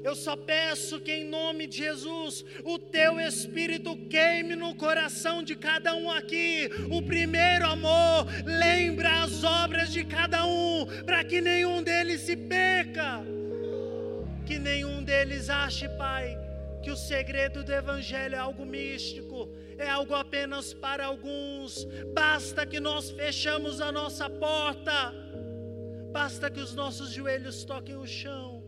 Eu 0.04 0.16
só 0.16 0.34
peço 0.34 1.00
que 1.00 1.12
em 1.12 1.24
nome 1.24 1.66
de 1.66 1.78
Jesus 1.78 2.44
o 2.64 2.76
teu 2.78 3.20
espírito 3.20 3.96
queime 4.08 4.56
no 4.56 4.74
coração 4.74 5.42
de 5.42 5.54
cada 5.54 5.94
um 5.94 6.10
aqui. 6.10 6.68
O 6.90 7.00
primeiro 7.00 7.66
amor, 7.66 8.26
lembra 8.44 9.22
as 9.22 9.44
obras 9.44 9.92
de 9.92 10.04
cada 10.04 10.44
um, 10.44 10.86
para 11.06 11.22
que 11.22 11.40
nenhum 11.40 11.82
deles 11.82 12.22
se 12.22 12.36
perca. 12.36 13.20
Que 14.44 14.58
nenhum 14.58 15.04
deles 15.04 15.48
ache, 15.48 15.88
Pai, 15.90 16.36
que 16.82 16.90
o 16.90 16.96
segredo 16.96 17.62
do 17.62 17.72
evangelho 17.72 18.34
é 18.34 18.38
algo 18.38 18.66
místico, 18.66 19.48
é 19.78 19.88
algo 19.88 20.14
apenas 20.14 20.74
para 20.74 21.06
alguns. 21.06 21.86
Basta 22.12 22.66
que 22.66 22.80
nós 22.80 23.10
fechamos 23.12 23.80
a 23.80 23.92
nossa 23.92 24.28
porta 24.28 25.14
Basta 26.12 26.50
que 26.50 26.60
os 26.60 26.74
nossos 26.74 27.10
joelhos 27.10 27.64
toquem 27.64 27.96
o 27.96 28.06
chão 28.06 28.62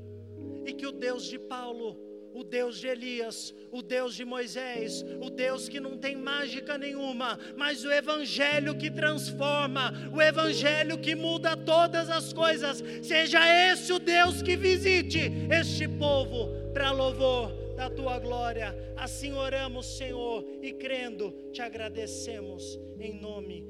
e 0.64 0.72
que 0.72 0.86
o 0.86 0.92
Deus 0.92 1.26
de 1.26 1.38
Paulo, 1.38 1.98
o 2.32 2.42
Deus 2.42 2.80
de 2.80 2.88
Elias, 2.88 3.54
o 3.70 3.82
Deus 3.82 4.14
de 4.14 4.24
Moisés, 4.24 5.04
o 5.20 5.28
Deus 5.28 5.68
que 5.68 5.78
não 5.78 5.98
tem 5.98 6.16
mágica 6.16 6.78
nenhuma, 6.78 7.38
mas 7.56 7.84
o 7.84 7.92
Evangelho 7.92 8.76
que 8.76 8.90
transforma, 8.90 9.92
o 10.12 10.20
Evangelho 10.20 10.98
que 10.98 11.14
muda 11.14 11.56
todas 11.56 12.08
as 12.08 12.32
coisas, 12.32 12.82
seja 13.02 13.40
esse 13.70 13.92
o 13.92 13.98
Deus 13.98 14.42
que 14.42 14.56
visite 14.56 15.30
este 15.50 15.86
povo 15.86 16.48
para 16.72 16.90
louvor 16.92 17.52
da 17.76 17.90
tua 17.90 18.18
glória. 18.18 18.74
Assim 18.96 19.32
oramos, 19.32 19.98
Senhor, 19.98 20.44
e 20.62 20.72
crendo, 20.72 21.30
te 21.52 21.60
agradecemos 21.60 22.80
em 22.98 23.20
nome 23.20 23.64